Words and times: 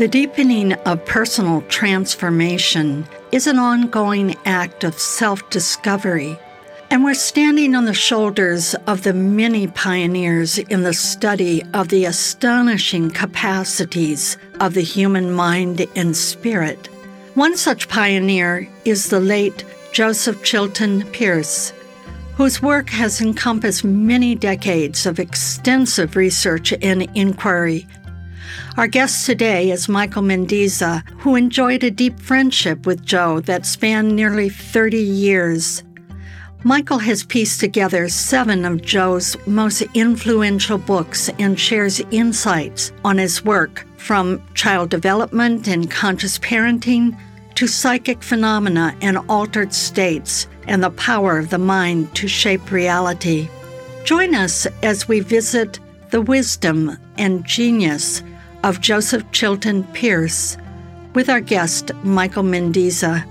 The 0.00 0.08
deepening 0.08 0.72
of 0.86 1.04
personal 1.04 1.60
transformation 1.68 3.06
is 3.32 3.46
an 3.46 3.58
ongoing 3.58 4.34
act 4.46 4.82
of 4.82 4.98
self 4.98 5.50
discovery, 5.50 6.38
and 6.90 7.04
we're 7.04 7.12
standing 7.12 7.74
on 7.74 7.84
the 7.84 7.92
shoulders 7.92 8.74
of 8.86 9.02
the 9.02 9.12
many 9.12 9.66
pioneers 9.66 10.56
in 10.56 10.84
the 10.84 10.94
study 10.94 11.62
of 11.74 11.88
the 11.88 12.06
astonishing 12.06 13.10
capacities 13.10 14.38
of 14.58 14.72
the 14.72 14.80
human 14.80 15.30
mind 15.32 15.86
and 15.94 16.16
spirit. 16.16 16.86
One 17.34 17.54
such 17.54 17.90
pioneer 17.90 18.70
is 18.86 19.10
the 19.10 19.20
late 19.20 19.66
Joseph 19.92 20.42
Chilton 20.42 21.02
Pearce, 21.12 21.74
whose 22.36 22.62
work 22.62 22.88
has 22.88 23.20
encompassed 23.20 23.84
many 23.84 24.34
decades 24.34 25.04
of 25.04 25.20
extensive 25.20 26.16
research 26.16 26.72
and 26.80 27.02
inquiry 27.14 27.86
our 28.76 28.86
guest 28.86 29.26
today 29.26 29.70
is 29.70 29.88
Michael 29.88 30.22
Mendizza, 30.22 31.06
who 31.20 31.36
enjoyed 31.36 31.84
a 31.84 31.90
deep 31.90 32.18
friendship 32.18 32.86
with 32.86 33.04
Joe 33.04 33.40
that 33.40 33.66
spanned 33.66 34.14
nearly 34.16 34.48
30 34.48 34.98
years. 34.98 35.82
Michael 36.62 36.98
has 36.98 37.24
pieced 37.24 37.58
together 37.60 38.08
seven 38.08 38.66
of 38.66 38.82
Joe's 38.82 39.34
most 39.46 39.82
influential 39.94 40.76
books 40.76 41.30
and 41.38 41.58
shares 41.58 42.00
insights 42.10 42.92
on 43.02 43.16
his 43.16 43.44
work 43.44 43.86
from 43.96 44.42
child 44.54 44.90
development 44.90 45.68
and 45.68 45.90
conscious 45.90 46.38
parenting 46.38 47.18
to 47.54 47.66
psychic 47.66 48.22
phenomena 48.22 48.94
and 49.00 49.18
altered 49.28 49.72
states 49.72 50.46
and 50.66 50.82
the 50.82 50.90
power 50.90 51.38
of 51.38 51.50
the 51.50 51.58
mind 51.58 52.14
to 52.14 52.28
shape 52.28 52.70
reality. 52.70 53.48
Join 54.04 54.34
us 54.34 54.66
as 54.82 55.08
we 55.08 55.20
visit 55.20 55.78
the 56.10 56.20
wisdom 56.20 56.98
and 57.16 57.44
genius 57.44 58.22
of 58.62 58.80
Joseph 58.80 59.24
Chilton 59.32 59.84
Pearce 59.94 60.56
with 61.14 61.28
our 61.28 61.40
guest, 61.40 61.92
Michael 62.04 62.42
Mendizza. 62.42 63.24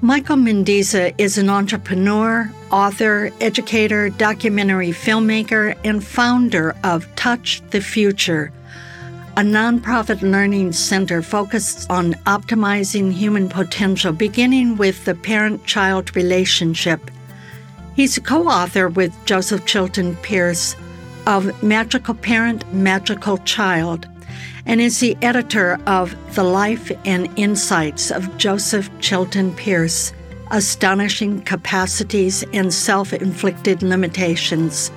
Michael 0.00 0.36
Mendizza 0.36 1.12
is 1.18 1.38
an 1.38 1.50
entrepreneur, 1.50 2.50
author, 2.70 3.30
educator, 3.40 4.10
documentary 4.10 4.90
filmmaker, 4.90 5.76
and 5.84 6.04
founder 6.04 6.76
of 6.84 7.12
Touch 7.16 7.62
the 7.70 7.80
Future, 7.80 8.52
a 9.36 9.40
nonprofit 9.40 10.22
learning 10.22 10.72
center 10.72 11.22
focused 11.22 11.90
on 11.90 12.14
optimizing 12.26 13.12
human 13.12 13.48
potential, 13.48 14.12
beginning 14.12 14.76
with 14.76 15.04
the 15.04 15.14
parent 15.14 15.64
child 15.64 16.14
relationship. 16.14 17.10
He's 17.96 18.16
a 18.16 18.20
co 18.20 18.46
author 18.46 18.88
with 18.88 19.12
Joseph 19.24 19.66
Chilton 19.66 20.14
Pearce 20.22 20.76
of 21.26 21.60
Magical 21.62 22.14
Parent, 22.14 22.72
Magical 22.72 23.38
Child, 23.38 24.06
and 24.68 24.82
is 24.82 25.00
the 25.00 25.16
editor 25.22 25.78
of 25.86 26.14
The 26.34 26.44
Life 26.44 26.92
and 27.06 27.28
Insights 27.36 28.10
of 28.10 28.36
Joseph 28.36 28.90
Chilton 29.00 29.54
Pearce 29.54 30.12
Astonishing 30.50 31.42
Capacities 31.42 32.44
and 32.52 32.72
Self 32.72 33.12
Inflicted 33.12 33.82
Limitations. 33.82 34.92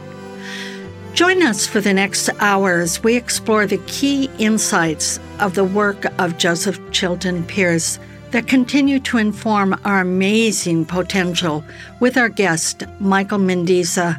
Join 1.13 1.41
us 1.41 1.65
for 1.65 1.81
the 1.81 1.93
next 1.93 2.29
hour 2.39 2.79
as 2.81 3.01
We 3.03 3.15
explore 3.15 3.65
the 3.65 3.79
key 3.79 4.29
insights 4.37 5.19
of 5.39 5.55
the 5.55 5.65
work 5.65 6.05
of 6.19 6.37
Joseph 6.37 6.79
Chilton 6.91 7.43
Pearce 7.45 7.97
that 8.31 8.47
continue 8.47 8.99
to 8.99 9.17
inform 9.17 9.79
our 9.83 9.99
amazing 9.99 10.85
potential 10.85 11.63
with 11.99 12.17
our 12.17 12.29
guest, 12.29 12.83
Michael 12.99 13.39
Mendizza 13.39 14.17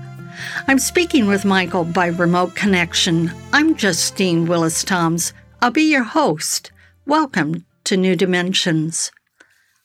I'm 0.66 0.78
speaking 0.78 1.26
with 1.26 1.44
Michael 1.44 1.84
by 1.84 2.06
remote 2.06 2.54
connection. 2.54 3.30
I'm 3.52 3.74
Justine 3.76 4.46
Willis 4.46 4.82
Toms. 4.82 5.32
I'll 5.62 5.70
be 5.70 5.92
your 5.92 6.02
host. 6.02 6.72
Welcome 7.06 7.64
to 7.84 7.96
New 7.96 8.16
Dimensions. 8.16 9.12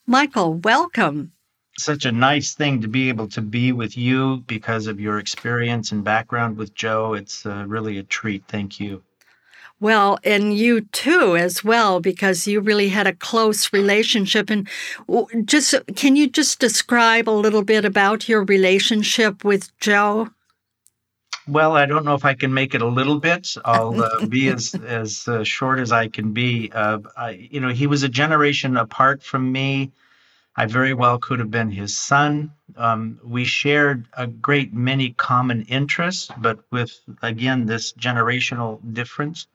Michael, 0.06 0.54
welcome. 0.54 1.30
Such 1.78 2.04
a 2.04 2.10
nice 2.10 2.56
thing 2.56 2.82
to 2.82 2.88
be 2.88 3.08
able 3.08 3.28
to 3.28 3.40
be 3.40 3.70
with 3.70 3.96
you 3.96 4.38
because 4.48 4.88
of 4.88 4.98
your 4.98 5.20
experience 5.20 5.92
and 5.92 6.02
background 6.02 6.56
with 6.56 6.74
Joe. 6.74 7.14
It's 7.14 7.46
uh, 7.46 7.64
really 7.68 7.96
a 7.98 8.02
treat. 8.02 8.42
Thank 8.48 8.80
you. 8.80 9.04
Well, 9.78 10.18
and 10.24 10.52
you 10.52 10.80
too, 10.80 11.36
as 11.36 11.62
well, 11.62 12.00
because 12.00 12.48
you 12.48 12.60
really 12.60 12.88
had 12.88 13.06
a 13.06 13.14
close 13.14 13.72
relationship. 13.72 14.50
And 14.50 14.68
just 15.44 15.76
can 15.94 16.16
you 16.16 16.28
just 16.28 16.58
describe 16.58 17.28
a 17.28 17.30
little 17.30 17.62
bit 17.62 17.84
about 17.84 18.28
your 18.28 18.42
relationship 18.42 19.44
with 19.44 19.70
Joe? 19.78 20.30
Well, 21.48 21.76
I 21.76 21.86
don't 21.86 22.04
know 22.04 22.14
if 22.14 22.26
I 22.26 22.34
can 22.34 22.52
make 22.52 22.74
it 22.74 22.82
a 22.82 22.86
little 22.86 23.18
bit. 23.18 23.56
I'll 23.64 24.00
uh, 24.02 24.26
be 24.28 24.48
as 24.48 24.74
as 24.74 25.26
uh, 25.26 25.44
short 25.44 25.80
as 25.80 25.92
I 25.92 26.08
can 26.08 26.32
be. 26.32 26.70
Uh, 26.72 26.98
I, 27.16 27.48
you 27.50 27.60
know, 27.60 27.70
he 27.70 27.86
was 27.86 28.02
a 28.02 28.08
generation 28.08 28.76
apart 28.76 29.22
from 29.22 29.50
me. 29.50 29.90
I 30.56 30.66
very 30.66 30.92
well 30.92 31.18
could 31.18 31.38
have 31.38 31.50
been 31.50 31.70
his 31.70 31.96
son. 31.96 32.52
Um, 32.76 33.20
we 33.24 33.44
shared 33.44 34.08
a 34.12 34.26
great 34.26 34.74
many 34.74 35.10
common 35.10 35.62
interests, 35.62 36.30
but 36.36 36.58
with 36.70 36.92
again 37.22 37.64
this 37.64 37.92
generational 37.94 38.80
difference. 38.92 39.46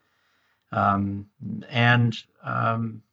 Um, 0.71 1.27
and 1.69 2.15
um, 2.43 3.03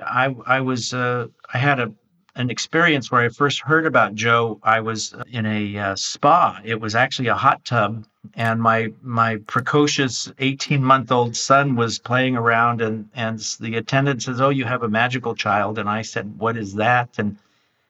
I 0.00 0.34
I 0.46 0.60
was 0.60 0.94
uh, 0.94 1.26
I 1.52 1.58
had 1.58 1.80
a 1.80 1.92
an 2.38 2.50
experience 2.50 3.10
where 3.10 3.20
I 3.20 3.28
first 3.28 3.60
heard 3.60 3.84
about 3.84 4.14
Joe. 4.14 4.60
I 4.62 4.80
was 4.80 5.14
in 5.30 5.44
a 5.44 5.76
uh, 5.76 5.96
spa. 5.96 6.60
It 6.64 6.80
was 6.80 6.94
actually 6.94 7.28
a 7.28 7.34
hot 7.34 7.64
tub, 7.64 8.06
and 8.34 8.62
my 8.62 8.92
my 9.02 9.38
precocious 9.48 10.32
18 10.38 10.82
month 10.82 11.10
old 11.10 11.36
son 11.36 11.74
was 11.74 11.98
playing 11.98 12.36
around, 12.36 12.80
and 12.80 13.08
and 13.14 13.40
the 13.60 13.76
attendant 13.76 14.22
says, 14.22 14.40
"Oh, 14.40 14.50
you 14.50 14.64
have 14.64 14.84
a 14.84 14.88
magical 14.88 15.34
child," 15.34 15.78
and 15.78 15.88
I 15.88 16.02
said, 16.02 16.38
"What 16.38 16.56
is 16.56 16.74
that?" 16.74 17.18
and 17.18 17.36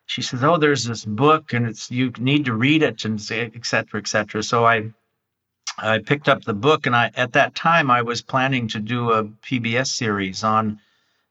she 0.07 0.23
says, 0.23 0.43
"Oh, 0.43 0.57
there's 0.57 0.85
this 0.85 1.05
book, 1.05 1.53
and 1.53 1.67
it's 1.67 1.91
you 1.91 2.11
need 2.19 2.47
to 2.47 2.55
read 2.55 2.83
it, 2.83 3.05
and 3.05 3.21
et 3.31 3.67
cetera, 3.67 4.01
et 4.01 4.09
cetera." 4.09 4.43
So 4.43 4.65
I 4.65 4.91
I 5.77 5.99
picked 5.99 6.29
up 6.29 6.43
the 6.44 6.55
book, 6.55 6.87
and 6.87 6.97
I 6.97 7.12
at 7.17 7.35
that 7.35 7.55
time 7.55 7.91
I 7.91 8.01
was 8.01 8.23
planning 8.23 8.67
to 8.69 8.81
do 8.81 9.12
a 9.12 9.25
PBS 9.25 9.89
series 9.89 10.43
on 10.43 10.81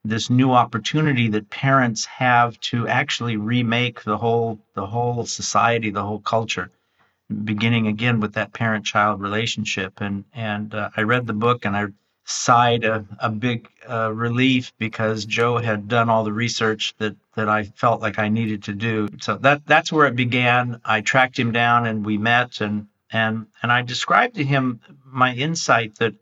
this 0.10 0.30
new 0.30 0.52
opportunity 0.54 1.30
that 1.30 1.50
parents 1.50 2.06
have 2.06 2.60
to 2.62 2.88
actually 2.88 3.38
remake 3.38 4.04
the 4.04 4.18
whole 4.18 4.60
the 4.76 4.86
whole 4.86 5.26
society, 5.26 5.90
the 5.92 6.04
whole 6.04 6.20
culture, 6.20 6.72
beginning 7.44 7.88
again 7.88 8.20
with 8.20 8.34
that 8.34 8.54
parent-child 8.54 9.22
relationship. 9.22 10.02
And 10.02 10.26
and 10.34 10.74
uh, 10.74 10.90
I 10.98 11.02
read 11.02 11.28
the 11.28 11.34
book 11.34 11.66
and 11.66 11.76
I 11.76 11.88
sighed 12.26 12.84
a, 12.84 13.06
a 13.20 13.30
big 13.30 13.70
uh, 13.90 14.12
relief 14.14 14.74
because 14.78 15.26
Joe 15.26 15.58
had 15.58 15.88
done 15.88 16.10
all 16.10 16.24
the 16.24 16.34
research 16.34 16.94
that 16.98 17.16
that 17.36 17.50
I 17.50 17.64
felt 17.64 18.02
like 18.02 18.20
I 18.20 18.30
needed 18.30 18.64
to 18.64 18.74
do. 18.74 19.10
So 19.22 19.38
that 19.38 19.66
that's 19.66 19.92
where 19.92 20.08
it 20.08 20.16
began. 20.16 20.82
I 20.86 21.02
tracked 21.02 21.40
him 21.40 21.52
down 21.52 21.88
and 21.88 22.06
we 22.06 22.18
met 22.18 22.62
and 22.62 22.88
and 23.12 23.48
and 23.62 23.72
I 23.72 23.82
described 23.82 24.36
to 24.36 24.44
him 24.44 24.82
my 25.06 25.34
insight 25.34 25.96
that 26.00 26.14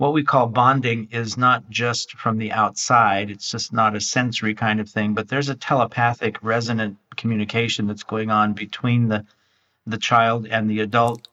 what 0.00 0.14
we 0.14 0.24
call 0.24 0.46
bonding 0.46 1.08
is 1.10 1.36
not 1.36 1.68
just 1.68 2.12
from 2.12 2.38
the 2.38 2.52
outside. 2.52 3.30
It's 3.30 3.50
just 3.50 3.70
not 3.70 3.94
a 3.94 4.00
sensory 4.00 4.54
kind 4.54 4.80
of 4.80 4.88
thing, 4.88 5.12
but 5.12 5.28
there's 5.28 5.50
a 5.50 5.54
telepathic 5.54 6.38
resonant 6.40 6.96
communication 7.16 7.86
that's 7.86 8.02
going 8.02 8.30
on 8.30 8.54
between 8.54 9.08
the 9.08 9.26
the 9.86 9.98
child 9.98 10.46
and 10.46 10.70
the 10.70 10.80
adult 10.80 11.28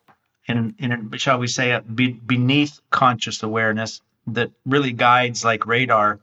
in, 0.49 0.75
in 0.79 1.13
shall 1.15 1.39
we 1.39 1.47
say, 1.47 1.79
be, 1.95 2.11
beneath 2.11 2.81
conscious 2.89 3.41
awareness 3.41 4.01
that 4.27 4.51
really 4.65 4.91
guides 4.91 5.45
like 5.45 5.65
radar 5.65 6.19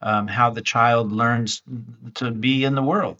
um, 0.00 0.28
how 0.28 0.50
the 0.50 0.62
child 0.62 1.10
learns 1.10 1.62
to 2.14 2.30
be 2.30 2.62
in 2.62 2.76
the 2.76 2.82
world. 2.82 3.16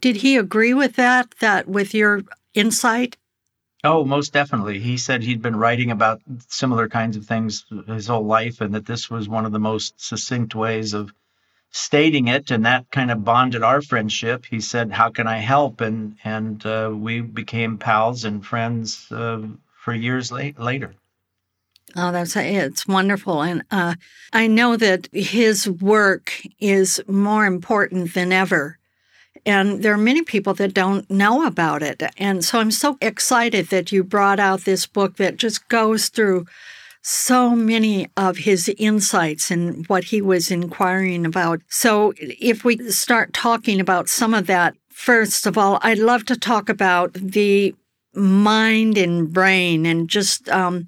Did 0.00 0.16
he 0.16 0.36
agree 0.36 0.74
with 0.74 0.96
that? 0.96 1.32
That 1.38 1.68
with 1.68 1.94
your 1.94 2.22
insight? 2.54 3.16
Oh, 3.86 4.04
most 4.04 4.32
definitely. 4.32 4.80
He 4.80 4.96
said 4.96 5.22
he'd 5.22 5.40
been 5.40 5.54
writing 5.54 5.92
about 5.92 6.20
similar 6.48 6.88
kinds 6.88 7.16
of 7.16 7.24
things 7.24 7.64
his 7.86 8.08
whole 8.08 8.26
life, 8.26 8.60
and 8.60 8.74
that 8.74 8.84
this 8.84 9.08
was 9.08 9.28
one 9.28 9.46
of 9.46 9.52
the 9.52 9.60
most 9.60 9.94
succinct 10.00 10.56
ways 10.56 10.92
of 10.92 11.14
stating 11.70 12.26
it, 12.26 12.50
and 12.50 12.66
that 12.66 12.90
kind 12.90 13.12
of 13.12 13.24
bonded 13.24 13.62
our 13.62 13.80
friendship. 13.80 14.44
He 14.44 14.60
said, 14.60 14.90
"How 14.90 15.10
can 15.10 15.28
I 15.28 15.38
help?" 15.38 15.80
and 15.80 16.16
and 16.24 16.66
uh, 16.66 16.90
we 16.92 17.20
became 17.20 17.78
pals 17.78 18.24
and 18.24 18.44
friends 18.44 19.06
uh, 19.12 19.42
for 19.84 19.94
years 19.94 20.32
late, 20.32 20.58
later. 20.58 20.94
Oh, 21.94 22.10
that's 22.10 22.34
it's 22.34 22.88
wonderful, 22.88 23.40
and 23.40 23.62
uh, 23.70 23.94
I 24.32 24.48
know 24.48 24.76
that 24.76 25.08
his 25.12 25.70
work 25.70 26.42
is 26.58 27.00
more 27.06 27.46
important 27.46 28.14
than 28.14 28.32
ever. 28.32 28.78
And 29.46 29.82
there 29.82 29.94
are 29.94 29.98
many 29.98 30.22
people 30.22 30.54
that 30.54 30.74
don't 30.74 31.08
know 31.08 31.46
about 31.46 31.82
it. 31.82 32.02
And 32.18 32.44
so 32.44 32.58
I'm 32.58 32.72
so 32.72 32.98
excited 33.00 33.68
that 33.68 33.92
you 33.92 34.02
brought 34.02 34.40
out 34.40 34.62
this 34.62 34.86
book 34.86 35.16
that 35.16 35.36
just 35.36 35.68
goes 35.68 36.08
through 36.08 36.46
so 37.00 37.50
many 37.50 38.10
of 38.16 38.38
his 38.38 38.68
insights 38.76 39.48
and 39.52 39.86
what 39.86 40.02
he 40.04 40.20
was 40.20 40.50
inquiring 40.50 41.24
about. 41.24 41.62
So, 41.68 42.12
if 42.18 42.64
we 42.64 42.90
start 42.90 43.32
talking 43.32 43.78
about 43.78 44.08
some 44.08 44.34
of 44.34 44.48
that, 44.48 44.74
first 44.90 45.46
of 45.46 45.56
all, 45.56 45.78
I'd 45.82 45.98
love 45.98 46.24
to 46.24 46.36
talk 46.36 46.68
about 46.68 47.12
the 47.12 47.76
mind 48.12 48.98
and 48.98 49.32
brain 49.32 49.86
and 49.86 50.08
just 50.10 50.48
um, 50.48 50.86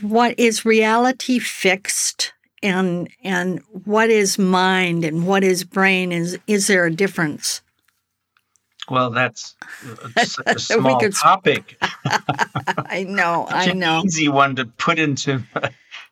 what 0.00 0.36
is 0.40 0.64
reality 0.64 1.38
fixed 1.38 2.32
and 2.62 3.08
and 3.22 3.60
what 3.84 4.10
is 4.10 4.38
mind 4.38 5.04
and 5.04 5.26
what 5.26 5.44
is 5.44 5.64
brain 5.64 6.12
is 6.12 6.38
is 6.46 6.66
there 6.66 6.86
a 6.86 6.92
difference? 6.92 7.62
Well 8.88 9.10
that's 9.10 9.54
a 10.46 10.58
small 10.58 11.00
could... 11.00 11.14
topic. 11.14 11.76
I 11.82 13.04
know 13.08 13.46
i 13.50 13.72
know. 13.72 14.02
easy 14.04 14.28
one 14.28 14.56
to 14.56 14.66
put 14.66 14.98
into 14.98 15.42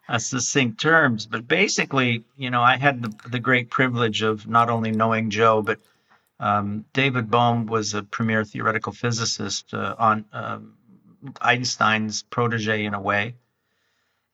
a 0.08 0.18
succinct 0.18 0.80
terms 0.80 1.26
but 1.26 1.46
basically 1.46 2.24
you 2.36 2.50
know 2.50 2.62
i 2.62 2.76
had 2.76 3.02
the, 3.02 3.28
the 3.28 3.38
great 3.38 3.70
privilege 3.70 4.22
of 4.22 4.46
not 4.46 4.70
only 4.70 4.90
knowing 4.90 5.30
joe 5.30 5.62
but 5.62 5.78
um, 6.40 6.86
David 6.94 7.30
Bohm 7.30 7.66
was 7.66 7.92
a 7.92 8.02
premier 8.02 8.44
theoretical 8.44 8.92
physicist 8.92 9.74
uh, 9.74 9.94
on 9.98 10.24
um, 10.32 10.74
Einstein's 11.40 12.22
protege 12.22 12.84
in 12.84 12.94
a 12.94 13.00
way. 13.00 13.34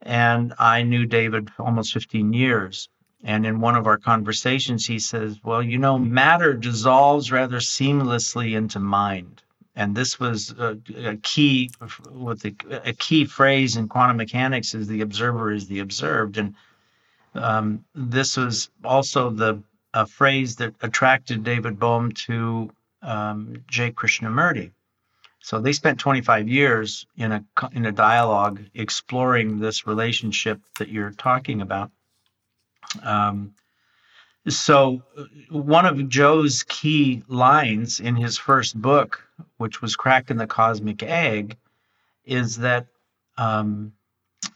And 0.07 0.55
I 0.57 0.83
knew 0.83 1.05
David 1.05 1.51
almost 1.59 1.93
15 1.93 2.33
years. 2.33 2.89
And 3.25 3.45
in 3.45 3.61
one 3.61 3.75
of 3.75 3.89
our 3.89 3.99
conversations, 3.99 4.87
he 4.87 5.01
says, 5.01 5.41
Well, 5.43 5.63
you 5.63 5.79
know, 5.79 5.99
matter 5.99 6.55
dissolves 6.55 7.33
rather 7.33 7.57
seamlessly 7.57 8.57
into 8.57 8.79
mind. 8.79 9.43
And 9.75 9.97
this 9.97 10.21
was 10.21 10.53
a, 10.53 10.79
a 10.97 11.17
key, 11.17 11.71
with 12.13 12.41
the, 12.41 12.55
a 12.85 12.93
key 12.93 13.25
phrase 13.25 13.77
in 13.77 13.89
quantum 13.89 14.17
mechanics 14.17 14.75
is 14.75 14.87
the 14.87 15.01
observer 15.01 15.51
is 15.51 15.67
the 15.67 15.81
observed. 15.81 16.39
And 16.39 16.55
um, 17.35 17.85
this 17.95 18.37
was 18.37 18.71
also 18.85 19.31
the 19.31 19.61
a 19.93 20.07
phrase 20.07 20.57
that 20.57 20.75
attracted 20.83 21.43
David 21.43 21.79
Bohm 21.79 22.13
to 22.13 22.71
um, 23.03 23.65
J. 23.67 23.91
Krishnamurti. 23.91 24.71
So 25.47 25.61
they 25.61 25.73
spent 25.73 26.01
25 26.01 26.49
years 26.49 27.07
in 27.17 27.31
a 27.31 27.45
in 27.71 27.87
a 27.87 27.93
dialogue 27.93 28.61
exploring 28.75 29.61
this 29.61 29.87
relationship 29.87 30.61
that 30.81 30.89
you're 30.89 31.13
talking 31.13 31.61
about. 31.61 31.93
Um, 33.05 33.55
so 34.49 35.05
uh, 35.17 35.23
one 35.51 35.87
of 35.87 36.09
Joe's 36.09 36.65
key 36.65 37.23
lines 37.29 38.01
in 38.01 38.17
his 38.17 38.37
first 38.37 38.75
book, 38.83 39.23
which 39.59 39.81
was 39.81 39.95
"Cracking 39.95 40.37
the 40.37 40.49
Cosmic 40.49 41.05
Egg," 41.05 41.57
is 42.25 42.57
that 42.57 42.89
um, 43.39 43.93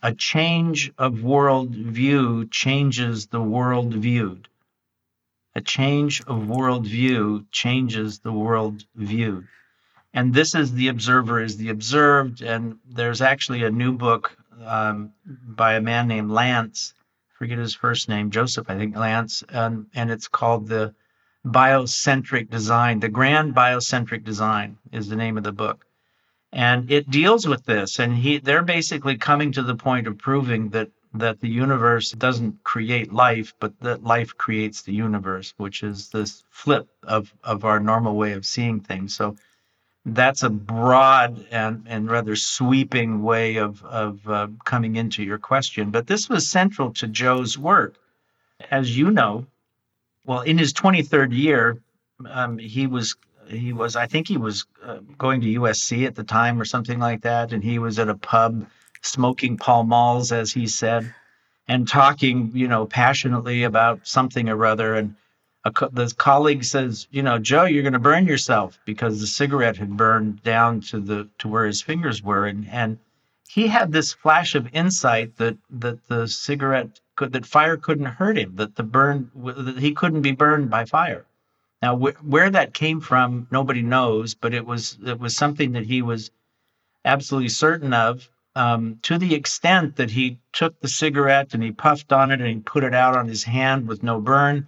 a 0.03 0.13
change 0.13 0.93
of 0.99 1.23
world 1.23 1.73
view 1.73 2.49
changes 2.49 3.29
the 3.29 3.41
world 3.41 3.95
viewed. 3.95 4.49
A 5.55 5.61
change 5.61 6.21
of 6.23 6.39
worldview 6.39 7.47
changes 7.53 8.19
the 8.19 8.33
world 8.33 8.85
viewed. 8.97 9.47
And 10.13 10.35
this 10.35 10.55
is 10.55 10.73
The 10.73 10.89
Observer 10.89 11.41
is 11.41 11.57
the 11.57 11.71
Observed. 11.71 12.43
And 12.43 12.79
there's 12.89 13.23
actually 13.23 13.63
a 13.65 13.71
new 13.71 13.93
book 13.93 14.37
um, 14.65 15.13
by 15.25 15.75
a 15.75 15.81
man 15.81 16.09
named 16.09 16.31
Lance, 16.31 16.95
forget 17.39 17.59
his 17.59 17.75
first 17.75 18.09
name, 18.09 18.31
Joseph, 18.31 18.69
I 18.69 18.77
think, 18.77 18.97
Lance, 18.97 19.43
and, 19.49 19.87
and 19.95 20.11
it's 20.11 20.29
called 20.29 20.69
The 20.69 20.95
Biocentric 21.47 22.51
Design. 22.51 23.01
The 23.01 23.09
Grand 23.09 23.55
Biocentric 23.55 24.25
Design 24.25 24.77
is 24.93 25.09
the 25.09 25.17
name 25.17 25.39
of 25.39 25.45
the 25.45 25.53
book. 25.53 25.87
And 26.53 26.91
it 26.91 27.09
deals 27.09 27.47
with 27.47 27.65
this. 27.65 28.01
And 28.01 28.15
he 28.15 28.39
they're 28.39 28.63
basically 28.63 29.17
coming 29.17 29.53
to 29.53 29.63
the 29.63 29.77
point 29.77 30.09
of 30.09 30.19
proving 30.19 30.71
that 30.71 30.91
that 31.15 31.41
the 31.41 31.49
universe 31.49 32.11
doesn't 32.13 32.63
create 32.63 33.13
life, 33.13 33.55
but 33.59 33.79
that 33.81 34.05
life 34.05 34.37
creates 34.37 34.83
the 34.83 34.93
universe, 34.93 35.55
which 35.57 35.83
is 35.83 36.09
this 36.11 36.45
flip 36.51 36.89
of, 37.03 37.35
of 37.43 37.65
our 37.65 37.81
normal 37.81 38.17
way 38.17 38.33
of 38.33 38.47
seeing 38.47 38.81
things. 38.81 39.17
So 39.17 39.37
that's 40.07 40.43
a 40.43 40.51
broad 40.51 41.45
and, 41.51 41.85
and 41.87 42.11
rather 42.11 42.35
sweeping 42.35 43.23
way 43.23 43.57
of, 43.57 43.85
of 43.85 44.27
uh, 44.29 44.49
coming 44.65 44.97
into 44.97 45.23
your 45.23 45.39
question. 45.39 45.91
But 45.91 46.07
this 46.07 46.29
was 46.29 46.49
central 46.49 46.93
to 46.95 47.07
Joe's 47.07 47.59
work. 47.59 47.97
As 48.71 48.97
you 48.97 49.11
know, 49.11 49.47
well, 50.25 50.41
in 50.41 50.59
his 50.59 50.73
23rd 50.73 51.37
year, 51.37 51.79
um, 52.29 52.59
he 52.59 52.87
was 52.87 53.17
he 53.49 53.73
was 53.73 53.97
I 53.97 54.07
think 54.07 54.29
he 54.29 54.37
was 54.37 54.67
uh, 54.85 54.99
going 55.19 55.41
to 55.41 55.61
USC 55.61 56.07
at 56.07 56.15
the 56.15 56.23
time 56.23 56.61
or 56.61 56.65
something 56.65 56.99
like 56.99 57.23
that, 57.23 57.53
and 57.53 57.65
he 57.65 57.79
was 57.79 57.99
at 57.99 58.09
a 58.09 58.15
pub 58.15 58.67
smoking 59.03 59.57
Pall 59.57 59.85
Malls, 59.85 60.31
as 60.31 60.53
he 60.53 60.67
said, 60.67 61.13
and 61.69 61.89
talking, 61.89 62.51
you 62.55 62.69
know, 62.69 62.87
passionately 62.87 63.65
about 63.65 64.07
something 64.07 64.49
or 64.49 64.67
other. 64.67 64.95
And 64.95 65.15
a, 65.65 65.71
the 65.93 66.13
colleague 66.17 66.65
says, 66.65 67.07
you 67.11 67.23
know, 67.23 67.39
Joe, 67.39 67.65
you're 67.65 67.83
going 67.83 67.93
to 67.93 67.99
burn 67.99 68.27
yourself 68.27 68.79
because 68.85 69.21
the 69.21 69.27
cigarette 69.27 69.77
had 69.77 69.97
burned 69.97 70.43
down 70.43 70.81
to 70.83 71.01
the 71.01 71.29
to 71.39 71.49
where 71.49 71.67
his 71.67 71.83
fingers 71.83 72.23
were, 72.23 72.47
and 72.47 72.67
and 72.69 72.99
he 73.49 73.67
had 73.67 73.93
this 73.93 74.13
flash 74.13 74.55
of 74.55 74.73
insight 74.73 75.37
that 75.37 75.59
that 75.71 76.07
the 76.09 76.27
cigarette 76.29 77.01
could 77.17 77.33
that 77.33 77.45
fire 77.45 77.77
couldn't 77.77 78.07
hurt 78.07 78.39
him, 78.39 78.57
that 78.57 78.77
the 78.77 78.83
burn 78.83 79.31
that 79.35 79.79
he 79.79 79.93
couldn't 79.93 80.23
be 80.23 80.33
burned 80.33 80.71
by 80.71 80.85
fire. 80.85 81.27
Now, 81.83 81.97
wh- 81.97 82.25
where 82.25 82.51
that 82.51 82.75
came 82.75 83.01
from, 83.01 83.47
nobody 83.51 83.83
knows, 83.83 84.35
but 84.35 84.55
it 84.55 84.65
was 84.65 84.99
it 85.05 85.19
was 85.19 85.37
something 85.37 85.73
that 85.73 85.87
he 85.87 86.01
was 86.03 86.31
absolutely 87.05 87.49
certain 87.49 87.93
of 87.93 88.29
um, 88.55 88.99
to 89.03 89.19
the 89.19 89.35
extent 89.35 89.97
that 89.97 90.11
he 90.11 90.39
took 90.53 90.81
the 90.81 90.89
cigarette 90.89 91.55
and 91.55 91.63
he 91.63 91.73
puffed 91.73 92.13
on 92.13 92.31
it 92.31 92.41
and 92.41 92.49
he 92.49 92.61
put 92.61 92.85
it 92.85 92.95
out 92.95 93.17
on 93.17 93.29
his 93.29 93.45
hand 93.45 93.87
with 93.87 94.03
no 94.03 94.21
burn. 94.21 94.67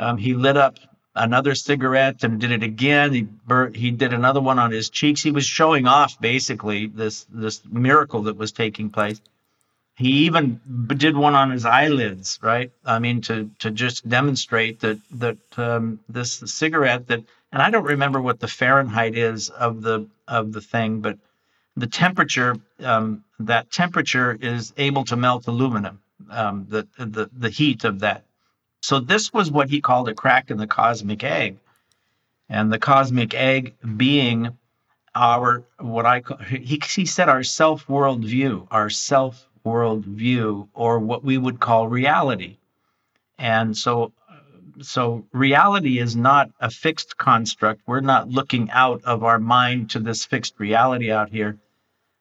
Um, 0.00 0.18
he 0.18 0.34
lit 0.34 0.56
up 0.56 0.78
another 1.14 1.54
cigarette 1.54 2.24
and 2.24 2.40
did 2.40 2.52
it 2.52 2.62
again. 2.62 3.12
He 3.12 3.22
bur- 3.22 3.72
he 3.72 3.90
did 3.92 4.12
another 4.14 4.40
one 4.40 4.58
on 4.58 4.72
his 4.72 4.90
cheeks. 4.90 5.22
He 5.22 5.32
was 5.32 5.46
showing 5.46 5.86
off 5.86 6.20
basically 6.20 6.86
this 6.88 7.26
this 7.30 7.62
miracle 7.70 8.22
that 8.24 8.36
was 8.38 8.52
taking 8.52 8.90
place. 8.90 9.20
He 9.96 10.26
even 10.26 10.60
did 10.96 11.16
one 11.16 11.34
on 11.34 11.50
his 11.50 11.66
eyelids, 11.66 12.38
right? 12.42 12.72
I 12.84 12.98
mean, 13.00 13.20
to 13.22 13.50
to 13.60 13.70
just 13.70 14.08
demonstrate 14.08 14.80
that 14.80 14.98
that 15.12 15.38
um, 15.58 16.00
this 16.08 16.42
cigarette 16.46 17.08
that, 17.08 17.22
and 17.52 17.62
I 17.62 17.70
don't 17.70 17.84
remember 17.84 18.22
what 18.22 18.40
the 18.40 18.48
Fahrenheit 18.48 19.16
is 19.16 19.50
of 19.50 19.82
the 19.82 20.08
of 20.28 20.52
the 20.52 20.62
thing, 20.62 21.00
but 21.00 21.18
the 21.76 21.86
temperature, 21.88 22.56
um, 22.80 23.24
that 23.40 23.70
temperature 23.70 24.38
is 24.40 24.72
able 24.76 25.04
to 25.06 25.16
melt 25.16 25.46
aluminum, 25.46 26.00
um, 26.30 26.66
the, 26.68 26.86
the, 26.98 27.30
the 27.36 27.50
heat 27.50 27.84
of 27.84 28.00
that. 28.00 28.24
So 28.80 29.00
this 29.00 29.32
was 29.32 29.50
what 29.50 29.70
he 29.70 29.80
called 29.80 30.08
a 30.08 30.14
crack 30.14 30.50
in 30.50 30.56
the 30.56 30.66
cosmic 30.66 31.22
egg. 31.22 31.58
And 32.48 32.72
the 32.72 32.78
cosmic 32.78 33.34
egg 33.34 33.74
being 33.96 34.58
our, 35.14 35.64
what 35.78 36.06
I 36.06 36.20
call, 36.20 36.38
he, 36.38 36.80
he 36.84 37.06
said 37.06 37.28
our 37.28 37.42
self 37.42 37.88
world 37.88 38.24
view, 38.24 38.66
our 38.70 38.90
self 38.90 39.46
world 39.62 40.04
view, 40.04 40.68
or 40.74 40.98
what 40.98 41.22
we 41.22 41.38
would 41.38 41.60
call 41.60 41.88
reality. 41.88 42.56
And 43.38 43.76
so 43.76 44.12
so 44.82 45.26
reality 45.32 45.98
is 45.98 46.16
not 46.16 46.50
a 46.58 46.70
fixed 46.70 47.16
construct. 47.16 47.82
We're 47.86 48.00
not 48.00 48.30
looking 48.30 48.70
out 48.70 49.04
of 49.04 49.24
our 49.24 49.38
mind 49.38 49.90
to 49.90 50.00
this 50.00 50.24
fixed 50.24 50.58
reality 50.58 51.12
out 51.12 51.30
here 51.30 51.58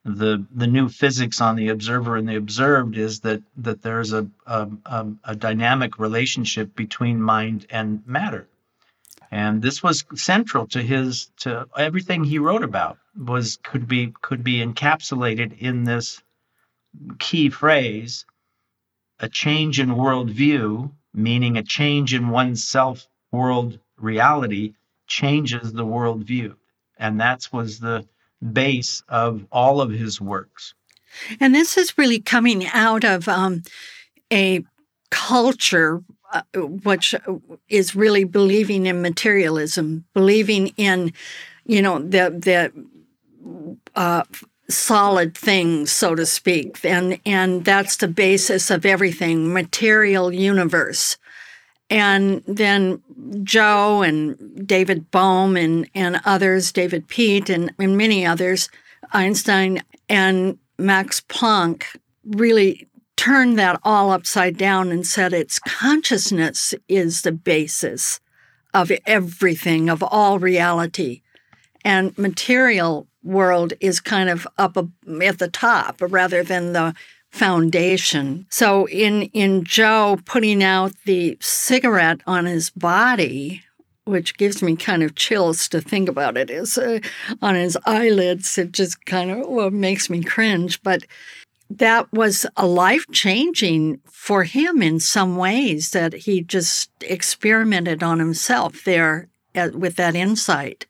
the 0.06 0.46
the 0.52 0.68
new 0.68 0.88
physics 0.88 1.42
on 1.42 1.56
the 1.56 1.70
observer 1.70 2.16
and 2.16 2.28
the 2.28 2.38
observed 2.38 2.98
is 2.98 3.20
that 3.22 3.42
that 3.58 3.82
there's 3.82 4.14
a 4.14 4.28
a, 4.46 5.08
a, 5.26 5.36
dynamic 5.36 6.00
relationship 6.00 6.74
between 6.76 7.22
mind 7.22 7.66
and 7.70 8.06
matter. 8.08 8.48
and 9.32 9.62
this 9.62 9.84
was 9.84 10.06
central 10.16 10.66
to 10.68 10.82
his 10.82 11.30
to 11.38 11.68
everything 11.78 12.24
he 12.24 12.40
wrote 12.40 12.64
about 12.64 12.98
was 13.18 13.60
could 13.62 13.88
be 13.88 14.14
could 14.22 14.44
be 14.44 14.64
encapsulated 14.66 15.58
in 15.60 15.84
this 15.84 16.24
key 17.20 17.50
phrase 17.50 18.26
a 19.20 19.28
change 19.28 19.80
in 19.82 19.90
worldview 19.90 20.90
meaning 21.14 21.58
a 21.58 21.64
change 21.64 22.14
in 22.14 22.30
one's 22.30 22.64
self 22.64 23.08
world 23.32 23.78
reality 23.98 24.74
changes 25.08 25.74
the 25.74 25.86
worldview 25.86 26.56
and 26.98 27.20
that 27.20 27.48
was 27.52 27.80
the 27.80 28.08
base 28.54 29.04
of 29.10 29.46
all 29.52 29.82
of 29.82 29.92
his 29.92 30.22
works 30.22 30.74
and 31.40 31.54
this 31.54 31.78
is 31.78 31.98
really 31.98 32.20
coming 32.20 32.68
out 32.68 33.04
of 33.04 33.28
um, 33.28 33.64
a 34.32 34.64
culture 35.10 36.04
uh, 36.32 36.44
which 36.84 37.16
is 37.70 37.96
really 37.96 38.24
believing 38.24 38.86
in 38.86 39.02
materialism, 39.02 40.06
believing 40.14 40.68
in, 40.78 41.12
you 41.66 41.82
know, 41.82 42.00
the 42.00 42.30
the 42.30 42.72
uh, 43.96 44.24
solid 44.70 45.36
things, 45.36 45.92
so 45.92 46.14
to 46.14 46.26
speak, 46.26 46.86
and 46.86 47.20
and 47.26 47.66
that's 47.66 47.98
the 47.98 48.08
basis 48.08 48.70
of 48.70 48.86
everything, 48.86 49.52
material 49.52 50.32
universe. 50.32 51.18
And 51.90 52.44
then 52.46 53.02
Joe 53.44 54.02
and 54.04 54.68
David 54.68 55.10
Bohm 55.12 55.58
and, 55.58 55.90
and 55.96 56.22
others, 56.26 56.72
David 56.72 57.08
Peat 57.08 57.50
and, 57.50 57.74
and 57.80 57.98
many 57.98 58.26
others, 58.26 58.70
Einstein 59.12 59.82
and 60.08 60.58
Max 60.78 61.22
Planck 61.22 61.86
really 62.26 62.88
turned 63.16 63.60
that 63.60 63.80
all 63.84 64.12
upside 64.12 64.58
down 64.58 64.92
and 64.92 65.06
said 65.06 65.34
its 65.34 65.60
consciousness 65.60 66.74
is 66.88 67.22
the 67.22 67.32
basis 67.32 68.20
of 68.74 68.92
everything, 69.06 69.90
of 69.90 70.04
all 70.04 70.40
reality. 70.40 71.22
And 71.84 72.18
material 72.18 73.08
world 73.24 73.74
is 73.82 74.00
kind 74.00 74.30
of 74.30 74.48
up 74.58 74.78
at 74.78 75.40
the 75.40 75.50
top 75.52 75.98
rather 76.00 76.44
than 76.44 76.74
the 76.74 76.94
foundation. 77.32 78.46
So 78.50 78.88
in 78.88 79.24
in 79.34 79.64
Joe 79.64 80.18
putting 80.26 80.64
out 80.64 80.94
the 81.06 81.38
cigarette 81.40 82.22
on 82.26 82.46
his 82.46 82.70
body, 82.70 83.64
which 84.06 84.38
gives 84.38 84.62
me 84.62 84.76
kind 84.76 85.04
of 85.04 85.16
chills 85.16 85.70
to 85.70 85.82
think 85.82 86.10
about 86.10 86.38
it, 86.38 86.50
is 86.50 86.78
uh, 86.78 87.00
on 87.42 87.56
his 87.56 87.78
eyelids. 87.86 88.58
It 88.58 88.72
just 88.72 89.06
kind 89.06 89.32
of 89.32 89.48
well, 89.48 89.72
makes 89.72 90.10
me 90.10 90.24
cringe. 90.24 90.82
But 90.82 91.04
that 91.70 92.12
was 92.12 92.46
a 92.58 92.66
life 92.66 93.06
changing 93.12 94.02
for 94.10 94.44
him 94.44 94.82
in 94.82 95.00
some 95.00 95.38
ways 95.38 95.92
that 95.92 96.14
he 96.14 96.42
just 96.42 96.90
experimented 97.02 98.02
on 98.02 98.20
himself 98.20 98.84
there 98.84 99.28
at, 99.54 99.76
with 99.76 99.96
that 99.98 100.16
insight. 100.16 100.88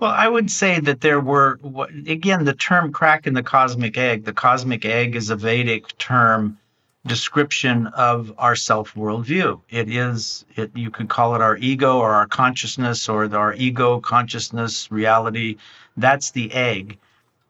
Well, 0.00 0.10
I 0.10 0.28
would 0.28 0.50
say 0.50 0.80
that 0.80 1.00
there 1.00 1.20
were, 1.20 1.58
again, 2.06 2.44
the 2.44 2.54
term 2.54 2.92
crack 2.92 3.26
in 3.26 3.34
the 3.34 3.42
cosmic 3.42 3.96
egg. 3.96 4.24
The 4.24 4.32
cosmic 4.32 4.84
egg 4.84 5.16
is 5.16 5.30
a 5.30 5.36
Vedic 5.36 5.96
term 5.96 6.58
description 7.06 7.86
of 7.88 8.32
our 8.36 8.56
self 8.56 8.94
worldview. 8.94 9.60
It 9.70 9.88
is, 9.88 10.44
it, 10.56 10.70
you 10.74 10.90
could 10.90 11.08
call 11.08 11.34
it 11.34 11.40
our 11.40 11.56
ego 11.56 11.98
or 11.98 12.12
our 12.12 12.26
consciousness 12.26 13.08
or 13.08 13.34
our 13.34 13.54
ego 13.54 14.00
consciousness 14.00 14.90
reality. 14.90 15.56
That's 15.96 16.30
the 16.30 16.52
egg. 16.52 16.98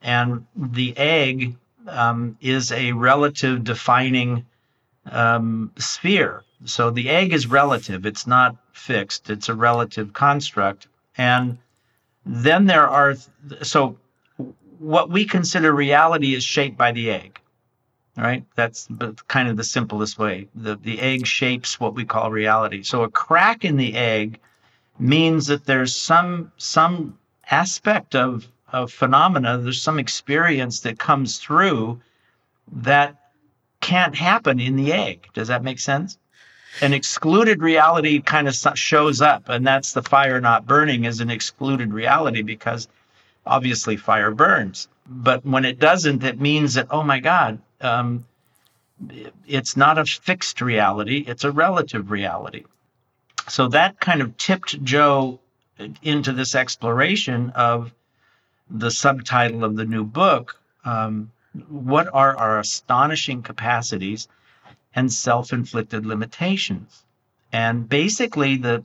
And 0.03 0.47
the 0.55 0.97
egg 0.97 1.57
um, 1.89 2.37
is 2.41 2.71
a 2.71 2.93
relative 2.93 3.65
defining 3.65 4.47
um, 5.11 5.73
sphere. 5.79 6.45
So 6.65 6.91
the 6.91 7.09
egg 7.09 7.33
is 7.33 7.47
relative, 7.47 8.07
it's 8.07 8.27
not 8.27 8.57
fixed, 8.73 9.31
it's 9.31 9.49
a 9.49 9.55
relative 9.55 10.13
construct. 10.13 10.89
And 11.19 11.59
then 12.27 12.67
there 12.67 12.89
are, 12.89 13.15
so 13.63 13.97
what 14.79 15.09
we 15.09 15.25
consider 15.25 15.73
reality 15.73 16.35
is 16.35 16.43
shaped 16.45 16.77
by 16.77 16.93
the 16.93 17.11
egg, 17.11 17.41
right? 18.17 18.45
That's 18.57 18.89
kind 19.29 19.49
of 19.49 19.57
the 19.57 19.65
simplest 19.65 20.19
way. 20.19 20.49
The, 20.55 20.77
the 20.77 21.01
egg 21.01 21.27
shapes 21.27 21.79
what 21.79 21.95
we 21.95 22.05
call 22.05 22.31
reality. 22.31 22.83
So 22.83 23.05
a 23.05 23.11
crack 23.11 23.65
in 23.65 23.77
the 23.77 23.95
egg 23.95 24.41
means 24.99 25.47
that 25.47 25.65
there's 25.65 25.95
some 25.95 26.53
some 26.57 27.19
aspect 27.51 28.15
of 28.15 28.49
of 28.73 28.93
phenomena, 28.93 29.59
there's 29.59 29.81
some 29.81 29.99
experience 29.99 30.81
that 30.81 30.99
comes 30.99 31.39
through 31.39 32.01
that 32.73 33.17
can't 33.81 34.15
happen 34.15 34.59
in 34.59 34.75
the 34.75 34.93
egg. 34.93 35.29
Does 35.35 35.49
that 35.49 35.63
make 35.63 35.79
sense? 35.79 36.19
An 36.81 36.93
excluded 36.93 37.63
reality 37.63 38.21
kind 38.21 38.49
of 38.49 38.55
shows 38.75 39.23
up, 39.23 39.49
and 39.49 39.67
that's 39.67 39.93
the 39.93 40.03
fire 40.03 40.41
not 40.41 40.67
burning 40.67 41.05
is 41.05 41.21
an 41.21 41.31
excluded 41.31 41.93
reality 41.93 42.43
because 42.43 42.89
obviously 43.47 43.97
fire 43.97 44.31
burns. 44.31 44.89
But 45.07 45.45
when 45.47 45.65
it 45.65 45.79
doesn't, 45.79 46.25
it 46.25 46.41
means 46.41 46.75
that, 46.75 46.89
oh 46.91 47.03
my 47.03 47.21
God, 47.21 47.61
um, 47.81 48.27
it's 49.47 49.77
not 49.77 49.99
a 49.99 50.05
fixed 50.05 50.61
reality, 50.61 51.25
it's 51.27 51.45
a 51.45 51.53
relative 51.53 52.11
reality. 52.11 52.65
So 53.49 53.69
that 53.69 54.01
kind 54.01 54.21
of 54.21 54.37
tipped 54.37 54.83
Joe 54.83 55.39
into 56.03 56.33
this 56.33 56.55
exploration 56.55 57.51
of 57.51 57.93
the 58.71 58.91
subtitle 58.91 59.65
of 59.65 59.77
the 59.77 59.85
new 59.85 60.05
book 60.05 60.59
um, 60.85 61.31
What 61.69 62.09
are 62.13 62.37
our 62.37 62.59
astonishing 62.59 63.43
capacities 63.43 64.29
and 64.97 65.13
self 65.13 65.53
inflicted 65.53 66.05
limitations? 66.05 67.05
And 67.53 67.89
basically, 67.89 68.57
the, 68.57 68.85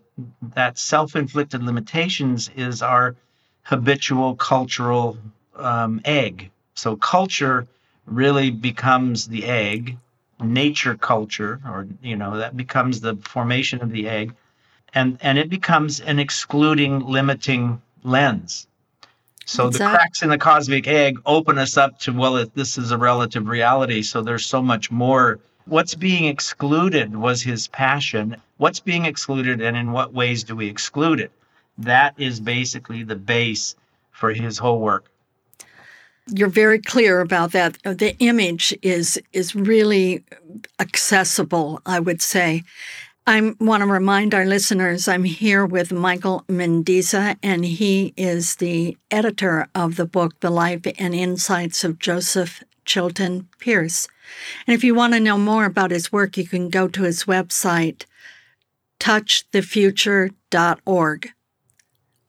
that 0.54 0.78
self 0.78 1.16
inflicted 1.16 1.64
limitations 1.64 2.52
is 2.56 2.82
our 2.82 3.16
habitual 3.64 4.36
cultural 4.36 5.18
um, 5.56 6.02
egg. 6.06 6.52
So, 6.76 6.96
culture 6.96 7.68
really 8.06 8.52
becomes 8.52 9.28
the 9.28 9.46
egg, 9.46 9.98
nature 10.40 10.96
culture, 10.96 11.60
or, 11.66 11.88
you 12.02 12.16
know, 12.16 12.38
that 12.38 12.56
becomes 12.56 13.02
the 13.02 13.16
formation 13.16 13.82
of 13.82 13.92
the 13.92 14.08
egg. 14.08 14.36
And, 14.94 15.18
and 15.22 15.38
it 15.38 15.50
becomes 15.50 16.02
an 16.02 16.20
excluding, 16.20 17.00
limiting 17.00 17.82
lens. 18.04 18.68
So 19.46 19.68
exactly. 19.68 19.92
the 19.92 19.98
cracks 19.98 20.22
in 20.24 20.30
the 20.30 20.38
cosmic 20.38 20.88
egg 20.88 21.20
open 21.26 21.58
us 21.58 21.78
up 21.78 22.00
to, 22.02 22.14
well, 22.14 22.46
this 22.54 22.78
is 22.78 22.92
a 22.92 22.98
relative 22.98 23.48
reality. 23.48 24.02
So 24.02 24.22
there's 24.22 24.46
so 24.46 24.62
much 24.62 24.92
more. 24.92 25.40
What's 25.66 25.96
being 25.96 26.26
excluded 26.26 27.16
was 27.16 27.42
his 27.42 27.68
passion. 27.68 28.38
What's 28.58 28.80
being 28.80 29.06
excluded, 29.06 29.62
and 29.62 29.78
in 29.78 29.92
what 29.92 30.14
ways 30.14 30.44
do 30.44 30.56
we 30.56 30.68
exclude 30.68 31.20
it? 31.20 31.32
That 31.78 32.14
is 32.18 32.40
basically 32.40 33.04
the 33.04 33.16
base 33.16 33.76
for 34.12 34.34
his 34.34 34.58
whole 34.58 34.80
work. 34.80 35.06
You're 36.28 36.50
very 36.50 36.80
clear 36.80 37.20
about 37.20 37.52
that. 37.52 37.78
The 37.84 38.16
image 38.20 38.78
is 38.82 39.20
is 39.34 39.56
really 39.56 40.24
accessible, 40.80 41.82
I 41.86 42.00
would 42.00 42.22
say. 42.22 42.64
I 43.28 43.54
want 43.60 43.82
to 43.82 43.88
remind 43.88 44.34
our 44.34 44.46
listeners 44.46 45.08
I'm 45.08 45.24
here 45.24 45.66
with 45.66 45.92
Michael 45.92 46.44
Mendizza, 46.48 47.38
and 47.44 47.64
he 47.64 48.14
is 48.18 48.56
the 48.56 48.98
editor 49.10 49.68
of 49.76 49.96
the 49.96 50.06
book, 50.06 50.40
The 50.40 50.50
Life 50.50 50.88
and 50.98 51.14
Insights 51.14 51.84
of 51.84 52.00
Joseph 52.00 52.64
Chilton 52.86 53.48
Pearce. 53.60 54.08
And 54.66 54.74
if 54.74 54.84
you 54.84 54.96
want 54.96 55.14
to 55.14 55.20
know 55.20 55.38
more 55.38 55.66
about 55.66 55.92
his 55.92 56.12
work, 56.12 56.38
you 56.38 56.48
can 56.48 56.70
go 56.70 56.88
to 56.88 57.04
his 57.04 57.26
website, 57.26 58.06
touchthefuture.org. 59.00 61.30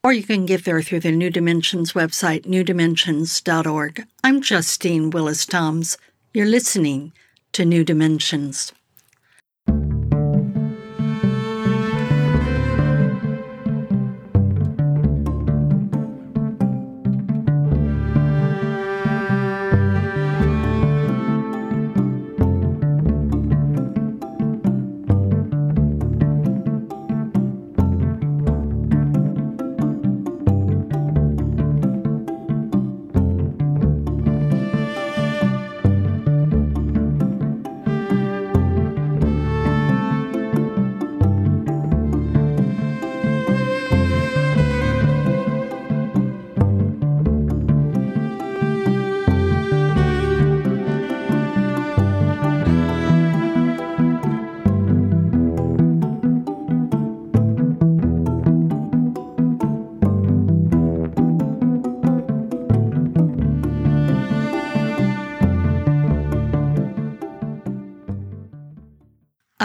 Or 0.04 0.12
you 0.12 0.25
can 0.25 0.47
get 0.47 0.64
there 0.64 0.82
through 0.82 0.99
the 1.00 1.12
New 1.12 1.30
Dimensions 1.30 1.92
website, 1.92 2.42
newdimensions.org. 2.42 4.02
I'm 4.25 4.42
Justine 4.42 5.11
Willis 5.11 5.47
Toms. 5.47 5.97
You're 6.35 6.47
listening 6.47 7.12
to 7.52 7.64
New 7.64 7.85
Dimensions. 7.85 8.73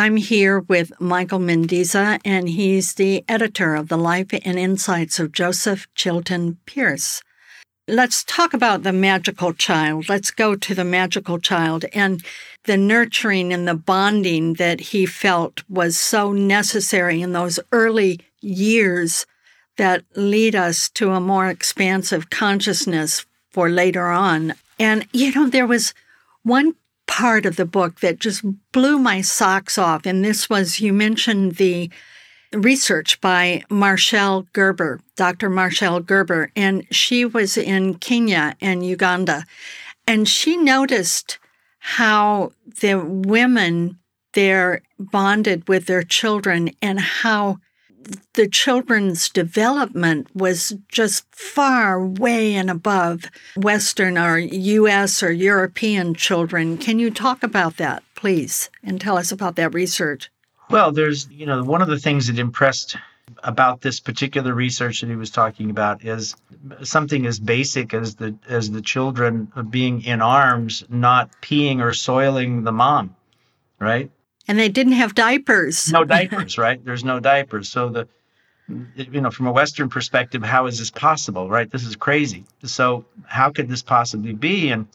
I'm 0.08 0.16
here 0.16 0.62
with 0.62 0.94
Michael 1.02 1.40
Mendizza, 1.40 2.22
and 2.24 2.48
he's 2.48 2.94
the 2.94 3.26
editor 3.28 3.76
of 3.76 3.90
The 3.90 3.98
Life 3.98 4.28
and 4.32 4.58
Insights 4.58 5.20
of 5.20 5.34
Joseph 5.34 5.86
Chilton 5.96 6.60
Pearce. 6.66 7.22
Let's 7.90 8.24
talk 8.24 8.54
about 8.54 8.84
the 8.84 8.94
magical 8.94 9.52
child. 9.52 10.08
Let's 10.08 10.32
go 10.32 10.56
to 10.56 10.74
the 10.74 10.86
magical 10.86 11.40
child 11.40 11.84
and 11.94 12.24
the 12.64 12.78
nurturing 12.78 13.52
and 13.52 13.68
the 13.68 13.74
bonding 13.74 14.54
that 14.54 14.80
he 14.80 15.06
felt 15.06 15.70
was 15.70 15.98
so 15.98 16.32
necessary 16.32 17.22
in 17.22 17.34
those 17.34 17.60
early 17.74 18.22
years 18.40 19.26
that 19.76 20.06
lead 20.16 20.56
us 20.56 20.88
to 20.92 21.12
a 21.12 21.20
more 21.20 21.48
expansive 21.48 22.30
consciousness 22.30 23.26
for 23.50 23.68
later 23.68 24.08
on. 24.08 24.54
And, 24.80 25.06
you 25.12 25.34
know, 25.34 25.50
there 25.50 25.68
was 25.68 25.94
one 26.44 26.76
part 27.08 27.46
of 27.46 27.56
the 27.56 27.66
book 27.66 28.02
that 28.02 28.20
just 28.20 28.44
blew 28.72 29.00
my 29.00 29.22
socks 29.22 29.78
off. 29.78 30.06
And 30.06 30.24
this 30.24 30.50
was 30.50 30.80
you 30.80 30.94
mentioned 30.94 31.54
the 31.56 31.90
research 32.54 33.20
by 33.22 33.64
Marshall 33.70 34.48
Gerber, 34.54 35.02
Dr. 35.16 35.50
Marshall 35.50 36.00
Gerber, 36.02 36.52
and 36.56 36.86
she 36.92 37.26
was 37.26 37.58
in 37.58 37.96
Kenya 37.96 38.56
and 38.62 38.86
Uganda. 38.86 39.46
And 40.06 40.28
she 40.28 40.56
noticed 40.56 41.40
how 41.80 42.52
the 42.82 42.96
women 42.96 43.98
there 44.34 44.82
bonded 45.00 45.68
with 45.68 45.86
their 45.88 46.04
children 46.04 46.72
and 46.82 47.00
how 47.00 47.58
the 48.34 48.48
children's 48.48 49.30
development 49.30 50.28
was 50.36 50.76
just 50.90 51.26
far 51.36 52.04
way 52.04 52.56
and 52.56 52.70
above 52.70 53.26
Western 53.56 54.18
or 54.18 54.38
US 54.38 55.24
or 55.24 55.32
European 55.32 56.14
children. 56.14 56.78
Can 56.78 57.00
you 57.00 57.12
talk 57.12 57.44
about 57.44 57.78
that, 57.78 58.04
please, 58.16 58.70
and 58.84 59.00
tell 59.00 59.18
us 59.18 59.32
about 59.32 59.56
that 59.56 59.74
research? 59.74 60.30
Well, 60.70 60.92
there's, 60.92 61.30
you 61.30 61.46
know, 61.46 61.64
one 61.64 61.82
of 61.82 61.88
the 61.88 62.00
things 62.00 62.28
that 62.28 62.40
impressed 62.40 62.98
about 63.44 63.82
this 63.82 64.00
particular 64.00 64.54
research 64.54 65.02
that 65.02 65.10
he 65.10 65.16
was 65.16 65.30
talking 65.30 65.70
about 65.70 66.04
is 66.04 66.36
something 66.84 67.26
as 67.26 67.40
basic 67.40 67.94
as 67.94 68.16
the 68.16 68.36
as 68.48 68.72
the 68.72 68.82
children 68.82 69.52
being 69.70 70.02
in 70.04 70.22
arms 70.22 70.84
not 70.90 71.30
peeing 71.42 71.82
or 71.82 71.94
soiling 71.94 72.64
the 72.64 72.72
mom 72.72 73.16
right 73.80 74.10
and 74.48 74.58
they 74.58 74.70
didn't 74.70 74.94
have 74.94 75.16
diapers. 75.16 75.92
No 75.92 76.04
diapers, 76.04 76.58
right? 76.58 76.84
There's 76.84 77.04
no 77.04 77.20
diapers. 77.20 77.70
So 77.70 77.90
the 77.90 78.08
you 78.96 79.22
know, 79.22 79.32
from 79.32 79.48
a 79.48 79.52
Western 79.52 79.90
perspective, 79.90 80.44
how 80.44 80.66
is 80.68 80.78
this 80.78 80.92
possible, 80.92 81.50
right? 81.50 81.72
This 81.72 81.86
is 81.86 81.96
crazy. 81.96 82.44
So 82.64 83.06
how 83.26 83.50
could 83.50 83.70
this 83.70 83.82
possibly 83.82 84.34
be? 84.34 84.72
And 84.72 84.88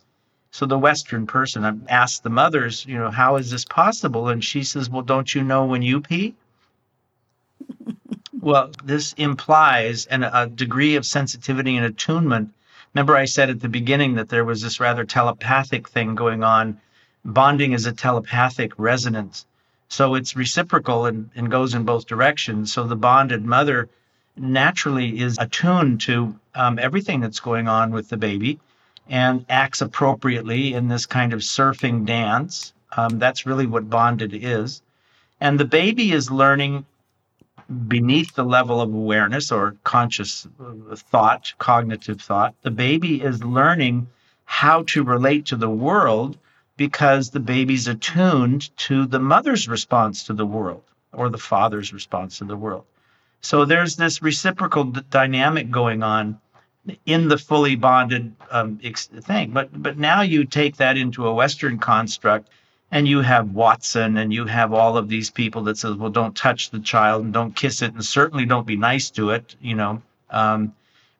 so 0.50 0.66
the 0.66 0.78
Western 0.78 1.26
person 1.26 1.86
asked 1.88 2.22
the 2.22 2.30
mothers, 2.30 2.84
you 2.84 2.98
know, 2.98 3.10
how 3.10 3.36
is 3.36 3.50
this 3.50 3.64
possible? 3.64 4.28
And 4.28 4.44
she 4.44 4.62
says, 4.62 4.90
well, 4.90 5.02
don't 5.02 5.34
you 5.34 5.42
know 5.42 5.64
when 5.64 5.80
you 5.80 6.02
pee? 6.02 6.34
well, 8.40 8.70
this 8.84 9.14
implies 9.14 10.04
an, 10.06 10.24
a 10.24 10.46
degree 10.46 10.96
of 10.96 11.06
sensitivity 11.06 11.76
and 11.76 11.86
attunement. 11.86 12.52
Remember, 12.92 13.16
I 13.16 13.24
said 13.24 13.48
at 13.48 13.60
the 13.60 13.70
beginning 13.70 14.16
that 14.16 14.28
there 14.28 14.44
was 14.44 14.60
this 14.60 14.80
rather 14.80 15.04
telepathic 15.04 15.88
thing 15.88 16.14
going 16.14 16.44
on 16.44 16.78
bonding 17.24 17.72
is 17.72 17.86
a 17.86 17.92
telepathic 17.92 18.72
resonance. 18.78 19.46
So 19.88 20.14
it's 20.14 20.36
reciprocal 20.36 21.06
and, 21.06 21.30
and 21.36 21.50
goes 21.50 21.74
in 21.74 21.84
both 21.84 22.06
directions. 22.06 22.72
So 22.72 22.84
the 22.84 22.96
bonded 22.96 23.44
mother 23.44 23.88
naturally 24.36 25.20
is 25.20 25.36
attuned 25.38 26.00
to 26.02 26.34
um, 26.54 26.78
everything 26.78 27.20
that's 27.20 27.40
going 27.40 27.68
on 27.68 27.90
with 27.90 28.08
the 28.08 28.16
baby 28.16 28.58
and 29.08 29.44
acts 29.48 29.80
appropriately 29.80 30.74
in 30.74 30.88
this 30.88 31.06
kind 31.06 31.32
of 31.32 31.40
surfing 31.40 32.06
dance. 32.06 32.72
Um, 32.96 33.18
that's 33.18 33.46
really 33.46 33.66
what 33.66 33.90
bonded 33.90 34.32
is. 34.32 34.82
And 35.40 35.58
the 35.58 35.64
baby 35.64 36.12
is 36.12 36.30
learning 36.30 36.86
beneath 37.88 38.34
the 38.34 38.44
level 38.44 38.80
of 38.80 38.92
awareness 38.92 39.50
or 39.50 39.76
conscious 39.84 40.46
uh, 40.60 40.96
thought, 40.96 41.52
cognitive 41.58 42.20
thought. 42.20 42.54
The 42.62 42.70
baby 42.70 43.22
is 43.22 43.44
learning 43.44 44.08
how 44.44 44.84
to 44.84 45.02
relate 45.02 45.46
to 45.46 45.56
the 45.56 45.70
world 45.70 46.38
because 46.76 47.30
the 47.30 47.40
baby's 47.40 47.88
attuned 47.88 48.76
to 48.76 49.06
the 49.06 49.20
mother's 49.20 49.68
response 49.68 50.24
to 50.24 50.32
the 50.32 50.46
world 50.46 50.82
or 51.12 51.28
the 51.28 51.38
father's 51.38 51.92
response 51.92 52.38
to 52.38 52.44
the 52.44 52.56
world. 52.56 52.84
So 53.40 53.64
there's 53.64 53.96
this 53.96 54.22
reciprocal 54.22 54.84
d- 54.84 55.00
dynamic 55.10 55.70
going 55.70 56.02
on 56.02 56.40
in 57.06 57.28
the 57.28 57.38
fully 57.38 57.76
bonded 57.76 58.34
um, 58.50 58.80
ex- 58.82 59.06
thing. 59.06 59.50
But 59.50 59.82
but 59.82 59.98
now 59.98 60.22
you 60.22 60.44
take 60.44 60.76
that 60.76 60.96
into 60.96 61.26
a 61.26 61.34
Western 61.34 61.78
construct, 61.78 62.48
and 62.90 63.06
you 63.06 63.20
have 63.20 63.50
Watson, 63.50 64.16
and 64.16 64.32
you 64.32 64.46
have 64.46 64.72
all 64.72 64.96
of 64.96 65.08
these 65.08 65.30
people 65.30 65.62
that 65.64 65.78
says, 65.78 65.96
well, 65.96 66.10
don't 66.10 66.36
touch 66.36 66.70
the 66.70 66.80
child 66.80 67.24
and 67.24 67.32
don't 67.32 67.54
kiss 67.54 67.82
it, 67.82 67.94
and 67.94 68.04
certainly 68.04 68.46
don't 68.46 68.66
be 68.66 68.76
nice 68.76 69.10
to 69.10 69.30
it. 69.30 69.56
You 69.60 69.74
know, 69.74 70.02
um, 70.30 70.74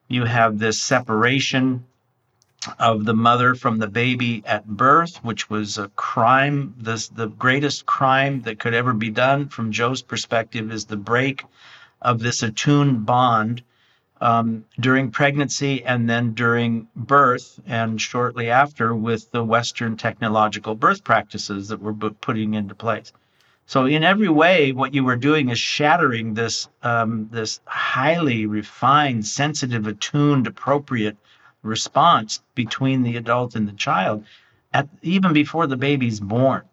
you 0.07 0.25
have 0.25 0.59
this 0.59 0.81
separation 0.81 1.85
of 2.79 3.05
the 3.05 3.13
mother 3.13 3.55
from 3.55 3.77
the 3.77 3.87
baby 3.87 4.43
at 4.45 4.67
birth, 4.67 5.17
which 5.23 5.49
was 5.49 5.77
a 5.77 5.89
crime. 5.89 6.73
This, 6.77 7.07
the 7.07 7.27
greatest 7.27 7.85
crime 7.85 8.41
that 8.43 8.59
could 8.59 8.73
ever 8.73 8.93
be 8.93 9.09
done 9.09 9.49
from 9.49 9.71
Joe's 9.71 10.01
perspective 10.01 10.71
is 10.71 10.85
the 10.85 10.97
break 10.97 11.43
of 12.01 12.19
this 12.19 12.43
attuned 12.43 13.05
bond 13.05 13.63
um, 14.21 14.65
during 14.79 15.11
pregnancy 15.11 15.83
and 15.83 16.09
then 16.09 16.33
during 16.33 16.87
birth 16.95 17.59
and 17.65 17.99
shortly 17.99 18.49
after 18.49 18.95
with 18.95 19.31
the 19.31 19.43
Western 19.43 19.97
technological 19.97 20.75
birth 20.75 21.03
practices 21.03 21.67
that 21.67 21.81
we're 21.81 21.93
putting 21.93 22.53
into 22.53 22.75
place. 22.75 23.11
So 23.65 23.85
in 23.85 24.03
every 24.03 24.29
way, 24.29 24.71
what 24.73 24.93
you 24.93 25.03
were 25.03 25.15
doing 25.15 25.49
is 25.49 25.59
shattering 25.59 26.33
this 26.33 26.67
um, 26.83 27.29
this 27.31 27.61
highly 27.65 28.45
refined, 28.45 29.25
sensitive, 29.25 29.87
attuned, 29.87 30.47
appropriate 30.47 31.17
response 31.63 32.41
between 32.55 33.01
the 33.01 33.17
adult 33.17 33.55
and 33.55 33.67
the 33.67 33.73
child 33.73 34.23
at 34.73 34.87
even 35.01 35.33
before 35.33 35.67
the 35.67 35.77
baby's 35.77 36.19
born. 36.19 36.63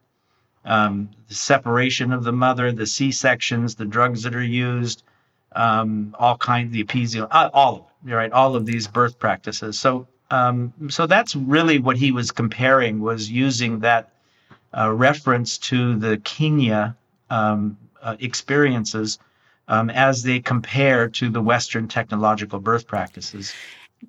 Um, 0.64 1.11
the 1.29 1.35
separation 1.35 2.12
of 2.12 2.24
the 2.24 2.33
mother, 2.33 2.70
the 2.72 2.87
C 2.87 3.12
sections, 3.12 3.76
the 3.76 3.87
drugs 3.87 4.24
that 4.24 4.35
are 4.35 4.42
used, 4.42 5.03
um, 5.53 6.14
all 6.18 6.37
kinds, 6.37 6.72
the 6.72 6.85
episiotomy, 6.85 7.29
uh, 7.31 7.50
all 7.55 7.90
of 8.03 8.09
it, 8.09 8.12
right? 8.12 8.33
All 8.33 8.57
of 8.57 8.66
these 8.66 8.87
birth 8.87 9.18
practices. 9.18 9.79
So, 9.79 10.07
um, 10.31 10.72
so 10.88 11.07
that's 11.07 11.35
really 11.35 11.79
what 11.79 11.96
he 11.96 12.12
was 12.12 12.31
comparing 12.31 13.00
was 13.00 13.31
using 13.31 13.81
that 13.81 14.12
uh, 14.76 14.92
reference 14.92 15.57
to 15.59 15.96
the 15.96 16.18
Kenya 16.18 16.96
um, 17.31 17.79
uh, 18.03 18.16
experiences 18.20 19.18
um, 19.66 19.88
as 19.88 20.22
they 20.22 20.40
compare 20.40 21.09
to 21.09 21.31
the 21.31 21.40
Western 21.40 21.88
technological 21.88 22.61
birth 22.61 22.87
practices 22.87 23.55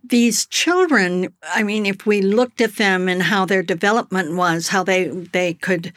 these 0.03 0.45
children, 0.45 1.33
I 1.53 1.63
mean, 1.63 1.85
if 1.85 2.05
we 2.05 2.21
looked 2.21 2.61
at 2.61 2.75
them 2.75 3.07
and 3.07 3.23
how 3.23 3.45
their 3.45 3.63
development 3.63 4.35
was, 4.35 4.69
how 4.69 4.83
they 4.83 5.07
they 5.07 5.53
could 5.53 5.93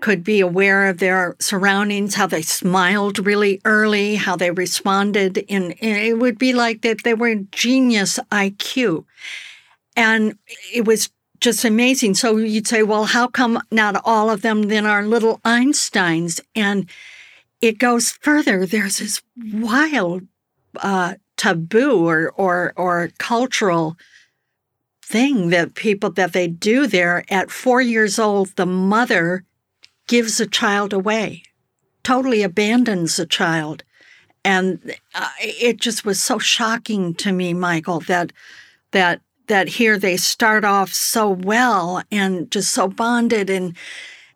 could 0.00 0.22
be 0.22 0.40
aware 0.40 0.86
of 0.86 0.98
their 0.98 1.36
surroundings, 1.40 2.14
how 2.14 2.26
they 2.26 2.42
smiled 2.42 3.24
really 3.26 3.60
early, 3.64 4.14
how 4.14 4.36
they 4.36 4.50
responded 4.50 5.38
in, 5.48 5.72
it 5.80 6.18
would 6.18 6.38
be 6.38 6.52
like 6.52 6.82
that 6.82 7.02
they 7.02 7.14
were 7.14 7.34
genius 7.50 8.18
IQ. 8.30 9.04
And 9.96 10.38
it 10.72 10.86
was 10.86 11.10
just 11.40 11.64
amazing. 11.64 12.14
So 12.14 12.36
you'd 12.36 12.68
say, 12.68 12.82
well, 12.82 13.06
how 13.06 13.26
come 13.26 13.60
not 13.70 14.00
all 14.04 14.30
of 14.30 14.42
them 14.42 14.62
then 14.62 14.86
are 14.86 15.02
little 15.02 15.38
Einsteins? 15.38 16.40
And 16.54 16.88
it 17.60 17.78
goes 17.78 18.10
further. 18.10 18.66
There's 18.66 18.98
this 18.98 19.20
wild 19.52 20.22
uh, 20.76 21.14
taboo 21.38 22.06
or 22.06 22.30
or 22.36 22.74
or 22.76 23.10
cultural 23.16 23.96
thing 25.02 25.48
that 25.48 25.74
people 25.74 26.10
that 26.10 26.34
they 26.34 26.46
do 26.46 26.86
there. 26.86 27.24
At 27.30 27.50
4 27.50 27.80
years 27.80 28.18
old 28.18 28.48
the 28.56 28.66
mother 28.66 29.44
gives 30.06 30.38
a 30.38 30.46
child 30.46 30.92
away 30.92 31.44
totally 32.08 32.42
abandons 32.42 33.18
a 33.18 33.26
child. 33.26 33.82
And 34.42 34.94
uh, 35.14 35.28
it 35.40 35.78
just 35.78 36.06
was 36.06 36.22
so 36.22 36.38
shocking 36.38 37.12
to 37.16 37.32
me 37.32 37.52
michael 37.52 38.00
that 38.00 38.32
that 38.92 39.20
that 39.48 39.68
here 39.68 39.98
they 39.98 40.16
start 40.16 40.64
off 40.64 40.90
so 40.90 41.28
well 41.28 42.02
and 42.10 42.50
just 42.50 42.72
so 42.72 42.88
bonded 42.88 43.50
and 43.50 43.76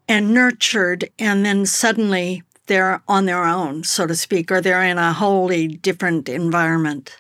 and 0.07 0.35
nurtured 0.35 1.09
and 1.19 1.47
then 1.47 1.65
suddenly 1.65 2.43
they're 2.66 3.03
on 3.09 3.27
their 3.27 3.44
own, 3.44 3.85
so 3.85 4.07
to 4.07 4.14
speak, 4.14 4.51
or 4.51 4.61
they're 4.61 4.83
in 4.83 4.98
a 4.98 5.12
wholly 5.12 5.68
different 5.68 6.29
environment. 6.29 7.16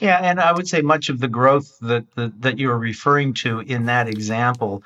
Yeah, 0.00 0.18
and 0.22 0.40
I 0.40 0.52
would 0.52 0.68
say 0.68 0.80
much 0.80 1.08
of 1.08 1.18
the 1.18 1.28
growth 1.28 1.76
that 1.80 2.04
that, 2.14 2.40
that 2.42 2.58
you're 2.58 2.78
referring 2.78 3.34
to 3.34 3.60
in 3.60 3.86
that 3.86 4.08
example 4.08 4.82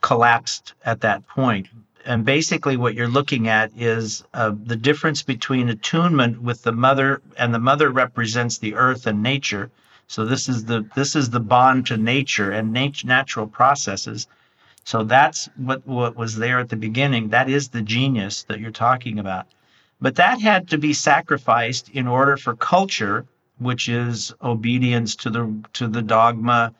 collapsed 0.00 0.74
at 0.84 1.00
that 1.00 1.26
point. 1.28 1.68
And 2.04 2.24
basically, 2.24 2.76
what 2.76 2.94
you're 2.94 3.08
looking 3.08 3.48
at 3.48 3.70
is 3.76 4.24
uh, 4.32 4.52
the 4.64 4.76
difference 4.76 5.22
between 5.22 5.68
attunement 5.68 6.42
with 6.42 6.62
the 6.62 6.72
mother, 6.72 7.20
and 7.36 7.54
the 7.54 7.58
mother 7.58 7.90
represents 7.90 8.58
the 8.58 8.74
earth 8.74 9.06
and 9.06 9.22
nature. 9.22 9.70
So 10.08 10.24
this 10.24 10.48
is 10.48 10.64
the 10.64 10.84
this 10.94 11.14
is 11.14 11.30
the 11.30 11.40
bond 11.40 11.86
to 11.86 11.96
nature 11.96 12.50
and 12.50 12.72
nat- 12.72 13.04
natural 13.04 13.46
processes. 13.46 14.26
So 14.90 15.04
that's 15.04 15.48
what, 15.54 15.86
what 15.86 16.16
was 16.16 16.34
there 16.34 16.58
at 16.58 16.68
the 16.68 16.74
beginning. 16.74 17.28
That 17.28 17.48
is 17.48 17.68
the 17.68 17.80
genius 17.80 18.42
that 18.48 18.58
you're 18.58 18.72
talking 18.72 19.20
about. 19.20 19.46
But 20.00 20.16
that 20.16 20.40
had 20.40 20.66
to 20.70 20.78
be 20.78 20.92
sacrificed 20.94 21.90
in 21.90 22.08
order 22.08 22.36
for 22.36 22.56
culture, 22.56 23.24
which 23.60 23.88
is 23.88 24.34
obedience 24.42 25.14
to 25.22 25.30
the 25.30 25.44
to 25.74 25.86
the 25.86 26.02
dogma, 26.02 26.74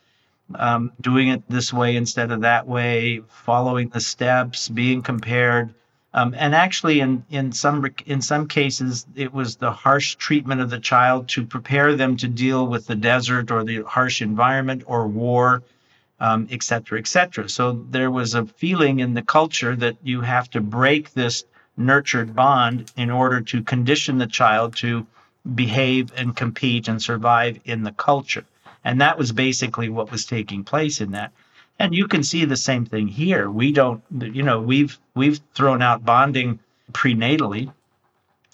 um, 0.57 0.91
doing 1.01 1.29
it 1.29 1.45
this 1.49 1.73
way 1.73 1.95
instead 1.95 2.33
of 2.33 2.41
that 2.41 2.67
way, 2.67 3.23
following 3.29 3.91
the 3.91 4.01
steps, 4.01 4.69
being 4.69 5.03
compared. 5.03 5.73
Um, 6.13 6.35
and 6.37 6.53
actually, 6.53 6.99
in, 6.99 7.23
in 7.31 7.53
some 7.53 7.87
in 8.07 8.21
some 8.21 8.49
cases, 8.49 9.07
it 9.15 9.33
was 9.33 9.55
the 9.55 9.71
harsh 9.71 10.17
treatment 10.17 10.61
of 10.61 10.71
the 10.71 10.81
child 10.81 11.29
to 11.29 11.47
prepare 11.47 11.95
them 11.95 12.17
to 12.17 12.27
deal 12.27 12.67
with 12.67 12.89
the 12.89 12.97
desert 12.97 13.53
or 13.53 13.63
the 13.63 13.85
harsh 13.85 14.21
environment 14.21 14.83
or 14.87 15.07
war, 15.07 15.63
um, 16.21 16.47
et 16.51 16.63
cetera, 16.63 16.99
et 16.99 17.07
cetera. 17.07 17.49
So 17.49 17.85
there 17.91 18.11
was 18.11 18.35
a 18.35 18.47
feeling 18.47 19.01
in 19.01 19.15
the 19.15 19.23
culture 19.23 19.75
that 19.77 19.97
you 20.03 20.21
have 20.21 20.51
to 20.51 20.61
break 20.61 21.13
this 21.13 21.45
nurtured 21.77 22.35
bond 22.35 22.93
in 22.97 23.11
order 23.11 23.41
to 23.41 23.63
condition 23.63 24.19
the 24.19 24.27
child 24.27 24.77
to 24.77 25.07
behave 25.55 26.13
and 26.17 26.37
compete 26.37 26.89
and 26.89 27.03
survive 27.03 27.59
in 27.65 27.83
the 27.83 27.93
culture. 27.93 28.45
And 28.85 29.01
that 29.01 29.19
was 29.19 29.33
basically 29.33 29.89
what 29.89 30.11
was 30.11 30.27
taking 30.27 30.65
place 30.65 31.01
in 31.01 31.13
that. 31.13 31.33
And 31.79 31.95
you 31.95 32.09
can 32.09 32.23
see 32.23 32.45
the 32.45 32.57
same 32.57 32.85
thing 32.85 33.09
here. 33.09 33.51
We 33.51 33.73
don't, 33.73 34.03
you 34.11 34.43
know, 34.43 34.61
we've 34.61 34.99
we've 35.15 35.41
thrown 35.55 35.81
out 35.81 36.05
bonding 36.05 36.59
prenatally. 36.93 37.73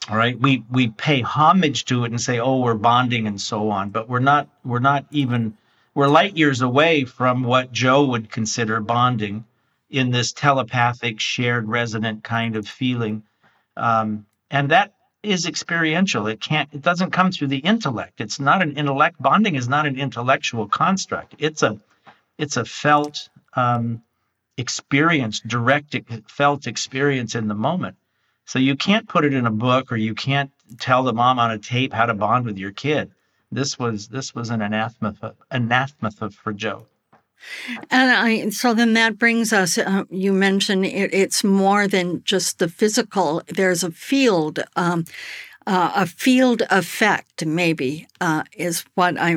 All 0.09 0.17
right. 0.17 0.39
We 0.39 0.63
we 0.71 0.89
pay 0.89 1.23
homage 1.23 1.85
to 1.87 2.05
it 2.05 2.13
and 2.13 2.21
say, 2.21 2.39
oh, 2.39 2.61
we're 2.61 2.75
bonding 2.75 3.27
and 3.27 3.41
so 3.41 3.71
on, 3.71 3.91
but 3.91 4.09
we're 4.09 4.21
not 4.21 4.49
we're 4.65 4.79
not 4.79 5.07
even 5.11 5.57
we're 5.97 6.09
light 6.09 6.37
years 6.37 6.61
away 6.61 7.07
from 7.07 7.43
what 7.43 7.73
Joe 7.73 8.05
would 8.05 8.31
consider 8.31 8.81
bonding 8.81 9.47
in 9.89 10.11
this 10.11 10.31
telepathic, 10.31 11.19
shared, 11.19 11.67
resonant 11.67 12.23
kind 12.23 12.55
of 12.55 12.69
feeling. 12.69 13.23
Um, 13.79 14.27
and 14.51 14.71
that 14.73 14.93
is 15.23 15.47
experiential. 15.47 16.27
It 16.27 16.39
can't, 16.39 16.69
it 16.75 16.83
doesn't 16.83 17.13
come 17.13 17.33
through 17.33 17.47
the 17.47 17.61
intellect. 17.61 18.21
It's 18.21 18.39
not 18.39 18.61
an 18.61 18.77
intellect. 18.77 19.23
Bonding 19.23 19.55
is 19.55 19.71
not 19.71 19.87
an 19.87 19.99
intellectual 19.99 20.69
construct. 20.69 21.35
It's 21.39 21.63
a, 21.63 21.81
it's 22.37 22.59
a 22.59 22.67
felt 22.67 23.31
um, 23.55 24.03
experience, 24.59 25.41
direct 25.41 25.97
felt 26.29 26.67
experience 26.67 27.35
in 27.35 27.49
the 27.49 27.55
moment. 27.55 27.97
So 28.45 28.59
you 28.59 28.77
can't 28.77 29.09
put 29.09 29.25
it 29.25 29.33
in 29.33 29.47
a 29.47 29.51
book 29.51 29.91
or 29.91 29.97
you 29.97 30.15
can't 30.15 30.51
tell 30.79 31.05
the 31.05 31.15
mom 31.15 31.39
on 31.39 31.53
a 31.53 31.59
tape 31.59 31.95
how 31.95 32.05
to 32.05 32.13
bond 32.13 32.45
with 32.45 32.59
your 32.59 32.73
kid. 32.73 33.13
This 33.57 33.79
was 33.79 34.09
this 34.09 34.35
was 34.35 34.51
an 34.51 34.61
anathema 34.61 35.15
anathema 35.51 36.11
for 36.31 36.53
Joe. 36.53 36.87
And 37.91 38.11
I, 38.11 38.51
so 38.51 38.75
then 38.75 38.93
that 38.95 39.19
brings 39.19 39.51
us, 39.53 39.79
uh, 39.79 40.05
you 40.11 40.33
mentioned 40.33 40.85
it, 40.85 41.15
it's 41.15 41.43
more 41.43 41.89
than 41.89 42.23
just 42.25 42.59
the 42.59 42.69
physical. 42.69 43.43
There's 43.49 43.83
a 43.83 43.91
field, 43.91 44.61
um, 44.75 45.07
uh, 45.67 45.93
a 45.95 46.07
field 46.07 46.63
effect, 46.71 47.47
maybe, 47.47 48.07
uh, 48.21 48.43
is 48.57 48.85
what 48.95 49.17
I 49.19 49.35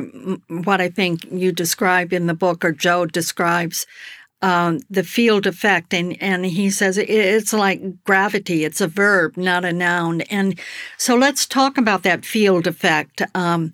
what 0.66 0.82
I 0.82 0.90
think 0.90 1.24
you 1.32 1.50
describe 1.50 2.12
in 2.12 2.26
the 2.26 2.34
book, 2.34 2.62
or 2.62 2.72
Joe 2.72 3.06
describes 3.06 3.86
um, 4.42 4.80
the 4.90 5.02
field 5.02 5.46
effect, 5.46 5.94
and 5.94 6.22
and 6.22 6.44
he 6.44 6.68
says 6.68 6.98
it's 6.98 7.54
like 7.54 7.80
gravity. 8.04 8.64
It's 8.64 8.82
a 8.82 8.86
verb, 8.86 9.38
not 9.38 9.64
a 9.64 9.72
noun. 9.72 10.20
And 10.22 10.60
so 10.98 11.14
let's 11.16 11.46
talk 11.46 11.78
about 11.78 12.02
that 12.02 12.26
field 12.26 12.66
effect. 12.66 13.22
Um, 13.34 13.72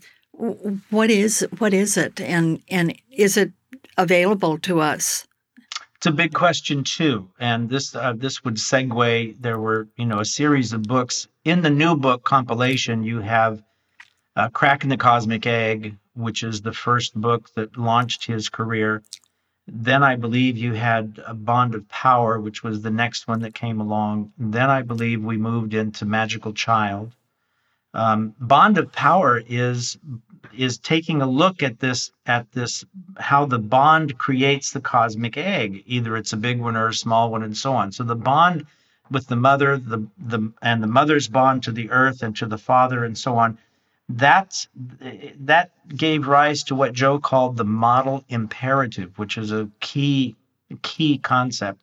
what 0.90 1.10
is 1.10 1.46
what 1.58 1.72
is 1.72 1.96
it, 1.96 2.20
and 2.20 2.62
and 2.68 2.94
is 3.10 3.36
it 3.36 3.52
available 3.96 4.58
to 4.58 4.80
us? 4.80 5.26
It's 5.96 6.06
a 6.06 6.10
big 6.12 6.34
question 6.34 6.84
too, 6.84 7.30
and 7.40 7.70
this 7.70 7.94
uh, 7.94 8.12
this 8.16 8.44
would 8.44 8.56
segue. 8.56 9.40
There 9.40 9.58
were 9.58 9.88
you 9.96 10.06
know 10.06 10.20
a 10.20 10.24
series 10.24 10.72
of 10.72 10.82
books 10.82 11.26
in 11.44 11.62
the 11.62 11.70
new 11.70 11.96
book 11.96 12.22
compilation. 12.22 13.02
You 13.02 13.20
have 13.20 13.62
uh, 14.36 14.48
"Cracking 14.50 14.90
the 14.90 14.98
Cosmic 14.98 15.46
Egg," 15.46 15.96
which 16.14 16.42
is 16.42 16.60
the 16.60 16.72
first 16.72 17.18
book 17.18 17.50
that 17.54 17.78
launched 17.78 18.26
his 18.26 18.48
career. 18.48 19.02
Then 19.66 20.02
I 20.02 20.16
believe 20.16 20.56
you 20.56 20.74
had 20.74 21.20
a 21.26 21.34
Bond 21.34 21.74
of 21.74 21.88
Power, 21.88 22.38
which 22.38 22.62
was 22.62 22.82
the 22.82 22.90
next 22.90 23.26
one 23.26 23.40
that 23.40 23.54
came 23.54 23.80
along. 23.80 24.32
Then 24.38 24.70
I 24.70 24.82
believe 24.82 25.24
we 25.24 25.38
moved 25.38 25.74
into 25.74 26.04
Magical 26.04 26.52
Child. 26.52 27.14
Um, 27.96 28.34
Bond 28.40 28.76
of 28.76 28.92
Power 28.92 29.42
is 29.48 29.98
is 30.54 30.78
taking 30.78 31.22
a 31.22 31.26
look 31.26 31.62
at 31.62 31.80
this 31.80 32.12
at 32.26 32.50
this 32.52 32.84
how 33.18 33.46
the 33.46 33.58
bond 33.58 34.18
creates 34.18 34.70
the 34.70 34.80
cosmic 34.80 35.38
egg. 35.38 35.82
Either 35.86 36.16
it's 36.16 36.34
a 36.34 36.36
big 36.36 36.60
one 36.60 36.76
or 36.76 36.88
a 36.88 36.94
small 36.94 37.30
one 37.30 37.42
and 37.42 37.56
so 37.56 37.72
on. 37.72 37.90
So 37.92 38.04
the 38.04 38.14
bond 38.14 38.66
with 39.10 39.26
the 39.28 39.36
mother 39.36 39.78
the 39.78 40.06
the 40.18 40.52
and 40.60 40.82
the 40.82 40.86
mother's 40.86 41.26
bond 41.26 41.62
to 41.62 41.72
the 41.72 41.90
earth 41.90 42.22
and 42.22 42.36
to 42.36 42.46
the 42.46 42.58
father 42.58 43.04
and 43.04 43.16
so 43.16 43.36
on 43.36 43.56
that's 44.10 44.68
that 45.40 45.70
gave 45.96 46.26
rise 46.26 46.62
to 46.64 46.74
what 46.74 46.92
joe 46.92 47.18
called 47.18 47.56
the 47.56 47.64
model 47.64 48.24
imperative 48.28 49.18
which 49.18 49.38
is 49.38 49.52
a 49.52 49.68
key 49.80 50.36
key 50.82 51.18
concept. 51.18 51.78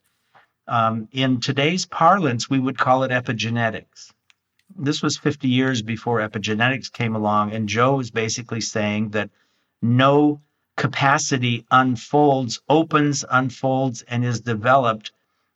Um, 0.68 1.08
in 1.12 1.40
today's 1.42 1.86
parlance 1.86 2.50
we 2.50 2.60
would 2.60 2.78
call 2.78 3.04
it 3.04 3.12
epigenetics 3.12 4.13
this 4.78 5.02
was 5.02 5.18
50 5.18 5.48
years 5.48 5.82
before 5.82 6.20
epigenetics 6.20 6.92
came 6.92 7.16
along, 7.16 7.52
and 7.54 7.70
Joe 7.70 7.96
was 7.96 8.12
basically 8.12 8.62
saying 8.62 9.10
that 9.10 9.30
no 9.82 10.42
capacity 10.76 11.66
unfolds, 11.70 12.62
opens, 12.68 13.24
unfolds, 13.30 14.02
and 14.04 14.26
is 14.26 14.42
developed 14.42 15.12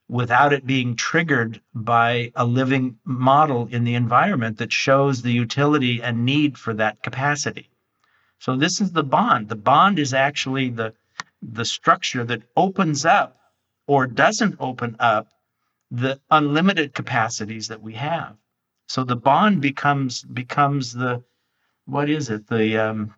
without 0.10 0.54
it 0.54 0.66
being 0.66 0.96
triggered 0.96 1.60
by 1.74 2.32
a 2.36 2.46
living 2.46 2.98
model 3.04 3.68
in 3.68 3.84
the 3.84 3.96
environment 3.96 4.58
that 4.58 4.72
shows 4.72 5.22
the 5.22 5.32
utility 5.32 6.02
and 6.02 6.26
need 6.26 6.58
for 6.58 6.74
that 6.74 7.02
capacity. 7.04 7.70
So 8.40 8.56
this 8.56 8.80
is 8.80 8.92
the 8.92 9.04
bond. 9.04 9.50
The 9.50 9.56
bond 9.56 10.00
is 10.00 10.14
actually 10.14 10.70
the 10.70 10.94
the 11.42 11.66
structure 11.66 12.24
that 12.24 12.42
opens 12.56 13.06
up 13.06 13.38
or 13.86 14.08
doesn't 14.08 14.56
open 14.60 14.96
up 15.00 15.28
the 15.92 16.20
unlimited 16.32 16.94
capacities 16.94 17.68
that 17.68 17.82
we 17.82 17.94
have. 17.94 18.36
So 18.88 19.04
the 19.04 19.16
bond 19.16 19.62
becomes 19.62 20.24
becomes 20.24 20.94
the 20.94 21.24
what 21.86 22.10
is 22.10 22.30
it 22.30 22.48
the 22.48 22.78
um, 22.78 23.14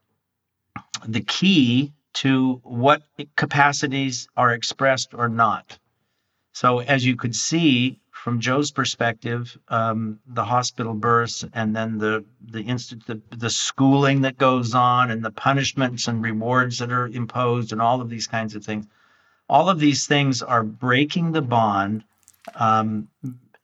the 1.07 1.21
key 1.21 1.93
to 2.13 2.59
what 2.63 3.03
capacities 3.35 4.27
are 4.35 4.53
expressed 4.53 5.13
or 5.13 5.29
not. 5.29 5.77
So 6.53 6.79
as 6.79 7.05
you 7.05 7.15
could 7.15 7.35
see 7.35 7.99
from 8.11 8.39
Joe's 8.39 8.71
perspective, 8.71 9.57
um, 9.69 10.19
the 10.27 10.43
hospital 10.43 10.93
births 10.93 11.45
and 11.53 11.75
then 11.75 11.99
the 11.99 12.25
the, 12.41 12.61
instant 12.63 13.05
the 13.05 13.21
the 13.29 13.49
schooling 13.49 14.21
that 14.21 14.37
goes 14.37 14.73
on 14.73 15.11
and 15.11 15.23
the 15.23 15.31
punishments 15.31 16.07
and 16.07 16.21
rewards 16.21 16.79
that 16.79 16.91
are 16.91 17.07
imposed 17.07 17.71
and 17.71 17.81
all 17.81 18.01
of 18.01 18.09
these 18.09 18.27
kinds 18.27 18.55
of 18.55 18.65
things, 18.65 18.87
all 19.47 19.69
of 19.69 19.79
these 19.79 20.07
things 20.07 20.41
are 20.41 20.63
breaking 20.63 21.31
the 21.31 21.41
bond 21.41 22.03
um, 22.55 23.07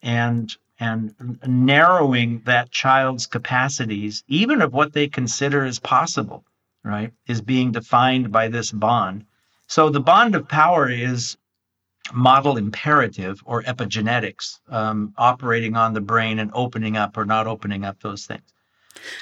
and 0.02 0.56
and 0.78 1.38
narrowing 1.46 2.42
that 2.44 2.70
child's 2.70 3.26
capacities, 3.26 4.22
even 4.28 4.60
of 4.60 4.72
what 4.72 4.92
they 4.92 5.08
consider 5.08 5.64
as 5.64 5.78
possible, 5.78 6.44
right, 6.84 7.12
is 7.26 7.40
being 7.40 7.72
defined 7.72 8.30
by 8.30 8.48
this 8.48 8.70
bond. 8.70 9.24
So 9.68 9.90
the 9.90 10.00
bond 10.00 10.34
of 10.34 10.48
power 10.48 10.88
is 10.88 11.36
model 12.12 12.56
imperative 12.56 13.42
or 13.44 13.62
epigenetics, 13.62 14.60
um, 14.68 15.12
operating 15.16 15.76
on 15.76 15.92
the 15.92 16.00
brain 16.00 16.38
and 16.38 16.50
opening 16.54 16.96
up 16.96 17.16
or 17.16 17.24
not 17.24 17.46
opening 17.46 17.84
up 17.84 18.00
those 18.00 18.26
things. 18.26 18.52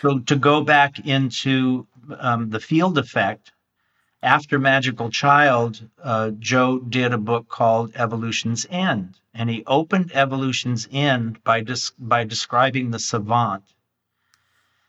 So 0.03 0.19
to 0.21 0.37
go 0.37 0.63
back 0.63 1.07
into 1.07 1.87
um, 2.19 2.51
the 2.51 2.61
field 2.61 2.99
effect, 2.99 3.53
after 4.23 4.59
Magical 4.59 5.11
Child, 5.11 5.87
uh, 6.03 6.31
Joe 6.39 6.79
did 6.79 7.13
a 7.13 7.19
book 7.19 7.49
called 7.49 7.93
Evolution's 7.95 8.67
End, 8.71 9.19
and 9.35 9.51
he 9.51 9.65
opened 9.67 10.13
Evolution's 10.15 10.89
End 10.93 11.43
by 11.45 11.61
des- 11.61 11.93
by 11.99 12.25
describing 12.25 12.91
the 12.91 12.99
savant. 12.99 13.65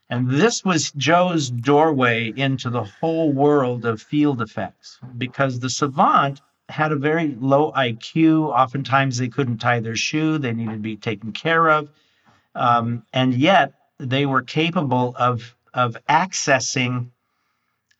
And 0.09 0.29
this 0.29 0.63
was 0.63 0.91
Joe's 0.91 1.49
doorway 1.49 2.31
into 2.35 2.69
the 2.69 2.83
whole 2.83 3.33
world 3.33 3.85
of 3.85 4.01
field 4.01 4.41
effects 4.41 4.99
because 5.17 5.59
the 5.59 5.69
savant 5.69 6.41
had 6.69 6.91
a 6.91 6.95
very 6.95 7.35
low 7.39 7.71
IQ. 7.71 8.49
Oftentimes, 8.49 9.17
they 9.17 9.29
couldn't 9.29 9.57
tie 9.57 9.79
their 9.79 9.95
shoe, 9.95 10.37
they 10.37 10.53
needed 10.53 10.73
to 10.73 10.79
be 10.79 10.95
taken 10.95 11.31
care 11.31 11.69
of. 11.69 11.89
Um, 12.53 13.03
and 13.13 13.33
yet, 13.33 13.73
they 13.97 14.25
were 14.25 14.41
capable 14.41 15.15
of, 15.17 15.55
of 15.73 15.97
accessing 16.07 17.09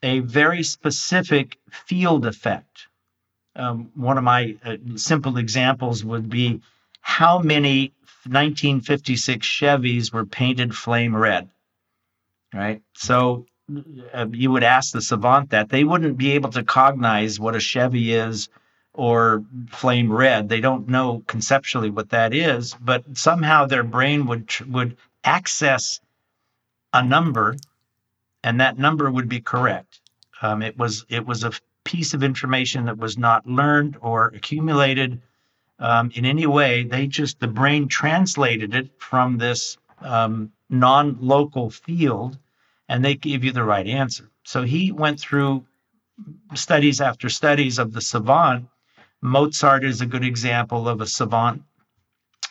a 0.04 0.20
very 0.20 0.62
specific 0.62 1.58
field 1.70 2.26
effect. 2.26 2.88
Um, 3.56 3.92
one 3.96 4.18
of 4.18 4.24
my 4.24 4.58
uh, 4.66 4.78
simple 4.96 5.38
examples 5.38 6.04
would 6.04 6.30
be 6.30 6.62
how 7.02 7.40
many 7.40 7.94
1956 8.26 9.48
Chevys 9.48 10.12
were 10.12 10.26
painted 10.26 10.76
flame 10.76 11.16
red, 11.16 11.50
right? 12.54 12.82
So 12.96 13.46
uh, 14.14 14.28
you 14.32 14.52
would 14.52 14.64
ask 14.64 14.92
the 14.92 15.02
savant 15.02 15.52
that 15.52 15.70
they 15.70 15.84
wouldn't 15.84 16.18
be 16.18 16.32
able 16.32 16.52
to 16.52 16.64
cognize 16.64 17.40
what 17.40 17.56
a 17.56 17.60
Chevy 17.60 18.14
is 18.14 18.50
or 18.94 19.44
flame 19.70 20.12
red. 20.12 20.50
They 20.50 20.62
don't 20.62 20.88
know 20.88 21.24
conceptually 21.28 21.90
what 21.90 22.10
that 22.10 22.34
is, 22.34 22.76
but 22.80 23.18
somehow 23.18 23.66
their 23.66 23.84
brain 23.84 24.26
would 24.28 24.50
would 24.68 24.98
access 25.24 26.00
a 26.94 27.04
number, 27.04 27.56
and 28.44 28.62
that 28.62 28.78
number 28.78 29.10
would 29.10 29.28
be 29.28 29.42
correct. 29.42 30.00
Um, 30.42 30.62
it 30.62 30.78
was 30.78 31.06
it 31.10 31.26
was 31.26 31.44
a 31.44 31.52
piece 31.86 32.14
of 32.14 32.24
information 32.24 32.86
that 32.86 32.98
was 32.98 33.18
not 33.18 33.48
learned 33.48 33.98
or 34.02 34.28
accumulated 34.36 35.22
um, 35.80 36.12
in 36.16 36.26
any 36.26 36.46
way. 36.46 36.84
They 36.84 37.08
just 37.08 37.40
the 37.40 37.48
brain 37.48 37.88
translated 37.88 38.76
it 38.76 38.90
from 38.98 39.38
this 39.38 39.78
um, 40.02 40.52
non-local 40.70 41.70
field, 41.70 42.38
and 42.90 43.04
they 43.04 43.16
gave 43.16 43.44
you 43.44 43.54
the 43.54 43.64
right 43.64 43.88
answer. 43.88 44.30
So 44.44 44.64
he 44.64 44.92
went 44.92 45.20
through 45.20 45.66
studies 46.54 47.00
after 47.02 47.30
studies 47.30 47.80
of 47.80 47.94
the 47.94 48.02
savant 48.02 48.68
Mozart 49.26 49.84
is 49.84 50.02
a 50.02 50.06
good 50.06 50.24
example 50.24 50.88
of 50.88 51.02
a 51.02 51.08
savant 51.08 51.64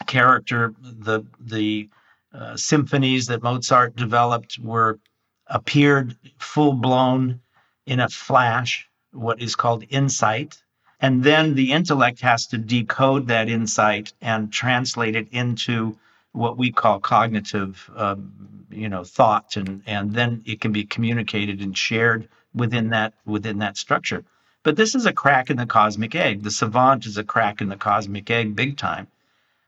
character. 0.06 0.74
The 0.82 1.24
the 1.38 1.88
uh, 2.32 2.56
symphonies 2.56 3.28
that 3.28 3.44
Mozart 3.44 3.94
developed 3.94 4.58
were 4.58 4.98
appeared 5.46 6.16
full 6.38 6.72
blown 6.72 7.40
in 7.86 8.00
a 8.00 8.08
flash, 8.08 8.88
what 9.14 9.40
is 9.40 9.56
called 9.56 9.84
insight, 9.90 10.62
and 11.00 11.22
then 11.22 11.54
the 11.54 11.72
intellect 11.72 12.20
has 12.20 12.46
to 12.46 12.58
decode 12.58 13.28
that 13.28 13.48
insight 13.48 14.12
and 14.20 14.52
translate 14.52 15.16
it 15.16 15.28
into 15.32 15.98
what 16.32 16.58
we 16.58 16.72
call 16.72 16.98
cognitive, 17.00 17.90
um, 17.96 18.32
you 18.70 18.88
know, 18.88 19.04
thought, 19.04 19.56
and 19.56 19.82
and 19.86 20.12
then 20.12 20.42
it 20.44 20.60
can 20.60 20.72
be 20.72 20.84
communicated 20.84 21.60
and 21.60 21.76
shared 21.76 22.28
within 22.54 22.90
that 22.90 23.14
within 23.24 23.58
that 23.58 23.76
structure. 23.76 24.24
But 24.62 24.76
this 24.76 24.94
is 24.94 25.06
a 25.06 25.12
crack 25.12 25.50
in 25.50 25.58
the 25.58 25.66
cosmic 25.66 26.14
egg. 26.14 26.42
The 26.42 26.50
savant 26.50 27.06
is 27.06 27.18
a 27.18 27.24
crack 27.24 27.60
in 27.60 27.68
the 27.68 27.76
cosmic 27.76 28.30
egg, 28.30 28.56
big 28.56 28.76
time. 28.76 29.06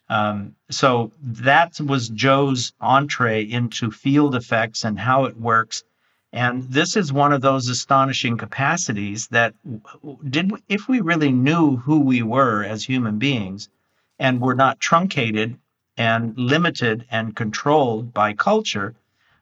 Um, 0.09 0.55
so 0.71 1.13
that 1.23 1.81
was 1.81 2.09
Joe's 2.09 2.73
entree 2.81 3.43
into 3.43 3.91
field 3.91 4.35
effects 4.35 4.85
and 4.85 4.99
how 4.99 5.25
it 5.25 5.37
works. 5.37 5.83
And 6.33 6.65
this 6.65 6.97
is 6.97 7.13
one 7.13 7.33
of 7.33 7.41
those 7.41 7.69
astonishing 7.69 8.37
capacities 8.37 9.29
that 9.29 9.55
did 10.29 10.53
if 10.69 10.89
we 10.89 11.01
really 11.01 11.33
knew 11.33 11.77
who 11.77 12.01
we 12.01 12.23
were 12.23 12.65
as 12.65 12.85
human 12.85 13.19
beings 13.19 13.69
and 14.19 14.41
were 14.41 14.55
not 14.55 14.81
truncated 14.81 15.59
and 15.97 16.37
limited 16.37 17.07
and 17.11 17.35
controlled 17.35 18.13
by 18.13 18.35
culture, 18.35 18.95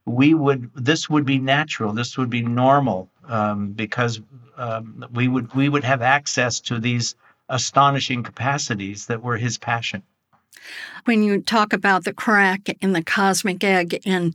we 0.05 0.35
would 0.35 0.71
this 0.75 1.09
would 1.09 1.25
be 1.25 1.39
natural. 1.39 1.93
This 1.93 2.17
would 2.19 2.31
be 2.31 2.43
normal 2.43 3.09
um, 3.29 3.73
because 3.73 4.21
um, 4.57 5.05
we 5.13 5.29
would 5.29 5.53
we 5.55 5.69
would 5.69 5.85
have 5.85 6.03
access 6.03 6.61
to 6.61 6.79
these 6.79 7.17
astonishing 7.49 8.23
capacities 8.23 9.07
that 9.07 9.23
were 9.23 9.37
his 9.37 9.59
passion. 9.59 10.03
When 11.05 11.23
you 11.23 11.43
talk 11.43 11.73
about 11.73 12.05
the 12.05 12.13
crack 12.13 12.69
in 12.81 12.93
the 12.93 13.03
cosmic 13.03 13.63
egg, 13.65 14.01
and 14.07 14.35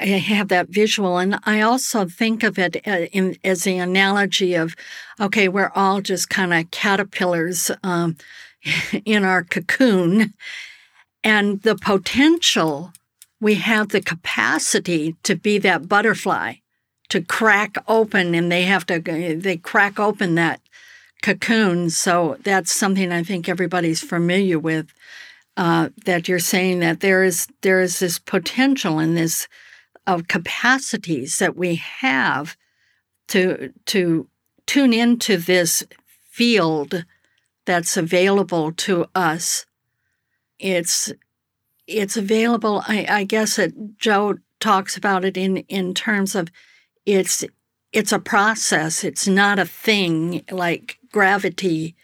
I 0.00 0.04
have 0.04 0.48
that 0.48 0.68
visual, 0.68 1.18
and 1.18 1.38
I 1.44 1.60
also 1.60 2.06
think 2.06 2.42
of 2.42 2.58
it 2.58 2.76
uh, 2.86 3.06
in, 3.12 3.36
as 3.42 3.64
the 3.64 3.78
analogy 3.78 4.54
of, 4.54 4.76
okay, 5.18 5.48
we're 5.48 5.72
all 5.74 6.00
just 6.00 6.30
kind 6.30 6.54
of 6.54 6.70
caterpillars 6.70 7.70
um, 7.82 8.16
in 9.04 9.24
our 9.24 9.42
cocoon, 9.42 10.34
and 11.24 11.62
the 11.62 11.76
potential 11.76 12.92
we 13.40 13.54
have 13.54 13.88
the 13.88 14.02
capacity 14.02 15.16
to 15.22 15.34
be 15.34 15.58
that 15.58 15.88
butterfly 15.88 16.54
to 17.08 17.20
crack 17.20 17.76
open 17.88 18.34
and 18.34 18.52
they 18.52 18.62
have 18.62 18.86
to 18.86 19.00
they 19.00 19.56
crack 19.56 19.98
open 19.98 20.34
that 20.34 20.60
cocoon. 21.22 21.90
So 21.90 22.36
that's 22.42 22.72
something 22.72 23.12
i 23.12 23.22
think 23.22 23.48
everybody's 23.48 24.00
familiar 24.00 24.58
with 24.58 24.92
uh, 25.56 25.90
that 26.06 26.28
you're 26.28 26.38
saying 26.38 26.78
that 26.80 27.00
there 27.00 27.22
is 27.24 27.46
there 27.62 27.80
is 27.80 27.98
this 27.98 28.18
potential 28.18 28.98
and 28.98 29.16
this 29.16 29.48
of 30.06 30.28
capacities 30.28 31.38
that 31.38 31.56
we 31.56 31.76
have 31.76 32.56
to 33.28 33.72
to 33.86 34.28
tune 34.66 34.92
into 34.92 35.36
this 35.36 35.84
field 36.30 37.04
that's 37.66 37.96
available 37.96 38.72
to 38.72 39.06
us 39.14 39.66
it's 40.58 41.12
it's 41.86 42.16
available 42.16 42.82
i, 42.86 43.06
I 43.08 43.24
guess 43.24 43.56
that 43.56 43.98
joe 43.98 44.38
talks 44.58 44.96
about 44.96 45.24
it 45.24 45.36
in 45.36 45.58
in 45.68 45.94
terms 45.94 46.34
of 46.34 46.48
it's 47.06 47.44
it's 47.92 48.12
a 48.12 48.18
process. 48.18 49.04
It's 49.04 49.26
not 49.26 49.58
a 49.58 49.64
thing 49.64 50.44
like 50.50 50.98
gravity. 51.12 51.96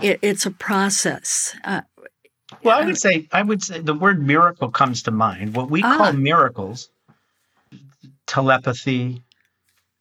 It, 0.00 0.18
it's 0.22 0.46
a 0.46 0.50
process. 0.50 1.56
Uh, 1.64 1.82
well, 2.62 2.78
I 2.78 2.84
would 2.84 2.98
say 2.98 3.28
I 3.32 3.42
would 3.42 3.62
say 3.62 3.80
the 3.80 3.94
word 3.94 4.22
miracle 4.22 4.70
comes 4.70 5.02
to 5.04 5.10
mind. 5.10 5.54
What 5.54 5.70
we 5.70 5.82
ah. 5.82 5.96
call 5.96 6.12
miracles, 6.12 6.90
telepathy, 8.32 9.22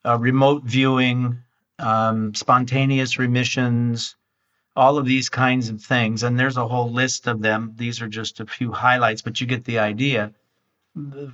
uh, 0.05 0.17
remote 0.17 0.63
viewing, 0.63 1.37
um, 1.79 2.33
spontaneous 2.33 3.19
remissions, 3.19 4.15
all 4.73 4.97
of 4.97 5.05
these 5.05 5.27
kinds 5.27 5.67
of 5.67 5.81
things. 5.81 6.23
And 6.23 6.39
there's 6.39 6.55
a 6.55 6.65
whole 6.65 6.89
list 6.89 7.27
of 7.27 7.41
them. 7.41 7.73
These 7.75 8.01
are 8.01 8.07
just 8.07 8.39
a 8.39 8.45
few 8.45 8.71
highlights, 8.71 9.21
but 9.21 9.41
you 9.41 9.47
get 9.47 9.65
the 9.65 9.79
idea 9.79 10.31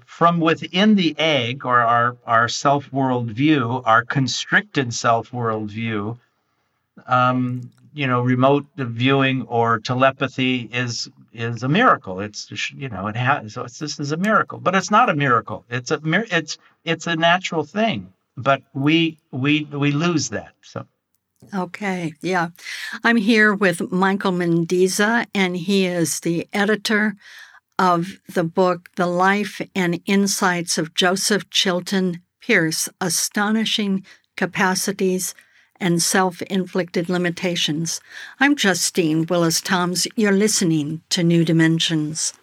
from 0.06 0.40
within 0.40 0.96
the 0.96 1.16
egg 1.20 1.66
or 1.66 1.80
our, 1.82 2.18
our 2.26 2.48
self 2.48 2.92
world 2.92 3.30
view, 3.30 3.84
our 3.86 4.04
constricted 4.04 4.92
self 4.92 5.32
world 5.32 5.70
view, 5.70 6.18
um, 7.06 7.70
you 7.98 8.06
know, 8.06 8.22
remote 8.22 8.66
viewing 8.78 9.42
or 9.48 9.80
telepathy 9.80 10.70
is 10.72 11.10
is 11.34 11.64
a 11.64 11.68
miracle. 11.68 12.20
It's 12.20 12.72
you 12.72 12.90
know, 12.90 13.08
it 13.08 13.16
has 13.16 13.54
so 13.54 13.64
it's, 13.64 13.80
this 13.80 14.00
is 14.00 14.12
a 14.12 14.18
miracle, 14.18 14.60
but 14.60 14.76
it's 14.76 14.92
not 14.92 15.10
a 15.10 15.16
miracle. 15.16 15.66
It's 15.70 15.90
a 15.90 16.00
it's 16.32 16.60
it's 16.86 17.08
a 17.08 17.16
natural 17.16 17.64
thing, 17.64 18.14
but 18.38 18.62
we 18.74 19.18
we 19.32 19.64
we 19.66 19.92
lose 19.92 20.30
that. 20.30 20.54
So. 20.62 20.86
Okay, 21.54 22.14
yeah. 22.22 22.50
I'm 23.04 23.16
here 23.16 23.54
with 23.54 23.92
Michael 23.92 24.32
Mendizza, 24.32 25.26
and 25.34 25.56
he 25.58 25.86
is 25.86 26.20
the 26.20 26.48
editor 26.54 27.16
of 27.80 28.20
the 28.28 28.44
book, 28.44 28.90
The 28.96 29.08
Life 29.08 29.62
and 29.76 30.02
Insights 30.06 30.78
of 30.78 30.94
Joseph 30.94 31.50
Chilton 31.50 32.22
Pearce 32.42 32.90
Astonishing 33.02 34.06
Capacities 34.36 35.34
and 35.80 36.02
Self 36.02 36.42
Inflicted 36.44 37.10
Limitations. 37.10 38.02
I'm 38.40 38.56
Justine 38.56 39.26
Willis 39.26 39.62
Toms. 39.62 40.08
You're 40.16 40.32
listening 40.32 41.02
to 41.10 41.24
New 41.24 41.46
Dimensions. 41.46 42.34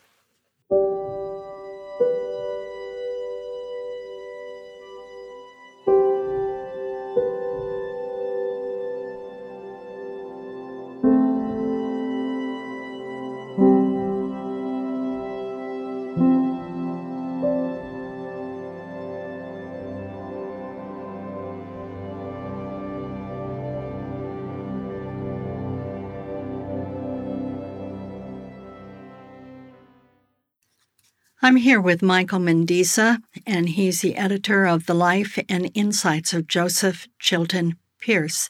I'm 31.45 31.57
here 31.57 31.79
with 31.79 32.01
Michael 32.01 32.39
Mendizza, 32.39 33.19
and 33.47 33.69
he's 33.69 34.01
the 34.01 34.17
editor 34.17 34.65
of 34.65 34.87
The 34.87 34.95
Life 34.95 35.39
and 35.47 35.71
Insights 35.75 36.33
of 36.33 36.49
Joseph 36.49 37.07
Chilton 37.19 37.77
Pearce. 38.01 38.49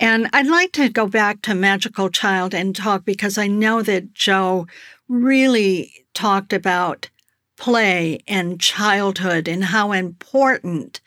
And 0.00 0.26
I'd 0.32 0.46
like 0.46 0.72
to 0.72 0.88
go 0.88 1.06
back 1.08 1.42
to 1.42 1.54
Magical 1.54 2.08
Child 2.08 2.54
and 2.54 2.74
talk 2.74 3.04
because 3.04 3.36
I 3.36 3.48
know 3.48 3.82
that 3.82 4.14
Joe 4.14 4.66
really 5.08 5.92
talked 6.14 6.54
about 6.54 7.10
play 7.58 8.20
and 8.26 8.58
childhood 8.62 9.46
and 9.46 9.64
how 9.64 9.92
important 9.92 11.02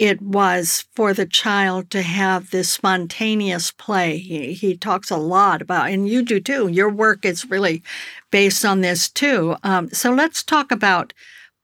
it 0.00 0.22
was 0.22 0.86
for 0.94 1.12
the 1.12 1.26
child 1.26 1.90
to 1.90 2.00
have 2.00 2.50
this 2.50 2.70
spontaneous 2.70 3.70
play. 3.70 4.16
He, 4.16 4.54
he, 4.54 4.74
talks 4.74 5.10
a 5.10 5.18
lot 5.18 5.60
about, 5.60 5.90
and 5.90 6.08
you 6.08 6.22
do 6.22 6.40
too. 6.40 6.68
Your 6.68 6.88
work 6.88 7.26
is 7.26 7.50
really 7.50 7.82
based 8.30 8.64
on 8.64 8.80
this 8.80 9.10
too. 9.10 9.56
Um, 9.62 9.90
so 9.90 10.10
let's 10.10 10.42
talk 10.42 10.72
about 10.72 11.12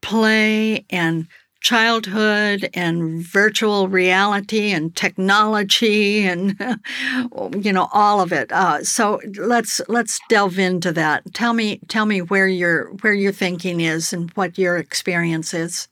play 0.03 0.85
and 0.91 1.27
childhood 1.63 2.69
and 2.75 3.23
virtual 3.23 3.89
reality 3.89 4.71
and 4.71 4.95
technology 4.95 6.27
and 6.27 6.55
you 7.65 7.73
know 7.73 7.89
all 7.95 8.21
of 8.21 8.33
it. 8.33 8.53
Uh, 8.53 8.85
so 8.85 9.19
let's 9.39 9.81
let's 9.89 10.21
delve 10.29 10.59
into 10.59 10.93
that. 10.93 11.23
Tell 11.33 11.55
me 11.55 11.81
tell 11.89 12.05
me 12.05 12.21
where 12.21 12.49
your 12.49 12.93
where 13.01 13.15
your 13.15 13.33
thinking 13.33 13.81
is 13.81 14.13
and 14.13 14.31
what 14.33 14.59
your 14.59 14.77
experience 14.77 15.55
is. 15.55 15.89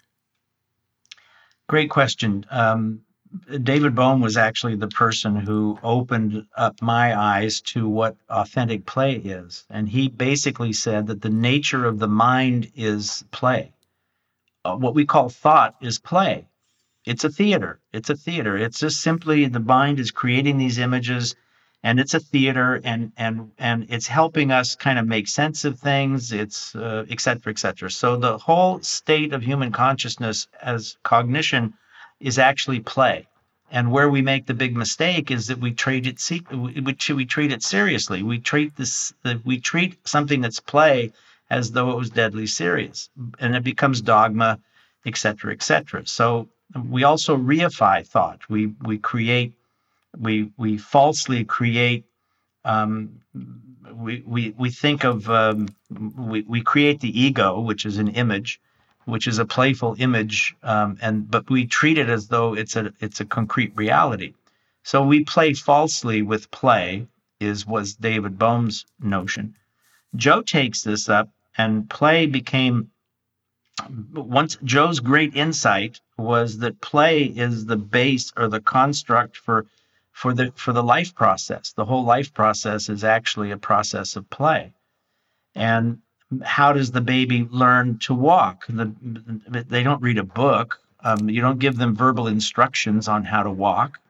Great 1.66 1.90
question. 1.90 2.44
Um, 2.50 3.00
David 3.62 3.94
Bohm 3.94 4.20
was 4.20 4.36
actually 4.36 4.76
the 4.76 4.88
person 4.88 5.34
who 5.34 5.78
opened 5.82 6.46
up 6.56 6.80
my 6.82 7.18
eyes 7.18 7.60
to 7.62 7.88
what 7.88 8.16
authentic 8.28 8.86
play 8.86 9.14
is. 9.14 9.66
And 9.70 9.88
he 9.88 10.08
basically 10.08 10.72
said 10.72 11.06
that 11.08 11.22
the 11.22 11.30
nature 11.30 11.84
of 11.84 11.98
the 11.98 12.08
mind 12.08 12.70
is 12.76 13.24
play. 13.32 13.72
Uh, 14.64 14.76
what 14.76 14.94
we 14.94 15.04
call 15.04 15.28
thought 15.28 15.74
is 15.80 15.98
play. 15.98 16.46
It's 17.04 17.24
a 17.24 17.30
theater. 17.30 17.80
It's 17.92 18.10
a 18.10 18.16
theater. 18.16 18.56
It's 18.56 18.78
just 18.78 19.00
simply 19.00 19.46
the 19.46 19.60
mind 19.60 19.98
is 19.98 20.10
creating 20.10 20.58
these 20.58 20.78
images 20.78 21.34
and 21.84 22.00
it's 22.00 22.14
a 22.14 22.20
theater 22.32 22.80
and 22.82 23.12
and 23.16 23.52
and 23.58 23.86
it's 23.90 24.08
helping 24.08 24.50
us 24.50 24.74
kind 24.74 24.98
of 24.98 25.06
make 25.06 25.28
sense 25.28 25.64
of 25.68 25.78
things 25.78 26.32
it's 26.32 26.74
uh, 26.74 27.04
et 27.10 27.20
cetera 27.20 27.52
et 27.52 27.58
cetera. 27.58 27.90
So 27.90 28.16
the 28.16 28.38
whole 28.38 28.80
state 28.80 29.32
of 29.34 29.42
human 29.42 29.70
consciousness 29.70 30.48
as 30.62 30.96
cognition 31.04 31.74
is 32.20 32.38
actually 32.38 32.80
play. 32.80 33.28
And 33.70 33.90
where 33.90 34.08
we 34.08 34.22
make 34.22 34.46
the 34.46 34.54
big 34.54 34.74
mistake 34.76 35.30
is 35.30 35.46
that 35.48 35.58
we 35.58 35.72
treat 35.72 36.06
it 36.06 36.18
we, 36.50 36.80
we 37.20 37.26
treat 37.26 37.52
it 37.52 37.62
seriously? 37.62 38.22
We 38.22 38.38
treat 38.38 38.74
this 38.76 39.12
we 39.44 39.60
treat 39.60 39.92
something 40.08 40.40
that's 40.40 40.60
play 40.60 41.12
as 41.50 41.70
though 41.72 41.90
it 41.90 41.96
was 42.02 42.10
deadly 42.10 42.46
serious 42.46 43.10
and 43.40 43.54
it 43.54 43.64
becomes 43.72 44.00
dogma 44.00 44.58
et 45.04 45.16
cetera 45.18 45.52
et 45.52 45.62
cetera. 45.62 46.06
So 46.06 46.48
we 46.94 47.04
also 47.04 47.36
reify 47.36 48.06
thought. 48.06 48.40
We 48.48 48.72
we 48.90 48.96
create 49.12 49.52
we 50.18 50.50
we 50.56 50.78
falsely 50.78 51.44
create 51.44 52.04
um, 52.64 53.20
we, 53.92 54.22
we 54.26 54.54
we 54.56 54.70
think 54.70 55.04
of 55.04 55.28
um, 55.28 55.68
we, 55.90 56.42
we 56.42 56.62
create 56.62 57.00
the 57.00 57.20
ego 57.20 57.60
which 57.60 57.86
is 57.86 57.98
an 57.98 58.08
image 58.08 58.60
which 59.04 59.26
is 59.26 59.38
a 59.38 59.44
playful 59.44 59.96
image 59.98 60.56
um, 60.62 60.96
and 61.02 61.30
but 61.30 61.48
we 61.50 61.66
treat 61.66 61.98
it 61.98 62.08
as 62.08 62.28
though 62.28 62.54
it's 62.54 62.76
a 62.76 62.92
it's 63.00 63.20
a 63.20 63.24
concrete 63.24 63.72
reality. 63.76 64.34
So 64.82 65.02
we 65.02 65.24
play 65.24 65.54
falsely 65.54 66.22
with 66.22 66.50
play 66.50 67.06
is 67.40 67.66
was 67.66 67.94
david 67.94 68.38
bohm's 68.38 68.86
notion. 69.00 69.56
Joe 70.16 70.42
takes 70.42 70.82
this 70.82 71.08
up 71.08 71.28
and 71.56 71.88
play 71.88 72.26
became 72.26 72.90
once 74.14 74.56
joe's 74.62 75.00
great 75.00 75.34
insight 75.34 76.00
was 76.16 76.58
that 76.58 76.80
play 76.80 77.24
is 77.24 77.66
the 77.66 77.76
base 77.76 78.32
or 78.36 78.48
the 78.48 78.60
construct 78.60 79.36
for 79.36 79.66
for 80.14 80.32
the 80.32 80.52
for 80.54 80.72
the 80.72 80.82
life 80.82 81.14
process. 81.14 81.72
The 81.72 81.84
whole 81.84 82.04
life 82.04 82.32
process 82.32 82.88
is 82.88 83.02
actually 83.04 83.50
a 83.50 83.58
process 83.58 84.16
of 84.16 84.30
play. 84.30 84.72
And 85.54 85.98
how 86.42 86.72
does 86.72 86.92
the 86.92 87.00
baby 87.00 87.46
learn 87.50 87.98
to 87.98 88.14
walk? 88.14 88.64
The, 88.68 88.86
they 89.68 89.82
don't 89.82 90.02
read 90.02 90.18
a 90.18 90.24
book. 90.24 90.80
Um, 91.00 91.28
you 91.28 91.40
don't 91.42 91.58
give 91.58 91.76
them 91.76 91.96
verbal 91.96 92.28
instructions 92.28 93.08
on 93.08 93.24
how 93.24 93.42
to 93.42 93.50
walk. 93.50 94.00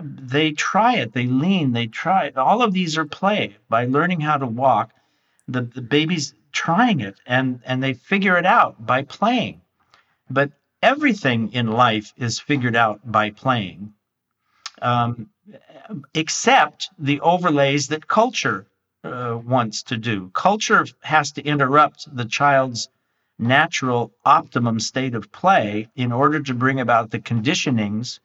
They 0.00 0.52
try 0.52 0.96
it. 0.96 1.12
They 1.12 1.26
lean. 1.26 1.72
They 1.72 1.86
try. 1.86 2.26
It. 2.26 2.36
All 2.36 2.62
of 2.62 2.72
these 2.72 2.96
are 2.98 3.06
play. 3.06 3.56
By 3.68 3.86
learning 3.86 4.20
how 4.20 4.36
to 4.36 4.46
walk, 4.46 4.92
the, 5.48 5.62
the 5.62 5.82
baby's 5.82 6.34
trying 6.52 7.00
it 7.00 7.16
and 7.26 7.60
and 7.64 7.82
they 7.82 7.94
figure 7.94 8.36
it 8.36 8.46
out 8.46 8.86
by 8.86 9.02
playing. 9.02 9.62
But 10.28 10.52
everything 10.82 11.52
in 11.54 11.68
life 11.68 12.12
is 12.18 12.38
figured 12.38 12.76
out 12.76 13.00
by 13.10 13.30
playing. 13.30 13.94
Um, 14.80 15.30
except 16.14 16.90
the 16.98 17.20
overlays 17.20 17.88
that 17.88 18.06
culture 18.06 18.66
uh, 19.04 19.38
wants 19.44 19.82
to 19.84 19.96
do. 19.96 20.30
Culture 20.34 20.86
has 21.00 21.32
to 21.32 21.42
interrupt 21.42 22.14
the 22.14 22.24
child's 22.24 22.88
natural 23.38 24.12
optimum 24.24 24.80
state 24.80 25.14
of 25.14 25.30
play 25.30 25.88
in 25.94 26.10
order 26.12 26.40
to 26.40 26.54
bring 26.54 26.80
about 26.80 27.10
the 27.10 27.20
conditionings 27.20 28.18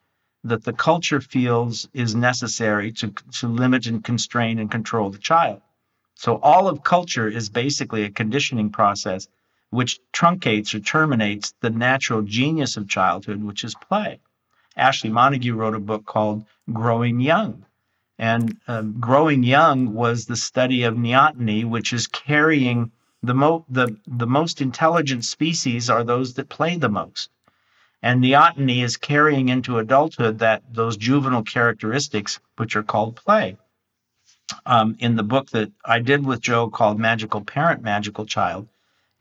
that 0.43 0.63
the 0.63 0.73
culture 0.73 1.21
feels 1.21 1.87
is 1.93 2.15
necessary 2.15 2.91
to, 2.91 3.13
to 3.31 3.47
limit 3.47 3.85
and 3.85 4.03
constrain 4.03 4.59
and 4.59 4.71
control 4.71 5.09
the 5.09 5.17
child. 5.17 5.61
So 6.15 6.39
all 6.41 6.67
of 6.67 6.83
culture 6.83 7.27
is 7.27 7.49
basically 7.49 8.03
a 8.03 8.09
conditioning 8.09 8.69
process 8.71 9.27
which 9.69 9.99
truncates 10.11 10.75
or 10.75 10.79
terminates 10.79 11.53
the 11.61 11.69
natural 11.69 12.21
genius 12.21 12.77
of 12.77 12.87
childhood, 12.87 13.43
which 13.43 13.63
is 13.63 13.75
play. 13.75 14.19
Ashley 14.75 15.09
Montagu 15.09 15.55
wrote 15.55 15.75
a 15.75 15.79
book 15.79 16.05
called 16.05 16.45
Growing 16.71 17.19
Young. 17.19 17.65
And 18.17 18.57
um, 18.67 18.99
Growing 18.99 19.43
Young 19.43 19.93
was 19.93 20.25
the 20.25 20.35
study 20.35 20.83
of 20.83 20.95
neoteny, 20.95 21.65
which 21.65 21.93
is 21.93 22.07
carrying 22.07 22.91
the, 23.21 23.33
mo- 23.33 23.65
the, 23.69 23.97
the 24.07 24.27
most 24.27 24.61
intelligent 24.61 25.25
species 25.25 25.89
are 25.89 26.03
those 26.03 26.33
that 26.35 26.49
play 26.49 26.77
the 26.77 26.89
most. 26.89 27.29
And 28.01 28.21
neoteny 28.21 28.83
is 28.83 28.97
carrying 28.97 29.49
into 29.49 29.77
adulthood 29.77 30.39
that 30.39 30.63
those 30.71 30.97
juvenile 30.97 31.43
characteristics, 31.43 32.39
which 32.57 32.75
are 32.75 32.83
called 32.83 33.15
play. 33.15 33.57
Um, 34.65 34.97
in 34.99 35.15
the 35.15 35.23
book 35.23 35.49
that 35.51 35.71
I 35.85 35.99
did 35.99 36.25
with 36.25 36.41
Joe 36.41 36.69
called 36.69 36.99
Magical 36.99 37.41
Parent, 37.41 37.81
Magical 37.81 38.25
Child, 38.25 38.67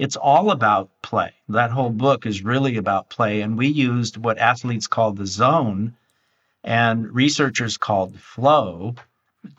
it's 0.03 0.17
all 0.17 0.51
about 0.51 0.91
play. 1.01 1.33
That 1.49 1.71
whole 1.71 1.91
book 1.91 2.27
is 2.27 2.43
really 2.43 2.77
about 2.77 3.09
play. 3.09 3.41
And 3.43 3.57
we 3.57 3.69
used 3.69 4.17
what 4.17 4.37
athletes 4.37 4.89
call 4.89 5.13
the 5.13 5.29
zone 5.29 5.95
and 6.65 7.15
researchers 7.15 7.77
called 7.77 8.19
flow 8.19 8.97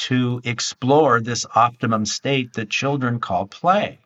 to 0.09 0.41
explore 0.43 1.21
this 1.21 1.45
optimum 1.55 2.05
state 2.05 2.51
that 2.55 2.69
children 2.69 3.21
call 3.21 3.47
play. 3.47 3.99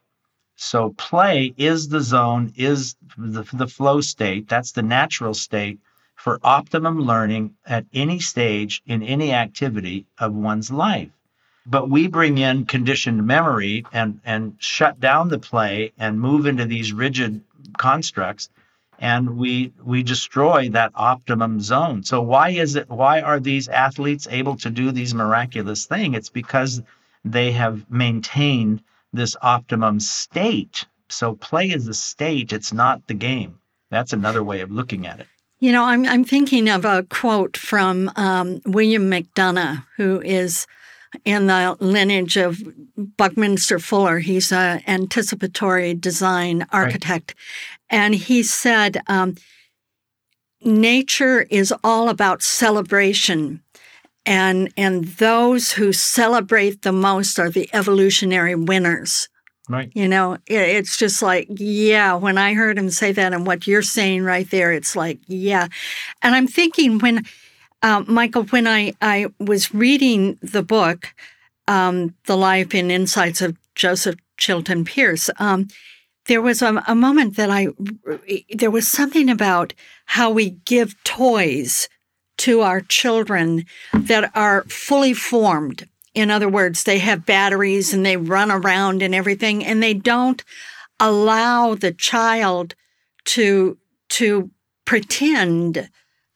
So, 0.56 0.92
play 0.92 1.56
is 1.58 1.90
the 1.90 2.02
zone, 2.02 2.54
is 2.56 2.96
the, 3.18 3.42
the 3.54 3.68
flow 3.68 4.00
state. 4.02 4.48
That's 4.48 4.74
the 4.74 4.84
natural 4.84 5.34
state 5.34 5.80
for 6.16 6.40
optimum 6.44 7.00
learning 7.00 7.56
at 7.66 7.88
any 7.96 8.20
stage 8.20 8.84
in 8.86 9.02
any 9.02 9.34
activity 9.34 10.06
of 10.20 10.36
one's 10.36 10.70
life 10.70 11.17
but 11.68 11.90
we 11.90 12.08
bring 12.08 12.38
in 12.38 12.66
conditioned 12.66 13.26
memory 13.28 13.86
and 13.92 14.20
and 14.26 14.56
shut 14.58 15.00
down 15.00 15.28
the 15.28 15.40
play 15.40 15.92
and 16.00 16.20
move 16.20 16.46
into 16.46 16.66
these 16.66 16.94
rigid 16.94 17.42
constructs 17.78 18.50
and 19.00 19.38
we 19.38 19.74
we 19.84 20.02
destroy 20.02 20.70
that 20.70 20.92
optimum 20.96 21.60
zone. 21.60 22.04
So 22.04 22.22
why 22.22 22.50
is 22.50 22.76
it 22.76 22.90
why 22.90 23.22
are 23.22 23.40
these 23.40 23.68
athletes 23.68 24.28
able 24.32 24.56
to 24.58 24.70
do 24.70 24.92
these 24.92 25.14
miraculous 25.14 25.86
things 25.86 26.16
it's 26.18 26.30
because 26.30 26.82
they 27.26 27.52
have 27.52 27.90
maintained 27.92 28.82
this 29.14 29.36
optimum 29.42 30.00
state. 30.00 30.86
So 31.10 31.36
play 31.36 31.70
is 31.70 31.88
a 31.88 31.94
state 31.94 32.54
it's 32.54 32.74
not 32.74 33.06
the 33.08 33.14
game. 33.14 33.60
That's 33.90 34.14
another 34.14 34.44
way 34.44 34.62
of 34.62 34.72
looking 34.72 35.06
at 35.06 35.20
it. 35.20 35.28
You 35.60 35.72
know 35.72 35.84
i'm, 35.84 36.06
I'm 36.06 36.24
thinking 36.24 36.70
of 36.70 36.86
a 36.86 37.04
quote 37.04 37.58
from 37.58 38.12
um, 38.16 38.62
william 38.66 39.10
mcdonough 39.10 39.84
who 39.98 40.22
is 40.22 40.68
in 41.26 41.48
the 41.48 41.78
lineage 41.80 42.38
of 42.38 42.62
Buckminster 42.96 43.80
Fuller. 43.80 44.20
He's 44.20 44.52
an 44.52 44.82
anticipatory 44.88 45.94
design 45.94 46.66
architect. 46.72 47.36
Right. 47.38 48.00
And 48.00 48.16
he 48.16 48.44
said, 48.44 49.02
um, 49.08 49.36
nature 50.62 51.42
is 51.50 51.74
all 51.84 52.10
about 52.10 52.42
celebration. 52.42 53.62
And, 54.26 54.74
and 54.76 55.06
those 55.06 55.72
who 55.72 55.94
celebrate 55.94 56.82
the 56.82 56.92
most 56.92 57.40
are 57.40 57.50
the 57.50 57.70
evolutionary 57.74 58.56
winners. 58.56 59.30
Right. 59.70 59.92
You 59.94 60.08
know, 60.08 60.34
it, 60.46 60.60
it's 60.60 60.98
just 60.98 61.22
like, 61.22 61.48
yeah, 61.50 62.14
when 62.14 62.38
I 62.38 62.54
heard 62.54 62.78
him 62.78 62.90
say 62.90 63.12
that 63.14 63.34
and 63.34 63.46
what 63.46 63.68
you're 63.68 63.82
saying 63.82 64.24
right 64.24 64.50
there, 64.50 64.72
it's 64.72 64.96
like, 64.96 65.20
yeah. 65.28 65.68
And 66.22 66.36
I'm 66.36 66.48
thinking 66.48 67.00
when 67.00 67.26
uh, 67.82 68.04
Michael, 68.08 68.44
when 68.44 68.68
I, 68.68 68.94
I 69.02 69.28
was 69.40 69.74
reading 69.74 70.38
the 70.42 70.64
book, 70.64 71.14
um, 71.68 72.16
The 72.26 72.38
Life 72.38 72.74
and 72.74 72.92
Insights 72.92 73.42
of 73.42 73.58
Joseph 73.76 74.16
Chilton 74.38 74.86
Pearce, 74.86 75.30
um, 75.40 75.68
there 76.26 76.42
was 76.42 76.62
a, 76.62 76.84
a, 76.88 76.96
moment 76.96 77.38
that 77.38 77.50
I, 77.50 77.68
there 78.54 78.72
was 78.72 78.88
something 78.88 79.30
about 79.30 79.74
how 80.06 80.30
we 80.30 80.52
give 80.66 81.02
toys 81.04 81.88
to 82.38 82.62
our 82.62 82.82
children 82.82 83.66
that 83.94 84.32
are 84.36 84.64
fully 84.64 85.14
formed. 85.14 85.88
In 86.14 86.30
other 86.30 86.50
words, 86.50 86.84
they 86.84 87.00
have 87.00 87.26
batteries 87.26 87.94
and 87.94 88.06
they 88.06 88.18
run 88.18 88.52
around 88.52 89.02
and 89.02 89.16
everything, 89.16 89.64
and 89.64 89.82
they 89.82 89.94
don't 89.94 90.44
allow 91.00 91.76
the 91.76 91.92
child 91.92 92.76
to 93.26 93.78
to 94.10 94.50
pretend 94.86 95.90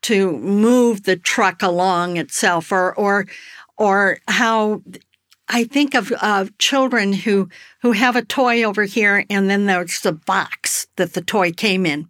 to 0.03 0.37
move 0.37 1.03
the 1.03 1.15
truck 1.15 1.61
along 1.61 2.17
itself 2.17 2.71
or 2.71 2.93
or 2.95 3.27
or 3.77 4.19
how 4.27 4.81
I 5.53 5.65
think 5.65 5.95
of 5.95 6.13
uh, 6.21 6.45
children 6.59 7.11
who 7.11 7.49
who 7.81 7.91
have 7.91 8.15
a 8.15 8.23
toy 8.23 8.63
over 8.63 8.83
here, 8.85 9.25
and 9.29 9.49
then 9.49 9.65
there's 9.65 9.99
the 9.99 10.13
box 10.13 10.87
that 10.95 11.13
the 11.13 11.21
toy 11.21 11.51
came 11.51 11.85
in, 11.85 12.07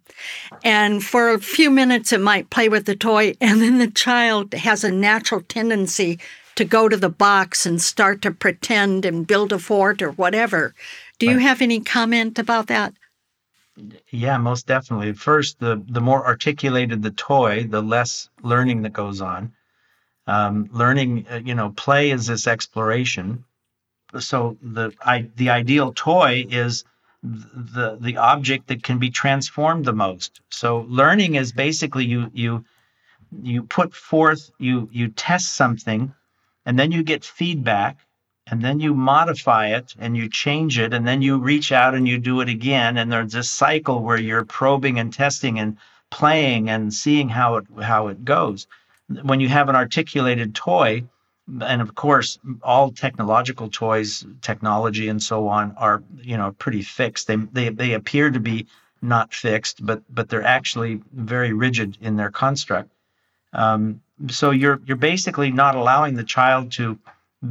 and 0.62 1.02
for 1.02 1.30
a 1.30 1.40
few 1.40 1.70
minutes 1.70 2.12
it 2.12 2.20
might 2.20 2.50
play 2.50 2.68
with 2.68 2.86
the 2.86 2.94
toy, 2.94 3.34
and 3.40 3.60
then 3.60 3.78
the 3.78 3.90
child 3.90 4.54
has 4.54 4.84
a 4.84 4.92
natural 4.92 5.40
tendency 5.40 6.20
to 6.54 6.64
go 6.64 6.88
to 6.88 6.96
the 6.96 7.08
box 7.08 7.66
and 7.66 7.82
start 7.82 8.22
to 8.22 8.30
pretend 8.30 9.04
and 9.04 9.26
build 9.26 9.52
a 9.52 9.58
fort 9.58 10.02
or 10.02 10.12
whatever. 10.12 10.74
Do 11.18 11.26
you 11.26 11.38
have 11.38 11.62
any 11.62 11.80
comment 11.80 12.38
about 12.38 12.66
that? 12.66 12.94
Yeah, 14.10 14.36
most 14.38 14.66
definitely. 14.66 15.12
First, 15.12 15.58
the 15.58 15.82
the 15.88 16.00
more 16.00 16.26
articulated 16.26 17.02
the 17.02 17.10
toy, 17.10 17.64
the 17.64 17.82
less 17.82 18.28
learning 18.42 18.82
that 18.82 18.92
goes 18.92 19.20
on. 19.20 19.52
Um, 20.26 20.68
learning, 20.72 21.26
uh, 21.30 21.40
you 21.44 21.54
know, 21.54 21.70
play 21.70 22.10
is 22.10 22.26
this 22.26 22.46
exploration. 22.46 23.44
So 24.18 24.56
the 24.62 24.92
I, 25.04 25.28
the 25.36 25.50
ideal 25.50 25.92
toy 25.94 26.46
is 26.48 26.84
the 27.22 27.98
the 28.00 28.16
object 28.18 28.68
that 28.68 28.82
can 28.82 28.98
be 28.98 29.10
transformed 29.10 29.84
the 29.84 29.92
most. 29.92 30.40
So 30.50 30.86
learning 30.88 31.36
is 31.36 31.52
basically 31.52 32.04
you 32.04 32.30
you 32.34 32.64
you 33.42 33.62
put 33.64 33.94
forth 33.94 34.50
you 34.58 34.88
you 34.92 35.08
test 35.08 35.54
something, 35.54 36.14
and 36.66 36.78
then 36.78 36.92
you 36.92 37.02
get 37.02 37.24
feedback, 37.24 37.98
and 38.52 38.60
then 38.60 38.80
you 38.80 38.92
modify 38.92 39.68
it 39.68 39.94
and 39.98 40.14
you 40.14 40.28
change 40.28 40.78
it 40.78 40.92
and 40.92 41.08
then 41.08 41.22
you 41.22 41.38
reach 41.38 41.72
out 41.72 41.94
and 41.94 42.06
you 42.06 42.18
do 42.18 42.42
it 42.42 42.50
again. 42.50 42.98
And 42.98 43.10
there's 43.10 43.32
this 43.32 43.48
cycle 43.48 44.02
where 44.02 44.20
you're 44.20 44.44
probing 44.44 44.98
and 44.98 45.10
testing 45.10 45.58
and 45.58 45.78
playing 46.10 46.68
and 46.68 46.92
seeing 46.92 47.30
how 47.30 47.56
it 47.56 47.64
how 47.80 48.08
it 48.08 48.26
goes. 48.26 48.66
When 49.22 49.40
you 49.40 49.48
have 49.48 49.70
an 49.70 49.74
articulated 49.74 50.54
toy 50.54 51.04
and 51.62 51.80
of 51.80 51.94
course 51.94 52.38
all 52.62 52.90
technological 52.90 53.70
toys 53.70 54.26
technology 54.42 55.08
and 55.08 55.22
so 55.22 55.48
on 55.48 55.74
are 55.78 56.02
you 56.20 56.36
know 56.36 56.52
pretty 56.58 56.82
fixed. 56.82 57.28
They 57.28 57.36
they, 57.36 57.70
they 57.70 57.94
appear 57.94 58.30
to 58.30 58.40
be 58.40 58.66
not 59.00 59.32
fixed 59.32 59.84
but 59.84 60.02
but 60.10 60.28
they're 60.28 60.44
actually 60.58 61.00
very 61.14 61.54
rigid 61.54 61.96
in 62.02 62.16
their 62.16 62.30
construct. 62.30 62.90
Um, 63.54 64.02
so 64.28 64.50
you're 64.50 64.78
you're 64.84 64.98
basically 64.98 65.50
not 65.50 65.74
allowing 65.74 66.16
the 66.16 66.24
child 66.36 66.72
to 66.72 66.98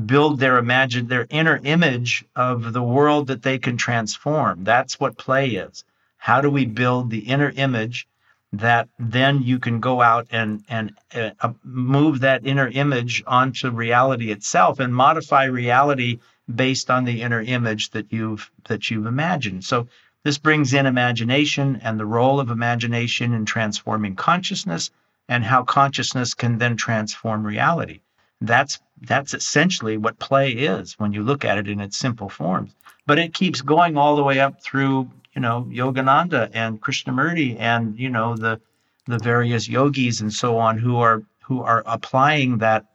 build 0.05 0.39
their 0.39 0.57
imagine 0.57 1.07
their 1.07 1.27
inner 1.29 1.59
image 1.65 2.23
of 2.33 2.71
the 2.71 2.81
world 2.81 3.27
that 3.27 3.41
they 3.41 3.59
can 3.59 3.75
transform. 3.75 4.63
That's 4.63 4.99
what 4.99 5.17
play 5.17 5.49
is. 5.49 5.83
How 6.17 6.39
do 6.39 6.49
we 6.49 6.65
build 6.65 7.09
the 7.09 7.19
inner 7.19 7.51
image 7.55 8.07
that 8.53 8.87
then 8.97 9.41
you 9.43 9.59
can 9.59 9.81
go 9.81 10.01
out 10.01 10.27
and 10.31 10.63
and 10.69 10.93
uh, 11.13 11.31
uh 11.41 11.53
move 11.63 12.21
that 12.21 12.45
inner 12.45 12.69
image 12.69 13.21
onto 13.27 13.69
reality 13.69 14.31
itself 14.31 14.79
and 14.79 14.95
modify 14.95 15.43
reality 15.45 16.19
based 16.53 16.89
on 16.89 17.03
the 17.03 17.21
inner 17.21 17.41
image 17.41 17.89
that 17.89 18.13
you've 18.13 18.49
that 18.69 18.89
you've 18.89 19.05
imagined. 19.05 19.65
So 19.65 19.87
this 20.23 20.37
brings 20.37 20.73
in 20.73 20.85
imagination 20.85 21.81
and 21.83 21.99
the 21.99 22.05
role 22.05 22.39
of 22.39 22.49
imagination 22.49 23.33
in 23.33 23.45
transforming 23.45 24.15
consciousness 24.15 24.89
and 25.27 25.43
how 25.43 25.63
consciousness 25.63 26.33
can 26.33 26.57
then 26.57 26.77
transform 26.77 27.45
reality 27.45 28.01
that's 28.41 28.79
that's 29.01 29.33
essentially 29.33 29.97
what 29.97 30.19
play 30.19 30.51
is 30.51 30.99
when 30.99 31.13
you 31.13 31.23
look 31.23 31.45
at 31.45 31.57
it 31.57 31.67
in 31.67 31.79
its 31.79 31.97
simple 31.97 32.29
forms. 32.29 32.71
But 33.07 33.19
it 33.19 33.33
keeps 33.33 33.61
going 33.61 33.97
all 33.97 34.15
the 34.15 34.23
way 34.23 34.39
up 34.39 34.61
through, 34.61 35.09
you 35.33 35.41
know, 35.41 35.67
Yogananda 35.69 36.51
and 36.53 36.79
Krishnamurti 36.81 37.59
and, 37.59 37.97
you 37.97 38.09
know, 38.09 38.35
the 38.35 38.61
the 39.07 39.17
various 39.17 39.67
yogis 39.67 40.21
and 40.21 40.31
so 40.31 40.57
on 40.57 40.77
who 40.77 40.97
are 40.97 41.23
who 41.43 41.61
are 41.61 41.83
applying 41.85 42.59
that 42.59 42.85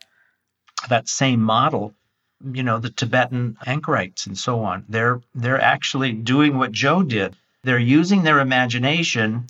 that 0.88 1.09
same 1.09 1.40
model 1.40 1.92
you 2.53 2.62
know 2.62 2.78
the 2.78 2.90
tibetan 2.90 3.57
anchorites 3.66 4.26
and 4.26 4.38
so 4.38 4.62
on 4.62 4.84
they're 4.88 5.20
they're 5.34 5.61
actually 5.61 6.12
doing 6.12 6.57
what 6.57 6.70
joe 6.70 7.03
did 7.03 7.34
they're 7.64 7.78
using 7.78 8.22
their 8.22 8.40
imagination 8.40 9.47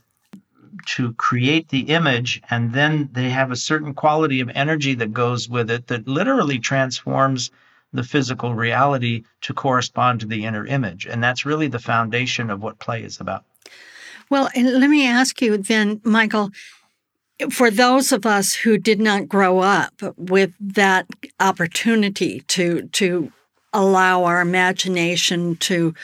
to 0.85 1.13
create 1.15 1.69
the 1.69 1.81
image 1.81 2.43
and 2.51 2.73
then 2.73 3.09
they 3.13 3.31
have 3.31 3.51
a 3.51 3.57
certain 3.57 3.95
quality 3.95 4.41
of 4.41 4.51
energy 4.55 4.95
that 4.95 5.13
goes 5.13 5.49
with 5.49 5.71
it 5.71 5.87
that 5.87 6.07
literally 6.07 6.59
transforms 6.59 7.51
the 7.93 8.03
physical 8.03 8.55
reality 8.55 9.25
to 9.41 9.55
correspond 9.55 10.21
to 10.21 10.27
the 10.27 10.45
inner 10.45 10.67
image. 10.67 11.07
And 11.07 11.23
that's 11.23 11.47
really 11.47 11.69
the 11.69 11.79
foundation 11.79 12.51
of 12.51 12.63
what 12.63 12.79
play 12.79 13.03
is 13.03 13.21
about. 13.21 13.45
Well 14.29 14.49
and 14.55 14.81
let 14.81 14.91
me 14.91 15.07
ask 15.07 15.41
you 15.41 15.57
then 15.57 16.01
michael 16.05 16.51
for 17.51 17.71
those 17.71 18.13
of 18.13 18.25
us 18.25 18.55
who 18.55 18.79
did 18.79 18.99
not 18.99 19.29
grow 19.29 19.61
up 19.61 19.93
with 20.17 20.53
that 20.61 21.07
opportunity 21.39 22.41
to 22.49 22.89
to 22.93 23.33
allow 23.73 24.25
our 24.25 24.41
imagination 24.41 25.57
to 25.57 25.95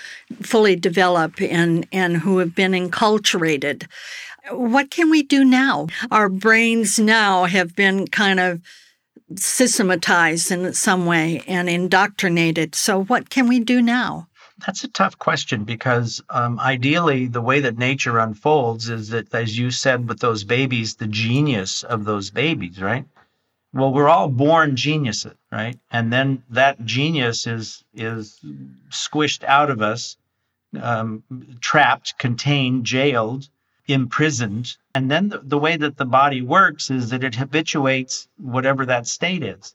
fully 0.42 0.76
develop 0.76 1.40
and 1.40 1.86
and 1.90 2.18
who 2.18 2.38
have 2.38 2.54
been 2.54 2.72
enculturated 2.72 3.86
what 4.50 4.90
can 4.90 5.10
we 5.10 5.22
do 5.22 5.44
now? 5.44 5.86
Our 6.10 6.28
brains 6.28 6.98
now 6.98 7.44
have 7.44 7.76
been 7.76 8.06
kind 8.08 8.40
of 8.40 8.60
systematized 9.36 10.50
in 10.50 10.72
some 10.74 11.06
way 11.06 11.42
and 11.46 11.68
indoctrinated. 11.68 12.74
So, 12.74 13.04
what 13.04 13.30
can 13.30 13.48
we 13.48 13.60
do 13.60 13.80
now? 13.80 14.28
That's 14.66 14.84
a 14.84 14.88
tough 14.88 15.18
question 15.18 15.64
because 15.64 16.22
um, 16.30 16.60
ideally, 16.60 17.26
the 17.26 17.40
way 17.40 17.60
that 17.60 17.78
nature 17.78 18.18
unfolds 18.18 18.88
is 18.88 19.08
that, 19.08 19.34
as 19.34 19.58
you 19.58 19.70
said 19.70 20.08
with 20.08 20.20
those 20.20 20.44
babies, 20.44 20.96
the 20.96 21.06
genius 21.06 21.82
of 21.82 22.04
those 22.04 22.30
babies, 22.30 22.80
right? 22.80 23.04
Well, 23.72 23.92
we're 23.92 24.08
all 24.08 24.28
born 24.28 24.76
geniuses, 24.76 25.34
right? 25.50 25.78
And 25.90 26.12
then 26.12 26.44
that 26.50 26.84
genius 26.84 27.46
is 27.46 27.82
is 27.94 28.38
squished 28.90 29.44
out 29.44 29.70
of 29.70 29.80
us, 29.80 30.16
um, 30.80 31.22
trapped, 31.60 32.18
contained, 32.18 32.84
jailed, 32.84 33.48
imprisoned. 33.86 34.76
And 34.94 35.10
then 35.10 35.28
the, 35.28 35.40
the 35.42 35.58
way 35.58 35.76
that 35.76 35.96
the 35.96 36.04
body 36.04 36.42
works 36.42 36.90
is 36.90 37.10
that 37.10 37.24
it 37.24 37.34
habituates 37.34 38.28
whatever 38.38 38.86
that 38.86 39.06
state 39.06 39.42
is. 39.42 39.74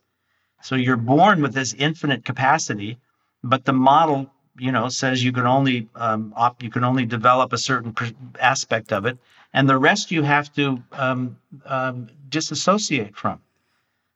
So 0.61 0.75
you're 0.75 0.97
born 0.97 1.41
with 1.41 1.53
this 1.53 1.73
infinite 1.73 2.25
capacity, 2.25 2.97
but 3.43 3.65
the 3.65 3.73
model, 3.73 4.31
you 4.57 4.71
know, 4.71 4.89
says 4.89 5.23
you 5.23 5.31
can 5.31 5.45
only 5.45 5.87
um, 5.95 6.33
op- 6.35 6.63
you 6.63 6.71
can 6.71 6.83
only 6.83 7.05
develop 7.05 7.53
a 7.53 7.57
certain 7.57 7.93
pr- 7.93 8.07
aspect 8.39 8.91
of 8.91 9.05
it, 9.05 9.17
and 9.53 9.69
the 9.69 9.77
rest 9.77 10.11
you 10.11 10.23
have 10.23 10.51
to 10.53 10.81
um, 10.91 11.37
um, 11.65 12.07
disassociate 12.29 13.15
from. 13.15 13.39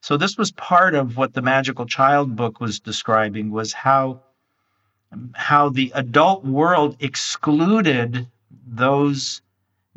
So 0.02 0.18
this 0.18 0.36
was 0.36 0.52
part 0.52 0.96
of 0.96 1.16
what 1.16 1.34
the 1.34 1.44
Magical 1.44 1.86
Child 1.86 2.36
book 2.36 2.60
was 2.60 2.80
describing 2.80 3.52
was 3.52 3.72
how 3.72 4.22
how 5.34 5.70
the 5.70 5.92
adult 5.94 6.44
world 6.44 6.98
excluded 7.00 8.28
those 8.66 9.42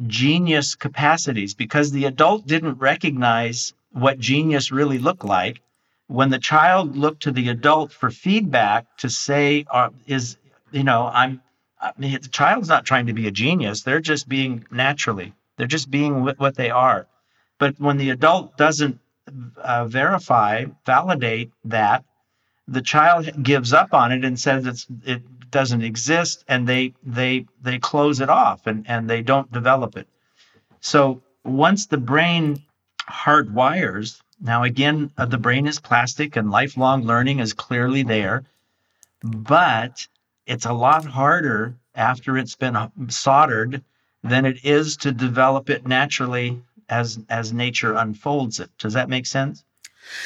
genius 0.06 0.74
capacities 0.74 1.54
because 1.54 1.90
the 1.90 2.04
adult 2.06 2.46
didn't 2.46 2.78
recognize 2.78 3.74
what 3.92 4.18
genius 4.18 4.72
really 4.72 4.98
looked 4.98 5.24
like. 5.24 5.60
When 6.06 6.30
the 6.30 6.38
child 6.38 6.96
looked 6.96 7.22
to 7.22 7.32
the 7.32 7.48
adult 7.48 7.92
for 7.92 8.10
feedback 8.10 8.96
to 8.98 9.08
say, 9.08 9.64
uh, 9.70 9.90
is, 10.06 10.36
you 10.70 10.84
know, 10.84 11.10
I'm, 11.12 11.40
I 11.80 11.92
mean, 11.96 12.12
the 12.20 12.28
child's 12.28 12.68
not 12.68 12.84
trying 12.84 13.06
to 13.06 13.12
be 13.12 13.26
a 13.26 13.30
genius. 13.30 13.82
They're 13.82 14.00
just 14.00 14.28
being 14.28 14.66
naturally, 14.70 15.32
they're 15.56 15.66
just 15.66 15.90
being 15.90 16.24
what 16.24 16.56
they 16.56 16.70
are. 16.70 17.06
But 17.58 17.78
when 17.78 17.96
the 17.96 18.10
adult 18.10 18.56
doesn't 18.56 18.98
uh, 19.56 19.86
verify, 19.86 20.66
validate 20.84 21.52
that, 21.64 22.04
the 22.66 22.82
child 22.82 23.42
gives 23.42 23.72
up 23.72 23.94
on 23.94 24.12
it 24.12 24.24
and 24.24 24.38
says 24.38 24.66
it's 24.66 24.86
it 25.04 25.22
doesn't 25.54 25.82
exist 25.82 26.44
and 26.48 26.68
they 26.68 26.92
they 27.04 27.46
they 27.62 27.78
close 27.78 28.20
it 28.20 28.28
off 28.28 28.66
and 28.66 28.84
and 28.88 29.08
they 29.08 29.22
don't 29.22 29.50
develop 29.52 29.96
it. 29.96 30.08
So 30.80 31.22
once 31.44 31.86
the 31.86 32.02
brain 32.12 32.62
hardwires 33.08 34.20
now 34.40 34.64
again 34.64 35.12
uh, 35.16 35.26
the 35.26 35.38
brain 35.46 35.66
is 35.66 35.78
plastic 35.78 36.36
and 36.36 36.50
lifelong 36.50 37.04
learning 37.04 37.38
is 37.38 37.52
clearly 37.52 38.02
there 38.02 38.44
but 39.22 40.08
it's 40.46 40.66
a 40.66 40.72
lot 40.72 41.04
harder 41.04 41.76
after 41.94 42.36
it's 42.36 42.56
been 42.56 42.76
uh, 42.76 42.88
soldered 43.08 43.82
than 44.22 44.44
it 44.46 44.64
is 44.64 44.96
to 44.96 45.12
develop 45.12 45.70
it 45.70 45.86
naturally 45.86 46.60
as 46.88 47.18
as 47.28 47.52
nature 47.52 47.94
unfolds 47.94 48.60
it. 48.60 48.70
Does 48.78 48.94
that 48.94 49.08
make 49.08 49.26
sense 49.26 49.64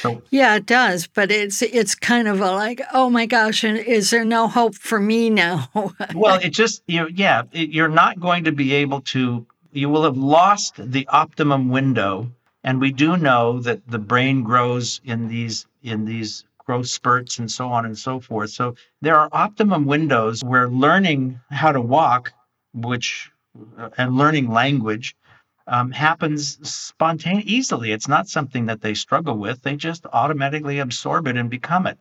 so 0.01 0.23
yeah, 0.31 0.57
it 0.57 0.67
does, 0.67 1.07
but 1.07 1.31
it's 1.31 1.63
it's 1.63 1.95
kind 1.95 2.29
of 2.29 2.41
a 2.41 2.53
like, 2.53 2.83
oh 2.93 3.11
my 3.11 3.27
gosh, 3.27 3.65
and 3.65 3.79
is 3.79 4.11
there 4.11 4.25
no 4.25 4.49
hope 4.49 4.75
for 4.75 5.01
me 5.01 5.31
now? 5.31 5.71
well, 6.15 6.39
it 6.41 6.51
just 6.51 6.83
you 6.87 7.01
know, 7.01 7.09
yeah, 7.09 7.43
it, 7.53 7.71
you're 7.71 7.89
not 7.89 8.21
going 8.21 8.45
to 8.45 8.53
be 8.53 8.75
able 8.75 9.01
to. 9.03 9.47
You 9.73 9.89
will 9.89 10.05
have 10.05 10.17
lost 10.17 10.75
the 10.79 11.07
optimum 11.09 11.69
window, 11.69 12.31
and 12.65 12.81
we 12.81 12.93
do 12.93 13.17
know 13.17 13.61
that 13.61 13.87
the 13.89 13.99
brain 13.99 14.43
grows 14.43 15.01
in 15.05 15.29
these 15.29 15.67
in 15.83 16.05
these 16.05 16.45
growth 16.59 16.89
spurts 16.89 17.39
and 17.39 17.51
so 17.51 17.69
on 17.69 17.87
and 17.87 17.99
so 17.99 18.21
forth. 18.21 18.51
So 18.51 18.75
there 19.01 19.17
are 19.17 19.29
optimum 19.33 19.87
windows 19.87 20.45
where 20.45 20.69
learning 20.69 21.41
how 21.51 21.73
to 21.73 21.81
walk, 21.81 22.33
which 22.75 23.31
uh, 23.79 23.91
and 23.97 24.17
learning 24.17 24.51
language 24.51 25.17
um, 25.69 25.93
happens 25.93 26.59
spontaneously, 26.69 27.53
easily. 27.53 27.93
It's 27.93 28.09
not 28.09 28.29
something 28.29 28.67
that 28.67 28.81
they 28.81 28.95
struggle 28.95 29.37
with. 29.37 29.63
They 29.63 29.77
just 29.77 30.07
automatically 30.13 30.79
absorb 30.79 31.29
it 31.29 31.37
and 31.37 31.51
become 31.51 31.87
it. 31.87 31.99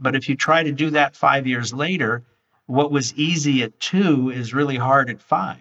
But 0.00 0.14
if 0.14 0.28
you 0.28 0.36
try 0.36 0.62
to 0.62 0.72
do 0.72 0.90
that 0.90 1.16
five 1.16 1.46
years 1.46 1.74
later, 1.74 2.22
what 2.66 2.92
was 2.92 3.14
easy 3.14 3.62
at 3.64 3.80
two 3.80 4.30
is 4.30 4.54
really 4.54 4.76
hard 4.76 5.10
at 5.10 5.20
five, 5.20 5.58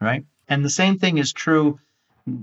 right? 0.00 0.24
And 0.48 0.64
the 0.64 0.70
same 0.70 0.98
thing 0.98 1.18
is 1.18 1.32
true 1.32 1.78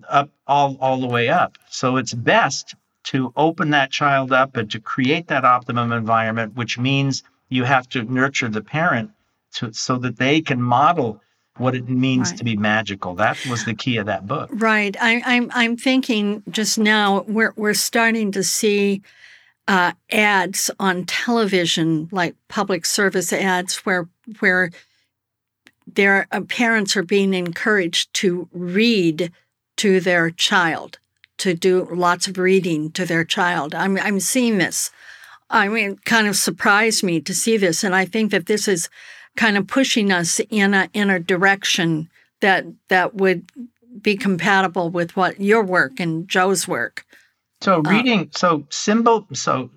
up 0.09 0.29
all, 0.47 0.77
all 0.79 0.99
the 1.01 1.07
way 1.07 1.27
up. 1.27 1.57
So 1.69 1.97
it's 1.97 2.13
best 2.13 2.75
to 3.05 3.33
open 3.35 3.71
that 3.71 3.91
child 3.91 4.31
up 4.31 4.55
and 4.55 4.71
to 4.71 4.79
create 4.79 5.27
that 5.27 5.45
optimum 5.45 5.91
environment, 5.91 6.55
which 6.55 6.79
means 6.79 7.23
you 7.49 7.63
have 7.65 7.89
to 7.89 8.03
nurture 8.03 8.49
the 8.49 8.63
parent 8.63 9.11
to, 9.55 9.73
so 9.73 9.97
that 9.97 10.17
they 10.17 10.41
can 10.41 10.61
model 10.61 11.21
what 11.57 11.75
it 11.75 11.87
means 11.87 12.31
right. 12.31 12.37
to 12.37 12.43
be 12.43 12.57
magical. 12.57 13.15
That 13.15 13.43
was 13.45 13.65
the 13.65 13.73
key 13.73 13.97
of 13.97 14.07
that 14.07 14.27
book. 14.27 14.49
Right. 14.53 14.95
I, 15.01 15.11
am 15.11 15.21
I'm, 15.25 15.51
I'm 15.53 15.77
thinking 15.77 16.43
just 16.49 16.77
now 16.77 17.21
we're 17.27 17.53
we're 17.55 17.73
starting 17.73 18.31
to 18.33 18.43
see 18.43 19.01
uh, 19.67 19.93
ads 20.11 20.69
on 20.79 21.05
television, 21.05 22.09
like 22.11 22.35
public 22.49 22.85
service 22.85 23.31
ads, 23.31 23.77
where 23.77 24.07
where 24.39 24.71
their 25.87 26.27
uh, 26.31 26.41
parents 26.41 26.95
are 26.95 27.03
being 27.03 27.33
encouraged 27.33 28.13
to 28.15 28.49
read 28.51 29.31
to 29.77 29.99
their 29.99 30.29
child, 30.31 30.99
to 31.37 31.53
do 31.53 31.87
lots 31.91 32.27
of 32.27 32.37
reading 32.37 32.91
to 32.91 33.05
their 33.05 33.23
child. 33.23 33.73
I'm 33.73 33.97
I'm 33.97 34.19
seeing 34.19 34.57
this. 34.57 34.91
I 35.49 35.67
mean, 35.67 35.91
it 35.91 36.05
kind 36.05 36.27
of 36.27 36.35
surprised 36.35 37.03
me 37.03 37.21
to 37.21 37.33
see 37.33 37.55
this, 37.55 37.83
and 37.83 37.95
I 37.95 38.05
think 38.05 38.31
that 38.31 38.47
this 38.47 38.67
is 38.67 38.89
kind 39.35 39.57
of 39.57 39.67
pushing 39.67 40.11
us 40.11 40.39
in 40.49 40.73
a 40.73 40.89
in 40.93 41.09
a 41.09 41.19
direction 41.19 42.09
that 42.41 42.65
that 42.89 43.15
would 43.15 43.49
be 44.01 44.15
compatible 44.15 44.89
with 44.89 45.15
what 45.15 45.39
your 45.39 45.63
work 45.63 45.99
and 45.99 46.27
Joe's 46.27 46.67
work. 46.67 47.05
So 47.61 47.77
uh, 47.77 47.81
reading, 47.81 48.21
uh, 48.21 48.37
so 48.37 48.67
symbol, 48.69 49.27
so 49.33 49.69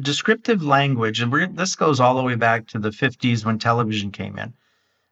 descriptive 0.00 0.62
language, 0.62 1.20
and 1.20 1.56
this 1.56 1.76
goes 1.76 2.00
all 2.00 2.16
the 2.16 2.22
way 2.22 2.34
back 2.34 2.66
to 2.68 2.78
the 2.78 2.90
50s 2.90 3.44
when 3.44 3.58
television 3.58 4.10
came 4.10 4.38
in. 4.38 4.52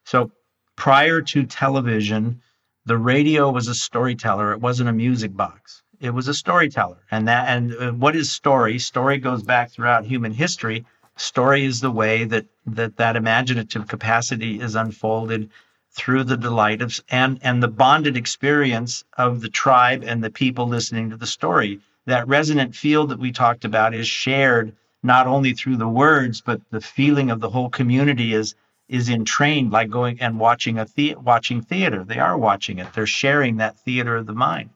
So 0.05 0.31
prior 0.77 1.23
to 1.23 1.45
television, 1.45 2.43
the 2.85 2.97
radio 2.97 3.51
was 3.51 3.69
a 3.69 3.75
storyteller. 3.75 4.53
It 4.53 4.61
wasn't 4.61 4.89
a 4.89 4.93
music 4.93 5.37
box. 5.37 5.83
It 6.01 6.11
was 6.11 6.29
a 6.29 6.35
storyteller, 6.35 6.99
and 7.11 7.27
that 7.29 7.49
and 7.49 7.75
uh, 7.75 7.93
what 7.93 8.15
is 8.15 8.31
story? 8.31 8.79
Story 8.79 9.19
goes 9.19 9.43
back 9.43 9.71
throughout 9.71 10.05
human 10.05 10.33
history 10.33 10.87
Story 11.21 11.65
is 11.65 11.81
the 11.81 11.91
way 11.91 12.25
that 12.27 12.47
that, 12.65 12.97
that 12.97 13.17
imaginative 13.17 13.89
capacity 13.89 14.61
is 14.61 14.77
unfolded 14.77 15.51
through 15.91 16.23
the 16.23 16.37
delight 16.37 16.81
of 16.81 17.01
and 17.11 17.41
and 17.43 17.61
the 17.61 17.67
bonded 17.67 18.17
experience 18.17 19.05
of 19.17 19.41
the 19.41 19.49
tribe 19.49 20.05
and 20.07 20.23
the 20.23 20.31
people 20.31 20.69
listening 20.69 21.11
to 21.11 21.17
the 21.17 21.27
story. 21.27 21.81
That 22.07 22.29
resonant 22.29 22.77
field 22.77 23.11
that 23.11 23.19
we 23.19 23.33
talked 23.33 23.65
about 23.65 23.95
is 23.95 24.07
shared 24.07 24.77
not 25.03 25.27
only 25.27 25.55
through 25.55 25.79
the 25.79 25.89
words, 25.89 26.41
but 26.41 26.61
the 26.71 26.81
feeling 26.81 27.33
of 27.33 27.41
the 27.41 27.51
whole 27.51 27.69
community 27.69 28.33
is 28.33 28.55
is 28.89 29.09
entrained 29.09 29.73
like 29.73 29.91
going 29.91 30.21
and 30.21 30.39
watching 30.39 30.79
a 30.79 30.87
the, 30.95 31.17
watching 31.17 31.63
theater. 31.63 32.05
They 32.05 32.21
are 32.21 32.39
watching 32.39 32.79
it. 32.79 32.93
They're 32.93 33.07
sharing 33.07 33.57
that 33.57 33.77
theater 33.81 34.19
of 34.19 34.27
the 34.27 34.35
mind. 34.35 34.71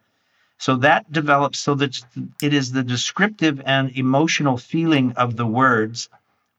So 0.58 0.74
that 0.76 1.10
develops 1.12 1.60
so 1.60 1.76
that 1.76 2.00
it 2.42 2.52
is 2.52 2.72
the 2.72 2.82
descriptive 2.82 3.62
and 3.64 3.96
emotional 3.96 4.56
feeling 4.56 5.12
of 5.12 5.36
the 5.36 5.46
words 5.46 6.08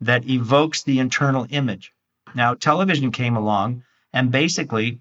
that 0.02 0.28
evokes 0.30 0.84
the 0.84 1.00
internal 1.00 1.48
image. 1.50 1.94
Now, 2.36 2.54
television 2.54 3.12
came 3.12 3.36
along, 3.36 3.84
and 4.12 4.32
basically, 4.32 5.00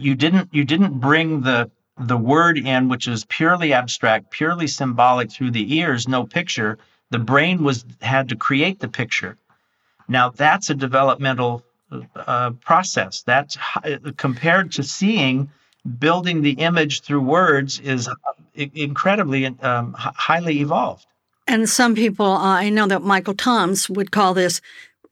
you 0.00 0.14
didn't 0.14 0.52
you 0.52 0.64
didn't 0.64 1.00
bring 1.00 1.40
the 1.40 1.70
the 1.98 2.16
word 2.16 2.58
in, 2.58 2.88
which 2.88 3.08
is 3.08 3.24
purely 3.24 3.72
abstract, 3.72 4.30
purely 4.30 4.66
symbolic 4.66 5.30
through 5.30 5.52
the 5.52 5.76
ears, 5.76 6.06
no 6.06 6.24
picture. 6.24 6.78
The 7.10 7.18
brain 7.18 7.62
was 7.62 7.84
had 8.02 8.28
to 8.28 8.36
create 8.36 8.80
the 8.80 8.88
picture. 8.88 9.38
Now, 10.08 10.30
that's 10.30 10.70
a 10.70 10.74
developmental 10.74 11.64
uh, 12.14 12.50
process. 12.60 13.22
That's 13.22 13.56
compared 14.16 14.72
to 14.72 14.82
seeing, 14.82 15.50
building 15.98 16.42
the 16.42 16.52
image 16.52 17.02
through 17.02 17.22
words 17.22 17.80
is 17.80 18.08
incredibly 18.54 19.46
um, 19.46 19.94
highly 19.98 20.60
evolved. 20.60 21.06
And 21.46 21.68
some 21.68 21.94
people, 21.94 22.26
uh, 22.26 22.60
I 22.60 22.70
know 22.70 22.86
that 22.86 23.02
Michael 23.02 23.34
Toms 23.34 23.88
would 23.88 24.10
call 24.10 24.34
this 24.34 24.60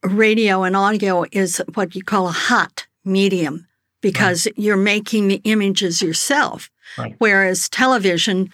radio 0.03 0.63
and 0.63 0.75
audio 0.75 1.25
is 1.31 1.61
what 1.73 1.95
you 1.95 2.03
call 2.03 2.27
a 2.27 2.31
hot 2.31 2.87
medium 3.03 3.67
because 4.01 4.45
right. 4.45 4.53
you're 4.57 4.77
making 4.77 5.27
the 5.27 5.41
images 5.45 6.01
yourself. 6.01 6.69
Right. 6.97 7.15
Whereas 7.17 7.69
television, 7.69 8.51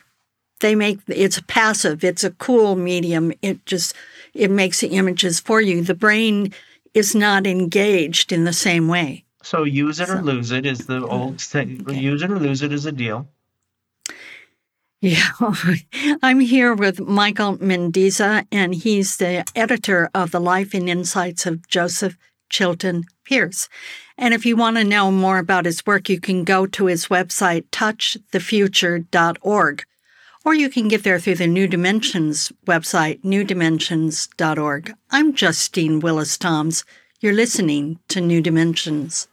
they 0.59 0.75
make 0.75 0.99
it's 1.07 1.41
passive, 1.47 2.03
it's 2.03 2.23
a 2.23 2.31
cool 2.31 2.75
medium. 2.75 3.33
It 3.41 3.65
just 3.65 3.93
it 4.33 4.51
makes 4.51 4.79
the 4.79 4.89
images 4.89 5.39
for 5.39 5.59
you. 5.59 5.81
The 5.81 5.95
brain 5.95 6.53
is 6.93 7.15
not 7.15 7.47
engaged 7.47 8.31
in 8.31 8.45
the 8.45 8.53
same 8.53 8.87
way. 8.87 9.25
So 9.43 9.63
use 9.63 9.99
it 9.99 10.07
so, 10.07 10.17
or 10.17 10.21
lose 10.21 10.51
it 10.51 10.65
is 10.65 10.85
the 10.85 11.05
old 11.05 11.41
thing. 11.41 11.81
Okay. 11.81 11.99
Use 11.99 12.21
it 12.21 12.31
or 12.31 12.39
lose 12.39 12.61
it 12.61 12.71
is 12.71 12.85
a 12.85 12.91
deal. 12.91 13.27
Yeah, 15.01 15.29
I'm 16.21 16.39
here 16.39 16.75
with 16.75 16.99
Michael 16.99 17.57
Mendizza, 17.57 18.45
and 18.51 18.75
he's 18.75 19.17
the 19.17 19.43
editor 19.55 20.11
of 20.13 20.29
The 20.29 20.39
Life 20.39 20.75
and 20.75 20.87
Insights 20.87 21.47
of 21.47 21.67
Joseph 21.67 22.15
Chilton 22.51 23.05
Pearce. 23.25 23.67
And 24.15 24.35
if 24.35 24.45
you 24.45 24.55
want 24.55 24.77
to 24.77 24.83
know 24.83 25.09
more 25.09 25.39
about 25.39 25.65
his 25.65 25.83
work, 25.87 26.07
you 26.07 26.19
can 26.19 26.43
go 26.43 26.67
to 26.67 26.85
his 26.85 27.07
website, 27.07 27.63
touchthefuture.org, 27.71 29.83
or 30.45 30.53
you 30.53 30.69
can 30.69 30.87
get 30.87 31.03
there 31.03 31.19
through 31.19 31.35
the 31.35 31.47
New 31.47 31.67
Dimensions 31.67 32.51
website, 32.67 33.23
newdimensions.org. 33.23 34.93
I'm 35.09 35.33
Justine 35.33 35.99
Willis 35.99 36.37
Toms. 36.37 36.85
You're 37.19 37.33
listening 37.33 37.97
to 38.09 38.21
New 38.21 38.41
Dimensions. 38.41 39.27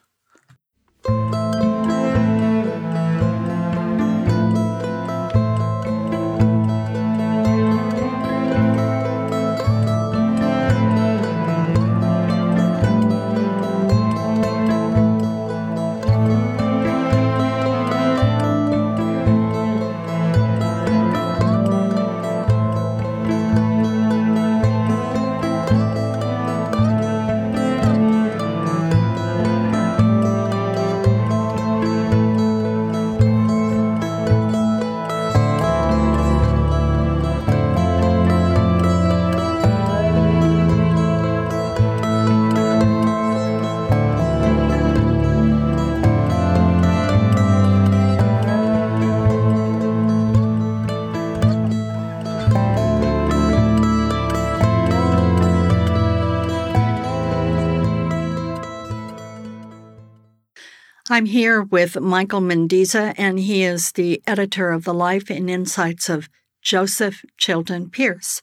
I'm 61.19 61.27
here 61.27 61.63
with 61.65 62.01
Michael 62.01 62.41
Mendizza, 62.41 63.13
and 63.19 63.41
he 63.41 63.65
is 63.65 63.91
the 63.91 64.23
editor 64.25 64.71
of 64.71 64.85
the 64.85 64.95
Life 64.95 65.31
and 65.31 65.51
Insights 65.51 66.09
of 66.09 66.29
Joseph 66.63 67.25
Chilton 67.37 67.91
Pearce. 67.91 68.41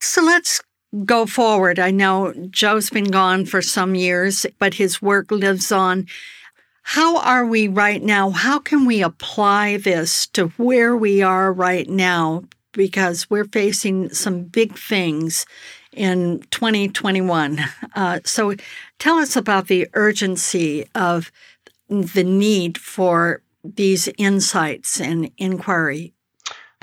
So 0.00 0.22
let's 0.22 0.62
go 1.04 1.26
forward. 1.26 1.78
I 1.78 1.90
know 1.90 2.32
Joe's 2.48 2.88
been 2.88 3.10
gone 3.10 3.44
for 3.44 3.60
some 3.60 3.94
years, 3.94 4.46
but 4.58 4.72
his 4.72 5.02
work 5.02 5.30
lives 5.30 5.70
on. 5.70 6.06
How 6.80 7.18
are 7.18 7.44
we 7.44 7.68
right 7.68 8.02
now? 8.02 8.30
How 8.30 8.58
can 8.58 8.86
we 8.86 9.02
apply 9.02 9.76
this 9.76 10.26
to 10.28 10.48
where 10.56 10.96
we 10.96 11.20
are 11.20 11.52
right 11.52 11.90
now? 11.90 12.44
Because 12.72 13.28
we're 13.28 13.44
facing 13.44 14.08
some 14.14 14.44
big 14.44 14.78
things 14.78 15.44
in 15.92 16.42
2021. 16.52 17.60
Uh, 17.94 18.20
so 18.24 18.54
tell 18.98 19.18
us 19.18 19.36
about 19.36 19.66
the 19.66 19.88
urgency 19.92 20.88
of 20.94 21.30
the 21.88 22.24
need 22.24 22.78
for 22.78 23.42
these 23.64 24.08
insights 24.18 25.00
and 25.00 25.30
inquiry? 25.38 26.14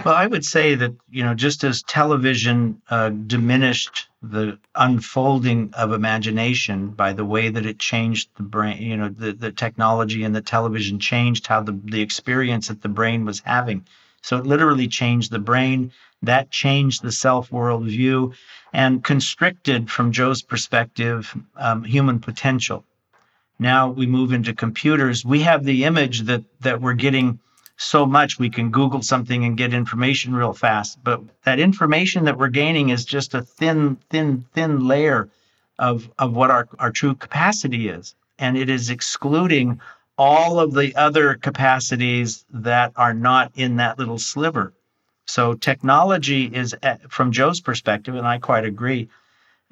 Well, 0.03 0.13
I 0.13 0.27
would 0.27 0.43
say 0.43 0.75
that, 0.75 0.93
you 1.09 1.23
know, 1.23 1.33
just 1.33 1.63
as 1.63 1.81
television 1.83 2.81
uh, 2.89 3.09
diminished 3.09 4.07
the 4.21 4.59
unfolding 4.75 5.73
of 5.73 5.93
imagination 5.93 6.89
by 6.89 7.13
the 7.13 7.23
way 7.23 7.49
that 7.49 7.65
it 7.65 7.79
changed 7.79 8.29
the 8.35 8.43
brain, 8.43 8.81
you 8.81 8.97
know, 8.97 9.09
the, 9.09 9.31
the 9.31 9.51
technology 9.51 10.23
and 10.23 10.35
the 10.35 10.41
television 10.41 10.99
changed 10.99 11.47
how 11.47 11.61
the, 11.61 11.79
the 11.85 12.01
experience 12.01 12.67
that 12.67 12.81
the 12.81 12.89
brain 12.89 13.23
was 13.23 13.39
having. 13.39 13.85
So 14.21 14.37
it 14.37 14.45
literally 14.45 14.87
changed 14.87 15.31
the 15.31 15.39
brain. 15.39 15.91
That 16.21 16.51
changed 16.51 17.01
the 17.01 17.11
self 17.11 17.51
world 17.51 17.85
view 17.85 18.33
and 18.73 19.03
constricted, 19.03 19.89
from 19.89 20.11
Joe's 20.11 20.41
perspective, 20.41 21.33
um, 21.55 21.83
human 21.83 22.19
potential. 22.19 22.83
Now 23.59 23.89
we 23.89 24.05
move 24.07 24.33
into 24.33 24.53
computers. 24.53 25.25
We 25.25 25.41
have 25.41 25.63
the 25.63 25.85
image 25.85 26.21
that 26.23 26.43
that 26.61 26.81
we're 26.81 26.93
getting 26.93 27.39
so 27.77 28.05
much 28.05 28.39
we 28.39 28.49
can 28.49 28.71
Google 28.71 29.01
something 29.01 29.43
and 29.45 29.57
get 29.57 29.73
information 29.73 30.35
real 30.35 30.53
fast. 30.53 31.03
But 31.03 31.21
that 31.43 31.59
information 31.59 32.25
that 32.25 32.37
we're 32.37 32.49
gaining 32.49 32.89
is 32.89 33.05
just 33.05 33.33
a 33.33 33.41
thin, 33.41 33.97
thin, 34.09 34.45
thin 34.53 34.87
layer 34.87 35.29
of 35.79 36.09
of 36.19 36.33
what 36.35 36.51
our, 36.51 36.67
our 36.79 36.91
true 36.91 37.15
capacity 37.15 37.89
is. 37.89 38.15
and 38.39 38.57
it 38.57 38.69
is 38.69 38.89
excluding 38.89 39.79
all 40.17 40.59
of 40.59 40.73
the 40.73 40.95
other 40.95 41.35
capacities 41.35 42.45
that 42.53 42.91
are 42.95 43.13
not 43.13 43.51
in 43.55 43.77
that 43.77 43.99
little 43.99 44.17
sliver. 44.17 44.73
So 45.25 45.53
technology 45.55 46.45
is, 46.45 46.75
eh, 46.83 46.97
from 47.09 47.31
Joe's 47.31 47.61
perspective, 47.61 48.15
and 48.15 48.27
I 48.27 48.37
quite 48.39 48.65
agree. 48.65 49.09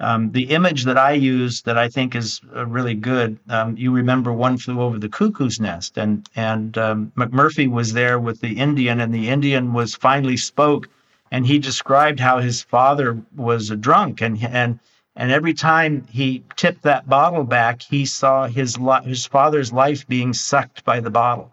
Um, 0.00 0.32
the 0.32 0.50
image 0.50 0.84
that 0.84 0.98
I 0.98 1.12
use 1.12 1.62
that 1.62 1.78
I 1.78 1.88
think 1.88 2.16
is 2.16 2.40
uh, 2.54 2.66
really 2.66 2.94
good. 2.94 3.38
Um, 3.48 3.76
you 3.76 3.92
remember 3.92 4.32
one 4.32 4.58
flew 4.58 4.80
over 4.80 4.98
the 4.98 5.08
cuckoo's 5.08 5.60
nest, 5.60 5.96
and 5.96 6.28
and 6.34 6.76
um, 6.76 7.12
McMurphy 7.16 7.70
was 7.70 7.92
there 7.92 8.18
with 8.18 8.40
the 8.40 8.58
Indian, 8.58 9.00
and 9.00 9.14
the 9.14 9.28
Indian 9.28 9.72
was 9.72 9.94
finally 9.94 10.36
spoke, 10.36 10.88
and 11.30 11.46
he 11.46 11.58
described 11.58 12.18
how 12.18 12.38
his 12.38 12.62
father 12.62 13.22
was 13.36 13.70
a 13.70 13.76
drunk, 13.76 14.20
and 14.20 14.42
and 14.44 14.80
and 15.16 15.30
every 15.30 15.54
time 15.54 16.04
he 16.10 16.42
tipped 16.56 16.82
that 16.82 17.08
bottle 17.08 17.44
back, 17.44 17.80
he 17.82 18.04
saw 18.04 18.48
his 18.48 18.76
his 19.04 19.26
father's 19.26 19.72
life 19.72 20.06
being 20.08 20.32
sucked 20.32 20.84
by 20.84 20.98
the 20.98 21.10
bottle. 21.10 21.52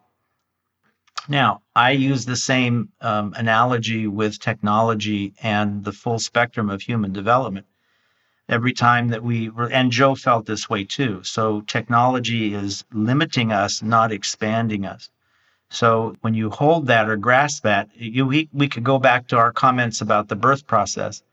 Now, 1.28 1.62
I 1.76 1.92
use 1.92 2.26
the 2.26 2.36
same 2.36 2.90
um, 3.02 3.36
analogy 3.38 4.08
with 4.08 4.40
technology 4.40 5.34
and 5.44 5.84
the 5.84 5.92
full 5.92 6.18
spectrum 6.18 6.72
of 6.72 6.82
human 6.82 7.14
development. 7.14 7.68
Every 8.52 8.74
time 8.74 9.08
that 9.08 9.24
we, 9.24 9.50
were, 9.50 9.72
and 9.72 9.92
Joe 9.92 10.14
felt 10.14 10.46
this 10.46 10.70
way 10.70 10.84
too. 10.84 11.24
So, 11.24 11.62
technology 11.62 12.54
is 12.54 12.84
limiting 12.94 13.52
us, 13.52 13.82
not 13.82 14.12
expanding 14.12 14.86
us. 14.86 15.10
So, 15.70 16.18
when 16.22 16.34
you 16.34 16.50
hold 16.50 16.88
that 16.88 17.10
or 17.10 17.16
grasp 17.16 17.64
that, 17.64 17.90
you, 17.96 18.28
we, 18.28 18.50
we 18.52 18.68
could 18.68 18.84
go 18.84 19.00
back 19.00 19.28
to 19.28 19.38
our 19.38 19.54
comments 19.54 20.02
about 20.02 20.28
the 20.28 20.36
birth 20.36 20.68
process. 20.68 21.24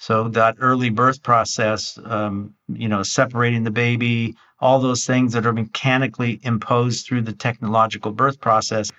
So, 0.00 0.28
that 0.30 0.56
early 0.58 0.90
birth 0.90 1.22
process, 1.22 1.96
um, 2.04 2.54
you 2.68 2.88
know, 2.88 3.04
separating 3.04 3.62
the 3.62 3.70
baby, 3.70 4.34
all 4.58 4.80
those 4.80 5.06
things 5.06 5.32
that 5.34 5.46
are 5.46 5.52
mechanically 5.52 6.40
imposed 6.42 7.06
through 7.06 7.22
the 7.22 7.32
technological 7.32 8.10
birth 8.10 8.40
process 8.40 8.90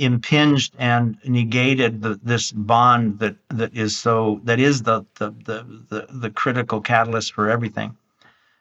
impinged 0.00 0.74
and 0.78 1.18
negated 1.24 2.00
the, 2.00 2.18
this 2.22 2.52
bond 2.52 3.18
that 3.18 3.36
that 3.48 3.76
is 3.76 3.98
so 3.98 4.40
that 4.44 4.58
is 4.58 4.82
the, 4.82 5.04
the 5.18 5.30
the 5.44 5.58
the 5.90 6.06
the 6.10 6.30
critical 6.30 6.80
catalyst 6.80 7.32
for 7.34 7.50
everything. 7.50 7.96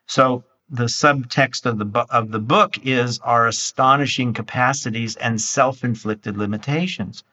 So 0.06 0.44
the 0.70 0.86
subtext 0.86 1.66
of 1.66 1.80
the 1.80 2.06
of 2.10 2.32
the 2.32 2.40
book 2.40 2.78
is 2.84 3.20
our 3.20 3.48
astonishing 3.48 4.34
capacities 4.34 5.16
and 5.16 5.40
self-inflicted 5.40 6.38
limitations, 6.38 7.24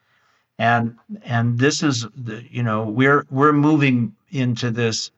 and 0.57 0.95
and 1.23 1.59
this 1.59 1.83
is 1.83 2.07
the, 2.15 2.43
you 2.49 2.63
know 2.63 2.83
we're 2.83 3.25
we're 3.29 3.53
moving 3.53 4.15
into 4.29 4.71
this 4.71 5.11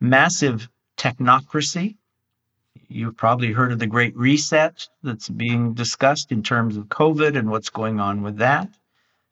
massive 0.00 0.68
technocracy 0.98 1.96
You've 2.94 3.16
probably 3.16 3.50
heard 3.50 3.72
of 3.72 3.80
the 3.80 3.88
Great 3.88 4.16
Reset 4.16 4.88
that's 5.02 5.28
being 5.28 5.74
discussed 5.74 6.30
in 6.30 6.44
terms 6.44 6.76
of 6.76 6.84
COVID 6.84 7.36
and 7.36 7.50
what's 7.50 7.68
going 7.68 7.98
on 7.98 8.22
with 8.22 8.36
that. 8.36 8.68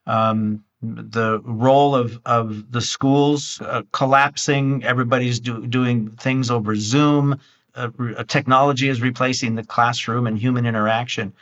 Um, 0.05 0.65
the 0.83 1.39
role 1.45 1.95
of, 1.95 2.21
of 2.27 2.73
the 2.73 2.81
schools 2.81 3.61
uh, 3.61 3.83
collapsing, 3.93 4.83
everybody's 4.83 5.39
do, 5.39 5.65
doing 5.65 6.11
things 6.11 6.51
over 6.51 6.75
Zoom. 6.75 7.39
Uh, 7.77 7.91
technology 8.27 8.89
is 8.89 9.01
replacing 9.01 9.55
the 9.55 9.63
classroom 9.63 10.27
and 10.27 10.37
human 10.37 10.67
interaction. 10.67 11.33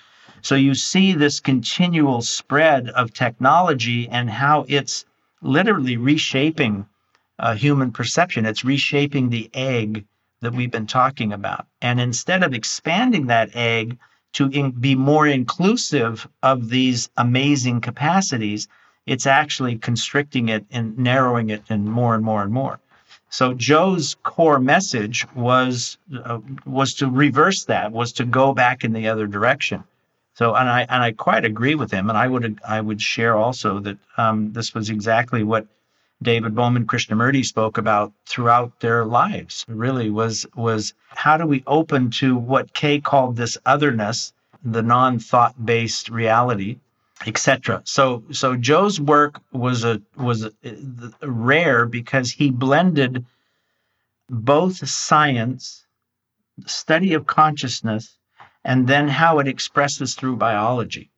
So 0.43 0.57
you 0.57 0.75
see 0.75 1.14
this 1.14 1.41
continual 1.41 2.21
spread 2.21 2.91
of 2.91 3.14
technology 3.14 4.11
and 4.11 4.29
how 4.29 4.66
it's 4.68 5.07
literally 5.41 5.97
reshaping 5.97 6.85
uh, 7.39 7.55
human 7.55 7.93
perception. 7.93 8.45
It's 8.45 8.62
reshaping 8.62 9.31
the 9.31 9.49
egg 9.55 10.05
that 10.41 10.55
we've 10.55 10.70
been 10.70 10.86
talking 10.86 11.32
about. 11.32 11.66
And 11.82 12.01
instead 12.01 12.43
of 12.43 12.55
expanding 12.55 13.26
that 13.26 13.55
egg 13.55 13.99
to 14.32 14.49
in, 14.49 14.70
be 14.70 14.95
more 14.95 15.26
inclusive 15.26 16.26
of 16.43 16.68
these 16.68 17.11
amazing 17.16 17.80
capacities, 17.80 18.68
it's 19.07 19.26
actually 19.26 19.76
constricting 19.76 20.49
it 20.49 20.64
and 20.70 20.97
narrowing 20.99 21.51
it 21.51 21.62
and 21.68 21.84
more 21.84 22.14
and 22.14 22.24
more 22.24 22.43
and 22.43 22.53
more. 22.53 22.78
So 23.30 23.55
Joe's 23.55 24.16
core 24.22 24.59
message 24.59 25.26
was 25.34 25.99
uh, 26.24 26.41
was 26.66 26.95
to 26.95 27.09
reverse 27.09 27.64
that, 27.64 27.93
was 27.93 28.12
to 28.14 28.24
go 28.24 28.53
back 28.53 28.82
in 28.84 28.93
the 28.93 29.09
other 29.09 29.26
direction. 29.26 29.84
So 30.34 30.55
and 30.55 30.68
I 30.68 30.80
and 30.88 31.03
I 31.03 31.12
quite 31.12 31.45
agree 31.45 31.74
with 31.74 31.91
him, 31.91 32.09
and 32.09 32.18
I 32.18 32.26
would 32.26 32.61
I 32.66 32.80
would 32.80 33.01
share 33.01 33.36
also 33.36 33.78
that 33.80 33.99
um, 34.16 34.53
this 34.53 34.74
was 34.74 34.91
exactly 34.91 35.45
what 35.45 35.66
David 36.23 36.55
Bohm 36.55 36.77
and 36.77 36.87
Krishnamurti 36.87 37.43
spoke 37.47 37.79
about 37.79 38.12
throughout 38.27 38.81
their 38.81 39.07
lives 39.07 39.64
really 39.68 40.11
was 40.11 40.47
was 40.55 40.93
how 41.09 41.39
do 41.39 41.47
we 41.47 41.64
open 41.66 42.11
to 42.11 42.37
what 42.37 42.75
K 42.75 43.01
called 43.01 43.37
this 43.37 43.57
otherness, 43.64 44.35
the 44.62 44.83
non-thought 44.83 45.64
based 45.64 46.11
reality, 46.11 46.79
etc. 47.27 47.81
So 47.85 48.23
so 48.33 48.55
Joe's 48.55 49.01
work 49.01 49.41
was 49.51 49.83
a 49.83 50.03
was 50.14 50.45
a, 50.45 50.53
a, 51.23 51.31
rare 51.31 51.87
because 51.87 52.31
he 52.31 52.51
blended 52.51 53.25
both 54.29 54.87
science, 54.87 55.87
study 56.66 57.14
of 57.14 57.27
consciousness, 57.27 58.18
and 58.62 58.87
then 58.87 59.09
how 59.09 59.39
it 59.39 59.49
expresses 59.49 60.14
through 60.14 60.37
biology. 60.37 61.11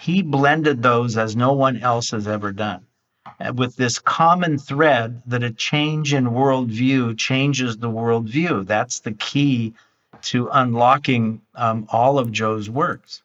He 0.00 0.20
blended 0.20 0.82
those 0.82 1.16
as 1.16 1.36
no 1.36 1.52
one 1.52 1.76
else 1.76 2.10
has 2.10 2.26
ever 2.26 2.50
done 2.50 2.87
with 3.54 3.76
this 3.76 3.98
common 3.98 4.58
thread 4.58 5.22
that 5.26 5.42
a 5.42 5.50
change 5.50 6.14
in 6.14 6.26
worldview 6.26 7.16
changes 7.16 7.78
the 7.78 7.90
worldview. 7.90 8.66
That's 8.66 9.00
the 9.00 9.12
key 9.12 9.74
to 10.22 10.48
unlocking 10.48 11.40
um, 11.54 11.86
all 11.90 12.18
of 12.18 12.32
Joe's 12.32 12.68
works. 12.68 13.22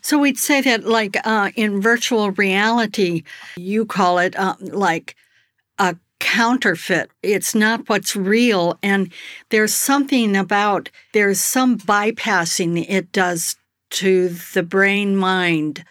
So 0.00 0.18
we'd 0.18 0.38
say 0.38 0.60
that, 0.62 0.84
like 0.84 1.16
uh, 1.24 1.50
in 1.56 1.80
virtual 1.80 2.30
reality, 2.32 3.24
you 3.56 3.84
call 3.84 4.18
it 4.18 4.36
uh, 4.36 4.54
like 4.60 5.16
a 5.78 5.96
counterfeit. 6.20 7.10
It's 7.22 7.54
not 7.54 7.88
what's 7.88 8.14
real. 8.14 8.78
And 8.82 9.12
there's 9.50 9.74
something 9.74 10.36
about, 10.36 10.90
there's 11.12 11.40
some 11.40 11.76
bypassing 11.76 12.86
it 12.88 13.12
does 13.12 13.56
to 13.90 14.28
the 14.54 14.62
brain 14.62 15.16
mind 15.16 15.84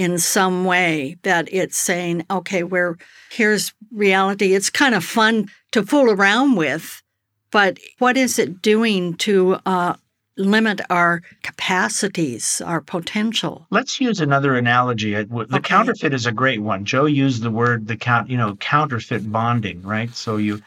in 0.00 0.16
some 0.16 0.64
way 0.64 1.18
that 1.24 1.46
it's 1.52 1.76
saying, 1.76 2.24
okay, 2.30 2.62
where 2.62 2.96
here's 3.30 3.74
reality. 3.92 4.54
It's 4.54 4.70
kind 4.70 4.94
of 4.94 5.04
fun 5.04 5.50
to 5.72 5.84
fool 5.84 6.10
around 6.10 6.56
with, 6.56 7.02
but 7.50 7.78
what 7.98 8.16
is 8.16 8.38
it 8.38 8.62
doing 8.62 9.12
to 9.16 9.58
uh, 9.66 9.96
limit 10.38 10.80
our 10.88 11.20
capacities, 11.42 12.62
our 12.64 12.80
potential? 12.80 13.66
Let's 13.68 14.00
use 14.00 14.20
another 14.20 14.54
analogy. 14.56 15.12
The 15.12 15.36
okay. 15.36 15.58
counterfeit 15.58 16.14
is 16.14 16.24
a 16.24 16.32
great 16.32 16.62
one. 16.62 16.86
Joe 16.86 17.04
used 17.04 17.42
the 17.42 17.50
word 17.50 17.86
the 17.86 17.98
count, 17.98 18.30
you 18.30 18.38
know, 18.38 18.56
counterfeit 18.56 19.30
bonding, 19.30 19.82
right? 19.82 20.14
So 20.14 20.38
you 20.38 20.62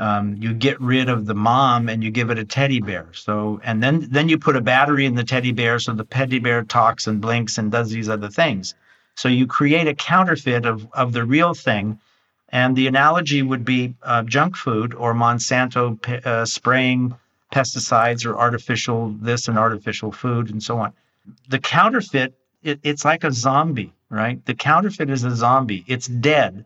um, 0.00 0.34
you 0.40 0.54
get 0.54 0.80
rid 0.80 1.10
of 1.10 1.26
the 1.26 1.34
mom 1.34 1.90
and 1.90 2.02
you 2.02 2.10
give 2.10 2.30
it 2.30 2.38
a 2.38 2.44
teddy 2.44 2.80
bear. 2.80 3.08
So 3.12 3.60
and 3.62 3.82
then 3.82 4.08
then 4.10 4.30
you 4.30 4.38
put 4.38 4.56
a 4.56 4.60
battery 4.60 5.04
in 5.04 5.14
the 5.14 5.24
teddy 5.24 5.52
bear 5.52 5.78
so 5.78 5.92
the 5.92 6.04
teddy 6.04 6.38
bear 6.38 6.64
talks 6.64 7.06
and 7.06 7.20
blinks 7.20 7.58
and 7.58 7.70
does 7.70 7.90
these 7.90 8.08
other 8.08 8.30
things. 8.30 8.74
So 9.14 9.28
you 9.28 9.46
create 9.46 9.86
a 9.86 9.94
counterfeit 9.94 10.64
of 10.64 10.88
of 10.92 11.12
the 11.12 11.24
real 11.24 11.52
thing. 11.52 12.00
And 12.52 12.74
the 12.74 12.88
analogy 12.88 13.42
would 13.42 13.64
be 13.64 13.94
uh, 14.02 14.24
junk 14.24 14.56
food 14.56 14.92
or 14.94 15.14
Monsanto 15.14 15.94
uh, 16.26 16.44
spraying 16.44 17.14
pesticides 17.52 18.26
or 18.26 18.36
artificial 18.36 19.14
this 19.20 19.48
and 19.48 19.56
artificial 19.58 20.10
food 20.10 20.50
and 20.50 20.60
so 20.62 20.78
on. 20.78 20.92
The 21.48 21.60
counterfeit, 21.60 22.34
it, 22.64 22.80
it's 22.82 23.04
like 23.04 23.22
a 23.22 23.30
zombie, 23.30 23.92
right? 24.08 24.44
The 24.46 24.54
counterfeit 24.54 25.10
is 25.10 25.22
a 25.22 25.36
zombie. 25.36 25.84
It's 25.86 26.08
dead 26.08 26.64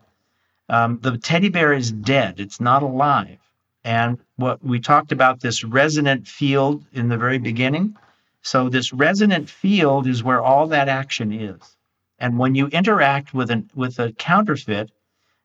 um, 0.69 0.99
the 1.01 1.17
teddy 1.17 1.49
bear 1.49 1.73
is 1.73 1.91
dead, 1.91 2.39
it's 2.39 2.59
not 2.59 2.83
alive. 2.83 3.37
And 3.83 4.17
what 4.37 4.63
we 4.63 4.79
talked 4.79 5.11
about 5.11 5.39
this 5.39 5.63
resonant 5.63 6.27
field 6.27 6.85
in 6.91 7.07
the 7.07 7.17
very 7.17 7.37
beginning. 7.37 7.95
So, 8.41 8.69
this 8.69 8.91
resonant 8.91 9.49
field 9.49 10.07
is 10.07 10.23
where 10.23 10.41
all 10.41 10.67
that 10.67 10.89
action 10.89 11.31
is. 11.31 11.77
And 12.17 12.39
when 12.39 12.55
you 12.55 12.67
interact 12.67 13.33
with, 13.33 13.51
an, 13.51 13.69
with 13.75 13.99
a 13.99 14.11
counterfeit, 14.13 14.91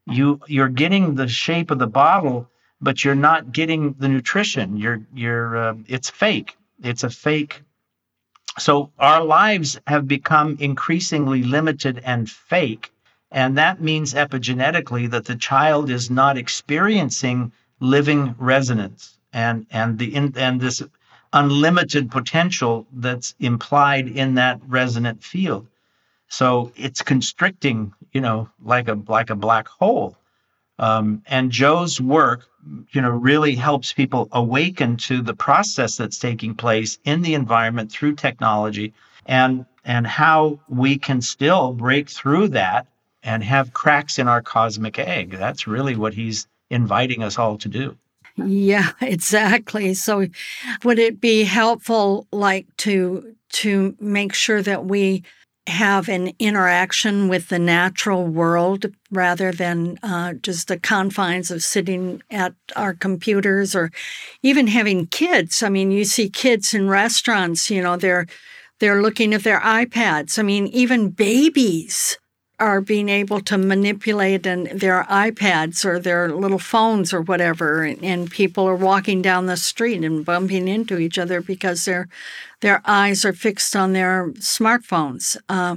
you, 0.06 0.40
you're 0.46 0.68
getting 0.68 1.14
the 1.14 1.28
shape 1.28 1.70
of 1.70 1.78
the 1.78 1.86
bottle, 1.86 2.48
but 2.80 3.04
you're 3.04 3.14
not 3.14 3.52
getting 3.52 3.94
the 3.98 4.08
nutrition. 4.08 4.76
You're, 4.76 5.02
you're, 5.14 5.56
uh, 5.56 5.74
it's 5.86 6.08
fake. 6.08 6.56
It's 6.82 7.04
a 7.04 7.10
fake. 7.10 7.62
So, 8.58 8.90
our 8.98 9.22
lives 9.22 9.78
have 9.86 10.08
become 10.08 10.56
increasingly 10.60 11.42
limited 11.42 12.00
and 12.04 12.28
fake 12.28 12.90
and 13.32 13.58
that 13.58 13.80
means 13.80 14.14
epigenetically 14.14 15.10
that 15.10 15.24
the 15.24 15.36
child 15.36 15.90
is 15.90 16.10
not 16.10 16.36
experiencing 16.36 17.52
living 17.78 18.34
resonance 18.38 19.16
and, 19.32 19.66
and, 19.70 19.98
the, 19.98 20.14
in, 20.14 20.36
and 20.36 20.60
this 20.60 20.82
unlimited 21.32 22.10
potential 22.10 22.86
that's 22.92 23.34
implied 23.38 24.08
in 24.08 24.34
that 24.34 24.60
resonant 24.66 25.22
field. 25.22 25.66
So 26.28 26.72
it's 26.76 27.02
constricting, 27.02 27.92
you 28.12 28.20
know, 28.20 28.48
like 28.62 28.88
a 28.88 28.98
like 29.08 29.30
a 29.30 29.34
black 29.34 29.68
hole. 29.68 30.16
Um, 30.78 31.22
and 31.26 31.50
Joe's 31.50 32.00
work, 32.00 32.46
you 32.90 33.00
know, 33.00 33.10
really 33.10 33.54
helps 33.54 33.92
people 33.92 34.28
awaken 34.32 34.96
to 35.08 35.22
the 35.22 35.34
process 35.34 35.96
that's 35.96 36.18
taking 36.18 36.54
place 36.54 36.98
in 37.04 37.22
the 37.22 37.34
environment 37.34 37.92
through 37.92 38.14
technology 38.14 38.94
and 39.26 39.66
and 39.84 40.06
how 40.06 40.60
we 40.68 40.98
can 40.98 41.20
still 41.20 41.72
break 41.72 42.08
through 42.08 42.48
that 42.48 42.86
and 43.22 43.44
have 43.44 43.72
cracks 43.72 44.18
in 44.18 44.28
our 44.28 44.42
cosmic 44.42 44.98
egg. 44.98 45.30
That's 45.30 45.66
really 45.66 45.96
what 45.96 46.14
he's 46.14 46.46
inviting 46.70 47.22
us 47.22 47.38
all 47.38 47.58
to 47.58 47.68
do. 47.68 47.96
Yeah, 48.36 48.92
exactly. 49.00 49.94
So 49.94 50.26
would 50.84 50.98
it 50.98 51.20
be 51.20 51.44
helpful 51.44 52.26
like 52.32 52.66
to 52.78 53.34
to 53.52 53.96
make 54.00 54.32
sure 54.32 54.62
that 54.62 54.86
we 54.86 55.24
have 55.66 56.08
an 56.08 56.32
interaction 56.38 57.28
with 57.28 57.48
the 57.48 57.58
natural 57.58 58.26
world 58.26 58.86
rather 59.10 59.52
than 59.52 59.98
uh, 60.02 60.34
just 60.34 60.68
the 60.68 60.78
confines 60.78 61.50
of 61.50 61.62
sitting 61.62 62.22
at 62.30 62.54
our 62.76 62.94
computers 62.94 63.74
or 63.74 63.90
even 64.42 64.66
having 64.66 65.06
kids. 65.06 65.62
I 65.62 65.68
mean, 65.68 65.90
you 65.90 66.04
see 66.04 66.28
kids 66.28 66.74
in 66.74 66.88
restaurants, 66.88 67.70
you 67.70 67.82
know, 67.82 67.96
they're 67.96 68.26
they're 68.78 69.02
looking 69.02 69.34
at 69.34 69.44
their 69.44 69.60
iPads. 69.60 70.38
I 70.38 70.42
mean, 70.42 70.66
even 70.68 71.10
babies 71.10 72.18
are 72.60 72.80
being 72.80 73.08
able 73.08 73.40
to 73.40 73.58
manipulate 73.58 74.46
and 74.46 74.66
their 74.68 75.04
iPads 75.04 75.84
or 75.84 75.98
their 75.98 76.28
little 76.28 76.58
phones 76.58 77.12
or 77.12 77.22
whatever, 77.22 77.82
and 77.82 78.30
people 78.30 78.68
are 78.68 78.76
walking 78.76 79.22
down 79.22 79.46
the 79.46 79.56
street 79.56 80.04
and 80.04 80.24
bumping 80.24 80.68
into 80.68 80.98
each 80.98 81.18
other 81.18 81.40
because 81.40 81.84
their 81.84 82.08
their 82.60 82.82
eyes 82.84 83.24
are 83.24 83.32
fixed 83.32 83.74
on 83.74 83.94
their 83.94 84.30
smartphones. 84.32 85.36
Uh, 85.48 85.76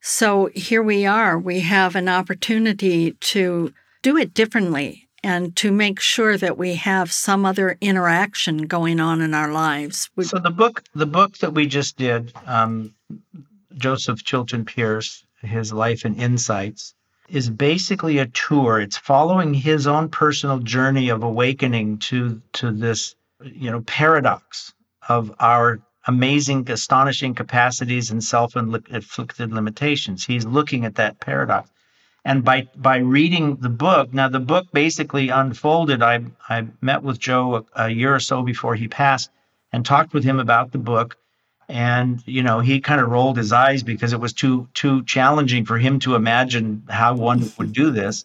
so 0.00 0.50
here 0.54 0.82
we 0.82 1.06
are. 1.06 1.38
We 1.38 1.60
have 1.60 1.94
an 1.94 2.08
opportunity 2.08 3.12
to 3.12 3.72
do 4.02 4.16
it 4.16 4.34
differently 4.34 5.08
and 5.22 5.54
to 5.56 5.72
make 5.72 6.00
sure 6.00 6.36
that 6.36 6.56
we 6.56 6.74
have 6.74 7.12
some 7.12 7.44
other 7.44 7.76
interaction 7.80 8.66
going 8.66 9.00
on 9.00 9.20
in 9.20 9.34
our 9.34 9.52
lives. 9.52 10.10
So 10.22 10.38
the 10.38 10.50
book, 10.50 10.82
the 10.94 11.06
book 11.06 11.38
that 11.38 11.54
we 11.54 11.66
just 11.66 11.96
did, 11.96 12.32
um, 12.46 12.94
Joseph 13.76 14.24
Chilton 14.24 14.64
Pearce, 14.64 15.24
his 15.42 15.72
life 15.72 16.04
and 16.04 16.16
insights 16.16 16.94
is 17.28 17.50
basically 17.50 18.18
a 18.18 18.26
tour. 18.26 18.80
It's 18.80 18.96
following 18.96 19.52
his 19.52 19.86
own 19.86 20.08
personal 20.08 20.58
journey 20.58 21.10
of 21.10 21.22
awakening 21.22 21.98
to 21.98 22.40
to 22.54 22.72
this 22.72 23.14
you 23.42 23.70
know 23.70 23.80
paradox 23.82 24.72
of 25.08 25.34
our 25.38 25.80
amazing 26.06 26.70
astonishing 26.70 27.34
capacities 27.34 28.10
and 28.10 28.24
self-inflicted 28.24 29.52
limitations. 29.52 30.24
He's 30.24 30.46
looking 30.46 30.84
at 30.86 30.94
that 30.94 31.20
paradox. 31.20 31.70
And 32.24 32.44
by 32.44 32.68
by 32.76 32.96
reading 32.98 33.56
the 33.56 33.68
book 33.68 34.12
now 34.12 34.28
the 34.28 34.40
book 34.40 34.66
basically 34.72 35.28
unfolded. 35.28 36.02
I 36.02 36.24
i 36.48 36.66
met 36.80 37.02
with 37.02 37.18
joe 37.18 37.56
a, 37.56 37.84
a 37.84 37.88
year 37.90 38.14
or 38.14 38.20
so 38.20 38.42
before 38.42 38.74
he 38.74 38.88
passed 38.88 39.30
and 39.72 39.84
talked 39.84 40.14
with 40.14 40.24
him 40.24 40.40
about 40.40 40.72
the 40.72 40.78
book 40.78 41.16
and 41.68 42.22
you 42.26 42.42
know 42.42 42.60
he 42.60 42.80
kind 42.80 43.00
of 43.00 43.10
rolled 43.10 43.36
his 43.36 43.52
eyes 43.52 43.82
because 43.82 44.12
it 44.12 44.20
was 44.20 44.32
too 44.32 44.68
too 44.72 45.02
challenging 45.04 45.64
for 45.64 45.78
him 45.78 45.98
to 45.98 46.14
imagine 46.14 46.82
how 46.88 47.14
one 47.14 47.50
would 47.58 47.72
do 47.72 47.90
this. 47.90 48.24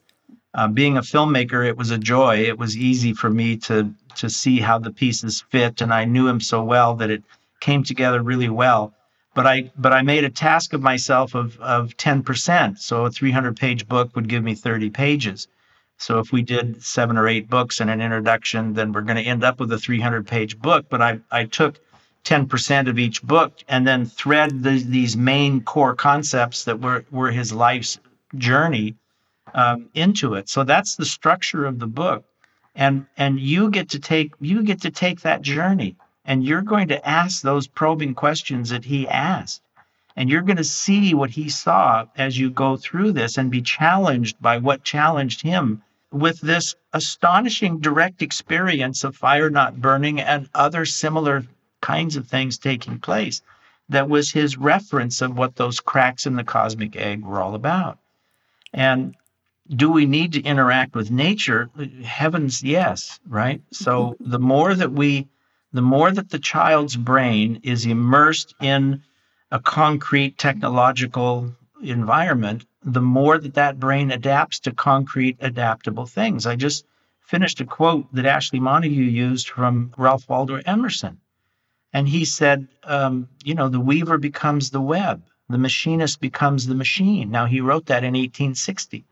Uh, 0.55 0.67
being 0.67 0.97
a 0.97 1.01
filmmaker 1.01 1.67
it 1.67 1.75
was 1.75 1.91
a 1.91 1.97
joy. 1.97 2.37
It 2.37 2.57
was 2.57 2.77
easy 2.77 3.13
for 3.13 3.29
me 3.29 3.57
to 3.57 3.93
to 4.15 4.29
see 4.29 4.59
how 4.59 4.79
the 4.79 4.91
pieces 4.91 5.43
fit 5.49 5.81
and 5.81 5.93
i 5.93 6.05
knew 6.05 6.27
him 6.27 6.39
so 6.39 6.63
well 6.63 6.95
that 6.95 7.09
it 7.09 7.23
came 7.59 7.83
together 7.83 8.21
really 8.21 8.49
well. 8.49 8.93
But 9.35 9.45
i 9.47 9.71
but 9.77 9.91
i 9.91 10.01
made 10.01 10.23
a 10.23 10.29
task 10.29 10.71
of 10.73 10.81
myself 10.81 11.35
of 11.35 11.59
of 11.59 11.97
10% 11.97 12.77
so 12.79 13.05
a 13.05 13.11
300 13.11 13.57
page 13.57 13.87
book 13.87 14.15
would 14.15 14.29
give 14.29 14.43
me 14.43 14.55
30 14.55 14.89
pages. 14.89 15.49
So 15.97 16.19
if 16.19 16.31
we 16.31 16.41
did 16.41 16.83
seven 16.83 17.17
or 17.17 17.27
eight 17.27 17.49
books 17.49 17.81
and 17.81 17.89
an 17.89 17.99
introduction 17.99 18.73
then 18.73 18.93
we're 18.93 19.01
going 19.01 19.21
to 19.21 19.29
end 19.29 19.43
up 19.43 19.59
with 19.59 19.71
a 19.73 19.77
300 19.77 20.25
page 20.25 20.57
book. 20.59 20.85
But 20.89 21.01
i 21.01 21.19
i 21.29 21.43
took 21.43 21.81
10% 22.23 22.89
of 22.89 22.99
each 22.99 23.21
book 23.21 23.53
and 23.67 23.85
then 23.85 24.05
thread 24.05 24.63
the, 24.63 24.81
these 24.83 25.17
main 25.17 25.61
core 25.61 25.95
concepts 25.95 26.63
that 26.65 26.79
were, 26.79 27.05
were 27.11 27.31
his 27.31 27.51
life's 27.51 27.99
journey 28.35 28.95
um, 29.53 29.89
into 29.93 30.35
it. 30.35 30.49
So 30.49 30.63
that's 30.63 30.95
the 30.95 31.05
structure 31.05 31.65
of 31.65 31.79
the 31.79 31.87
book. 31.87 32.23
And, 32.75 33.05
and 33.17 33.39
you 33.39 33.69
get 33.69 33.89
to 33.89 33.99
take 33.99 34.33
you 34.39 34.63
get 34.63 34.81
to 34.81 34.89
take 34.89 35.21
that 35.21 35.41
journey 35.41 35.95
and 36.25 36.43
you're 36.43 36.63
going 36.63 36.87
to 36.87 37.07
ask 37.07 37.41
those 37.41 37.67
probing 37.67 38.15
questions 38.15 38.69
that 38.69 38.85
he 38.85 39.07
asked 39.07 39.61
and 40.15 40.29
you're 40.29 40.41
going 40.41 40.57
to 40.57 40.63
see 40.63 41.13
what 41.13 41.29
he 41.29 41.49
saw 41.49 42.05
as 42.15 42.37
you 42.37 42.49
go 42.49 42.77
through 42.77 43.11
this 43.11 43.37
and 43.37 43.51
be 43.51 43.61
challenged 43.61 44.41
by 44.41 44.57
what 44.57 44.83
challenged 44.83 45.41
him 45.41 45.83
with 46.11 46.39
this 46.41 46.75
astonishing 46.93 47.79
direct 47.79 48.21
experience 48.21 49.03
of 49.03 49.15
fire 49.15 49.49
not 49.49 49.81
burning 49.81 50.19
and 50.21 50.49
other 50.53 50.85
similar 50.85 51.43
kinds 51.91 52.15
of 52.15 52.27
things 52.27 52.57
taking 52.57 52.97
place 52.99 53.41
that 53.89 54.09
was 54.09 54.31
his 54.31 54.57
reference 54.57 55.21
of 55.21 55.37
what 55.37 55.55
those 55.55 55.79
cracks 55.79 56.25
in 56.25 56.35
the 56.35 56.43
cosmic 56.43 56.95
egg 56.95 57.23
were 57.23 57.41
all 57.41 57.55
about. 57.55 57.99
And 58.73 59.15
do 59.69 59.91
we 59.91 60.05
need 60.05 60.33
to 60.33 60.41
interact 60.41 60.95
with 60.95 61.11
nature? 61.11 61.69
Heavens, 62.03 62.63
yes, 62.63 63.19
right? 63.27 63.61
So 63.71 63.93
mm-hmm. 63.93 64.31
the 64.31 64.39
more 64.39 64.73
that 64.73 64.91
we, 64.91 65.27
the 65.71 65.81
more 65.81 66.11
that 66.11 66.29
the 66.29 66.39
child's 66.39 66.95
brain 66.95 67.59
is 67.63 67.85
immersed 67.85 68.55
in 68.61 69.03
a 69.51 69.59
concrete 69.59 70.37
technological 70.37 71.53
environment, 71.81 72.65
the 72.83 73.01
more 73.01 73.37
that 73.37 73.53
that 73.55 73.79
brain 73.79 74.11
adapts 74.11 74.59
to 74.61 74.71
concrete 74.71 75.37
adaptable 75.39 76.05
things. 76.05 76.45
I 76.45 76.55
just 76.55 76.85
finished 77.21 77.61
a 77.61 77.65
quote 77.65 78.05
that 78.13 78.25
Ashley 78.25 78.59
Montagu 78.59 79.11
used 79.11 79.49
from 79.49 79.93
Ralph 79.97 80.27
Waldo 80.27 80.59
Emerson. 80.65 81.19
And 81.93 82.09
he 82.09 82.25
said, 82.25 82.67
um, 82.83 83.29
you 83.43 83.53
know, 83.53 83.69
the 83.69 83.79
weaver 83.79 84.17
becomes 84.17 84.71
the 84.71 84.81
web, 84.81 85.21
the 85.47 85.59
machinist 85.59 86.19
becomes 86.19 86.65
the 86.65 86.75
machine. 86.75 87.29
Now, 87.29 87.45
he 87.45 87.61
wrote 87.61 87.85
that 87.85 88.03
in 88.03 88.13
1860. 88.13 89.05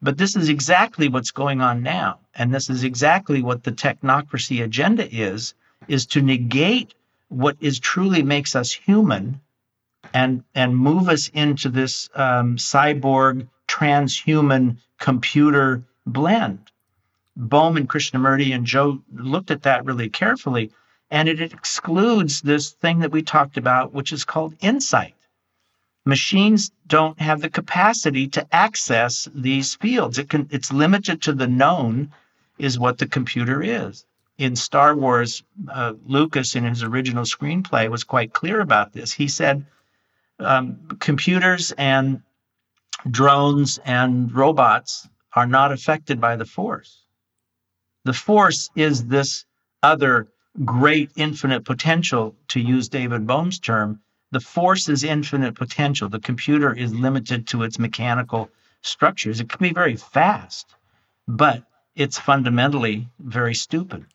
But 0.00 0.16
this 0.18 0.34
is 0.34 0.48
exactly 0.48 1.08
what's 1.08 1.30
going 1.30 1.60
on 1.60 1.82
now. 1.82 2.20
And 2.34 2.52
this 2.52 2.70
is 2.70 2.84
exactly 2.84 3.42
what 3.42 3.62
the 3.62 3.72
technocracy 3.72 4.64
agenda 4.64 5.06
is, 5.14 5.54
is 5.86 6.06
to 6.06 6.22
negate 6.22 6.94
what 7.28 7.56
is 7.60 7.78
truly 7.78 8.22
makes 8.22 8.56
us 8.56 8.72
human 8.72 9.40
and, 10.12 10.44
and 10.54 10.76
move 10.76 11.08
us 11.08 11.28
into 11.28 11.68
this 11.68 12.08
um, 12.14 12.56
cyborg, 12.56 13.48
transhuman 13.68 14.78
computer 14.98 15.82
blend. 16.06 16.70
Bohm 17.36 17.76
and 17.76 17.88
Krishnamurti 17.88 18.54
and 18.54 18.64
Joe 18.64 19.02
looked 19.12 19.50
at 19.50 19.62
that 19.62 19.84
really 19.84 20.08
carefully 20.08 20.70
and 21.14 21.28
it 21.28 21.40
excludes 21.40 22.40
this 22.40 22.72
thing 22.72 22.98
that 22.98 23.12
we 23.12 23.22
talked 23.22 23.56
about, 23.56 23.92
which 23.92 24.12
is 24.12 24.24
called 24.24 24.56
insight. 24.60 25.14
Machines 26.04 26.72
don't 26.88 27.20
have 27.20 27.40
the 27.40 27.48
capacity 27.48 28.26
to 28.26 28.44
access 28.52 29.28
these 29.32 29.76
fields. 29.76 30.18
It 30.18 30.28
can, 30.28 30.48
it's 30.50 30.72
limited 30.72 31.22
to 31.22 31.32
the 31.32 31.46
known, 31.46 32.12
is 32.58 32.80
what 32.80 32.98
the 32.98 33.06
computer 33.06 33.62
is. 33.62 34.04
In 34.38 34.56
Star 34.56 34.96
Wars, 34.96 35.44
uh, 35.72 35.92
Lucas, 36.04 36.56
in 36.56 36.64
his 36.64 36.82
original 36.82 37.22
screenplay, 37.22 37.88
was 37.88 38.02
quite 38.02 38.32
clear 38.32 38.58
about 38.60 38.92
this. 38.92 39.12
He 39.12 39.28
said 39.28 39.64
um, 40.40 40.80
computers 40.98 41.70
and 41.78 42.22
drones 43.08 43.78
and 43.84 44.34
robots 44.34 45.08
are 45.32 45.46
not 45.46 45.70
affected 45.70 46.20
by 46.20 46.34
the 46.34 46.44
Force. 46.44 47.04
The 48.02 48.12
Force 48.12 48.68
is 48.74 49.06
this 49.06 49.46
other 49.80 50.26
great 50.64 51.10
infinite 51.16 51.64
potential, 51.64 52.34
to 52.48 52.60
use 52.60 52.88
David 52.88 53.26
Bohm's 53.26 53.58
term, 53.58 54.00
the 54.30 54.40
force 54.40 54.88
is 54.88 55.04
infinite 55.04 55.54
potential. 55.54 56.08
The 56.08 56.20
computer 56.20 56.74
is 56.74 56.94
limited 56.94 57.46
to 57.48 57.62
its 57.62 57.78
mechanical 57.78 58.50
structures. 58.82 59.40
It 59.40 59.48
can 59.48 59.60
be 59.60 59.72
very 59.72 59.96
fast, 59.96 60.74
but 61.26 61.62
it's 61.96 62.18
fundamentally 62.18 63.08
very 63.20 63.54
stupid. 63.54 64.06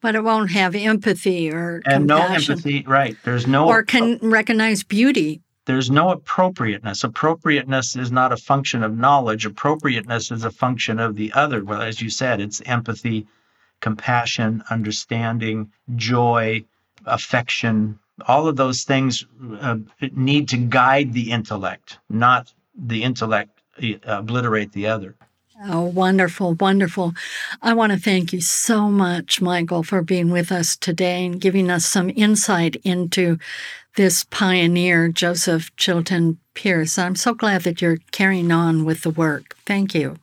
But 0.00 0.14
it 0.14 0.24
won't 0.24 0.50
have 0.52 0.74
empathy 0.74 1.50
or 1.50 1.82
and 1.86 2.08
compassion. 2.08 2.08
no 2.08 2.54
empathy, 2.54 2.84
right? 2.86 3.16
There's 3.24 3.46
no 3.46 3.66
or 3.66 3.82
can 3.82 4.18
recognize 4.22 4.82
beauty. 4.82 5.42
There's 5.64 5.90
no 5.90 6.10
appropriateness. 6.10 7.02
Appropriateness 7.02 7.96
is 7.96 8.12
not 8.12 8.32
a 8.32 8.36
function 8.36 8.84
of 8.84 8.96
knowledge. 8.96 9.46
Appropriateness 9.46 10.30
is 10.30 10.44
a 10.44 10.50
function 10.50 11.00
of 11.00 11.16
the 11.16 11.32
other. 11.32 11.64
Well, 11.64 11.82
as 11.82 12.00
you 12.00 12.08
said, 12.08 12.40
it's 12.40 12.62
empathy, 12.66 13.26
compassion, 13.80 14.62
understanding, 14.70 15.70
joy, 15.94 16.64
affection. 17.04 17.98
All 18.26 18.48
of 18.48 18.56
those 18.56 18.84
things 18.84 19.26
uh, 19.60 19.78
need 20.12 20.48
to 20.48 20.56
guide 20.56 21.12
the 21.12 21.30
intellect, 21.30 21.98
not 22.08 22.52
the 22.74 23.02
intellect 23.02 23.60
uh, 23.82 23.94
obliterate 24.06 24.72
the 24.72 24.86
other. 24.86 25.14
Oh, 25.64 25.84
wonderful, 25.84 26.54
wonderful. 26.54 27.14
I 27.62 27.72
want 27.72 27.92
to 27.92 27.98
thank 27.98 28.32
you 28.32 28.42
so 28.42 28.90
much, 28.90 29.40
Michael, 29.40 29.82
for 29.82 30.02
being 30.02 30.30
with 30.30 30.52
us 30.52 30.76
today 30.76 31.24
and 31.24 31.40
giving 31.40 31.70
us 31.70 31.86
some 31.86 32.10
insight 32.14 32.76
into 32.84 33.38
this 33.96 34.24
pioneer, 34.24 35.08
Joseph 35.08 35.74
Chilton 35.76 36.38
Pearce. 36.52 36.98
I'm 36.98 37.16
so 37.16 37.32
glad 37.32 37.62
that 37.62 37.80
you're 37.80 37.98
carrying 38.12 38.52
on 38.52 38.84
with 38.84 39.02
the 39.02 39.10
work. 39.10 39.56
Thank 39.64 39.94
you. 39.94 40.16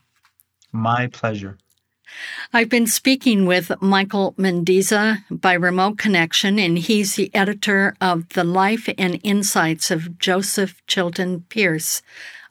My 0.71 1.07
pleasure. 1.07 1.57
I've 2.51 2.69
been 2.69 2.87
speaking 2.87 3.45
with 3.45 3.71
Michael 3.81 4.33
Mendizza 4.37 5.23
by 5.31 5.53
remote 5.53 5.97
connection, 5.97 6.59
and 6.59 6.77
he's 6.77 7.15
the 7.15 7.33
editor 7.33 7.95
of 7.99 8.27
The 8.29 8.43
Life 8.43 8.87
and 8.97 9.19
Insights 9.23 9.89
of 9.91 10.19
Joseph 10.19 10.81
Chilton 10.87 11.45
Pearce 11.49 12.01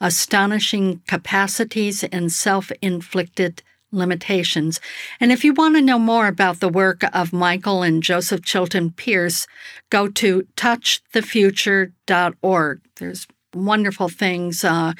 Astonishing 0.00 1.00
Capacities 1.06 2.02
and 2.04 2.32
Self 2.32 2.72
Inflicted 2.82 3.62
Limitations. 3.92 4.80
And 5.20 5.30
if 5.30 5.44
you 5.44 5.52
want 5.52 5.76
to 5.76 5.82
know 5.82 5.98
more 5.98 6.26
about 6.26 6.60
the 6.60 6.68
work 6.68 7.02
of 7.14 7.32
Michael 7.32 7.82
and 7.82 8.02
Joseph 8.02 8.42
Chilton 8.42 8.90
Pearce, 8.90 9.46
go 9.90 10.08
to 10.08 10.48
touchthefuture.org. 10.56 12.80
There's 12.96 13.26
wonderful 13.54 14.08
things 14.08 14.64
uh, 14.64 14.94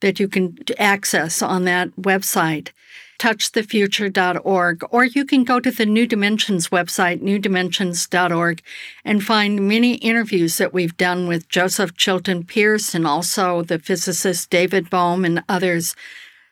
that 0.00 0.18
you 0.18 0.28
can 0.28 0.56
access 0.78 1.42
on 1.42 1.64
that 1.64 1.90
website 1.96 2.70
touchthefuture.org, 3.18 4.84
or 4.90 5.04
you 5.04 5.24
can 5.24 5.44
go 5.44 5.60
to 5.60 5.70
the 5.70 5.86
New 5.86 6.06
Dimensions 6.06 6.68
website, 6.68 7.20
newdimensions.org, 7.20 8.62
and 9.04 9.24
find 9.24 9.68
many 9.68 9.94
interviews 9.96 10.56
that 10.58 10.72
we've 10.72 10.96
done 10.96 11.28
with 11.28 11.48
Joseph 11.48 11.96
Chilton 11.96 12.44
Pearce 12.44 12.94
and 12.94 13.06
also 13.06 13.62
the 13.62 13.78
physicist 13.78 14.50
David 14.50 14.88
Bohm 14.88 15.24
and 15.24 15.42
others. 15.48 15.94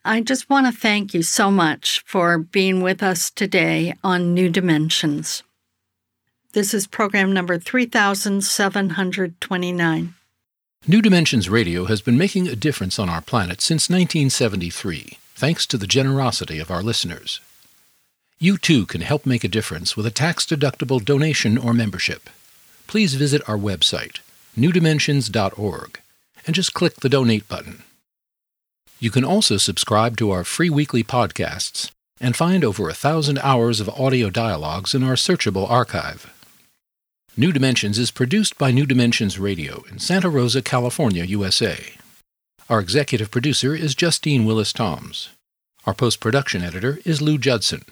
I 0.05 0.21
just 0.21 0.51
want 0.51 0.67
to 0.67 0.73
thank 0.73 1.14
you 1.14 1.23
so 1.23 1.51
much 1.51 2.03
for 2.05 2.39
being 2.39 2.81
with 2.81 3.03
us 3.03 3.31
today 3.31 3.95
on 4.05 4.35
New 4.35 4.49
Dimensions. 4.49 5.43
This 6.53 6.73
is 6.73 6.87
program 6.87 7.33
number 7.33 7.59
3729. 7.59 10.14
New 10.89 11.03
Dimensions 11.03 11.49
Radio 11.49 11.87
has 11.87 12.01
been 12.01 12.17
making 12.17 12.47
a 12.47 12.55
difference 12.55 12.97
on 12.99 13.09
our 13.09 13.21
planet 13.21 13.61
since 13.61 13.91
1973 13.91 15.19
thanks 15.37 15.66
to 15.66 15.76
the 15.76 15.87
generosity 15.87 16.59
of 16.59 16.70
our 16.70 16.82
listeners. 16.82 17.41
You 18.39 18.57
too 18.57 18.87
can 18.87 19.03
help 19.03 19.26
make 19.26 19.45
a 19.45 19.49
difference 19.49 19.97
with 19.97 20.07
a 20.07 20.11
tax-deductible 20.11 21.05
donation 21.05 21.59
or 21.59 21.74
membership. 21.74 22.28
Please 22.87 23.14
visit 23.14 23.47
our 23.49 23.59
website, 23.59 24.20
newdimensions.org, 24.59 26.01
and 26.47 26.55
just 26.55 26.74
click 26.74 26.97
the 26.97 27.09
donate 27.09 27.49
button. 27.49 27.82
You 28.99 29.11
can 29.11 29.24
also 29.24 29.59
subscribe 29.59 30.16
to 30.16 30.30
our 30.30 30.43
free 30.43 30.70
weekly 30.70 31.05
podcasts 31.05 31.91
and 32.18 32.34
find 32.34 32.64
over 32.64 32.89
a 32.89 32.95
thousand 32.95 33.39
hours 33.41 33.78
of 33.78 33.91
audio 33.91 34.30
dialogues 34.30 34.95
in 34.95 35.03
our 35.03 35.14
searchable 35.16 35.70
archive. 35.70 36.32
New 37.37 37.53
Dimensions 37.53 37.99
is 37.99 38.11
produced 38.11 38.57
by 38.57 38.70
New 38.70 38.87
Dimensions 38.87 39.39
Radio 39.39 39.84
in 39.91 39.99
Santa 39.99 40.30
Rosa, 40.30 40.62
California, 40.62 41.24
USA. 41.24 41.93
Our 42.69 42.81
executive 42.81 43.31
producer 43.31 43.77
is 43.77 43.95
Justine 43.95 44.45
Willis 44.45 44.73
Toms. 44.73 45.29
Our 45.87 45.95
post 45.95 46.19
production 46.19 46.62
editor 46.62 46.99
is 47.05 47.23
Lou 47.23 47.39
Judson. 47.39 47.85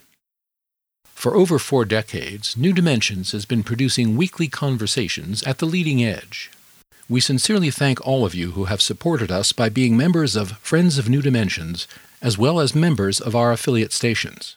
For 1.05 1.37
over 1.37 1.61
four 1.61 1.85
decades, 1.85 2.57
New 2.57 2.73
Dimensions 2.73 3.31
has 3.31 3.45
been 3.45 3.63
producing 3.63 4.17
weekly 4.17 4.49
conversations 4.49 5.45
at 5.45 5.59
the 5.59 5.67
leading 5.67 6.03
edge. 6.03 6.51
We 7.09 7.21
sincerely 7.21 7.71
thank 7.71 8.05
all 8.05 8.27
of 8.27 8.35
you 8.35 8.53
who 8.53 8.65
have 8.65 8.83
supported 8.83 9.31
us 9.31 9.53
by 9.53 9.69
being 9.69 9.97
members 9.97 10.35
of 10.35 10.59
Friends 10.59 10.99
of 10.99 11.09
New 11.09 11.23
Dimensions, 11.23 11.87
as 12.21 12.37
well 12.37 12.59
as 12.59 12.75
members 12.75 13.21
of 13.21 13.37
our 13.37 13.53
affiliate 13.53 13.93
stations. 13.93 14.57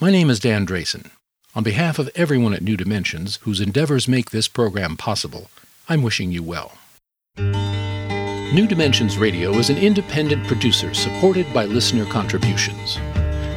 My 0.00 0.10
name 0.10 0.30
is 0.30 0.40
Dan 0.40 0.66
Drayson. 0.66 1.10
On 1.54 1.62
behalf 1.62 1.98
of 1.98 2.08
everyone 2.14 2.54
at 2.54 2.62
New 2.62 2.76
Dimensions 2.78 3.36
whose 3.42 3.60
endeavors 3.60 4.08
make 4.08 4.30
this 4.30 4.48
program 4.48 4.96
possible, 4.96 5.50
I'm 5.90 6.02
wishing 6.02 6.32
you 6.32 6.42
well. 6.42 6.78
New 8.52 8.66
Dimensions 8.66 9.16
Radio 9.16 9.52
is 9.58 9.70
an 9.70 9.78
independent 9.78 10.44
producer 10.44 10.92
supported 10.92 11.54
by 11.54 11.66
listener 11.66 12.04
contributions. 12.04 12.96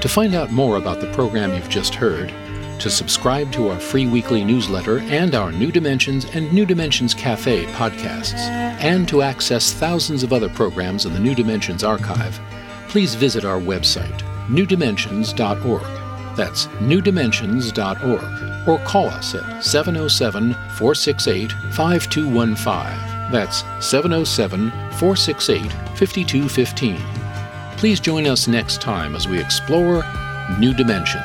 To 0.01 0.07
find 0.07 0.35
out 0.35 0.51
more 0.51 0.77
about 0.77 1.01
the 1.01 1.11
program 1.13 1.51
you've 1.51 1.67
just 1.67 1.95
heard, 1.95 2.31
to 2.79 2.91
subscribe 2.91 3.51
to 3.53 3.69
our 3.69 3.79
free 3.79 4.05
weekly 4.05 4.45
newsletter 4.45 4.99
and 4.99 5.33
our 5.33 5.51
New 5.51 5.71
Dimensions 5.71 6.25
and 6.25 6.53
New 6.53 6.67
Dimensions 6.67 7.15
Cafe 7.15 7.65
podcasts, 7.73 8.37
and 8.37 9.07
to 9.07 9.23
access 9.23 9.73
thousands 9.73 10.21
of 10.21 10.31
other 10.31 10.49
programs 10.49 11.07
in 11.07 11.13
the 11.13 11.19
New 11.19 11.33
Dimensions 11.33 11.83
archive, 11.83 12.39
please 12.87 13.15
visit 13.15 13.45
our 13.45 13.59
website, 13.59 14.19
newdimensions.org. 14.47 16.37
That's 16.37 16.67
newdimensions.org. 16.67 18.69
Or 18.69 18.77
call 18.85 19.07
us 19.07 19.33
at 19.33 19.63
707 19.63 20.53
468 20.53 21.51
5215. 21.51 23.12
That's 23.31 23.63
707 23.79 24.69
468 24.71 25.71
5215. 25.97 26.97
Please 27.77 27.99
join 27.99 28.27
us 28.27 28.47
next 28.47 28.81
time 28.81 29.15
as 29.15 29.27
we 29.27 29.39
explore 29.39 30.03
new 30.59 30.73
dimensions. 30.73 31.23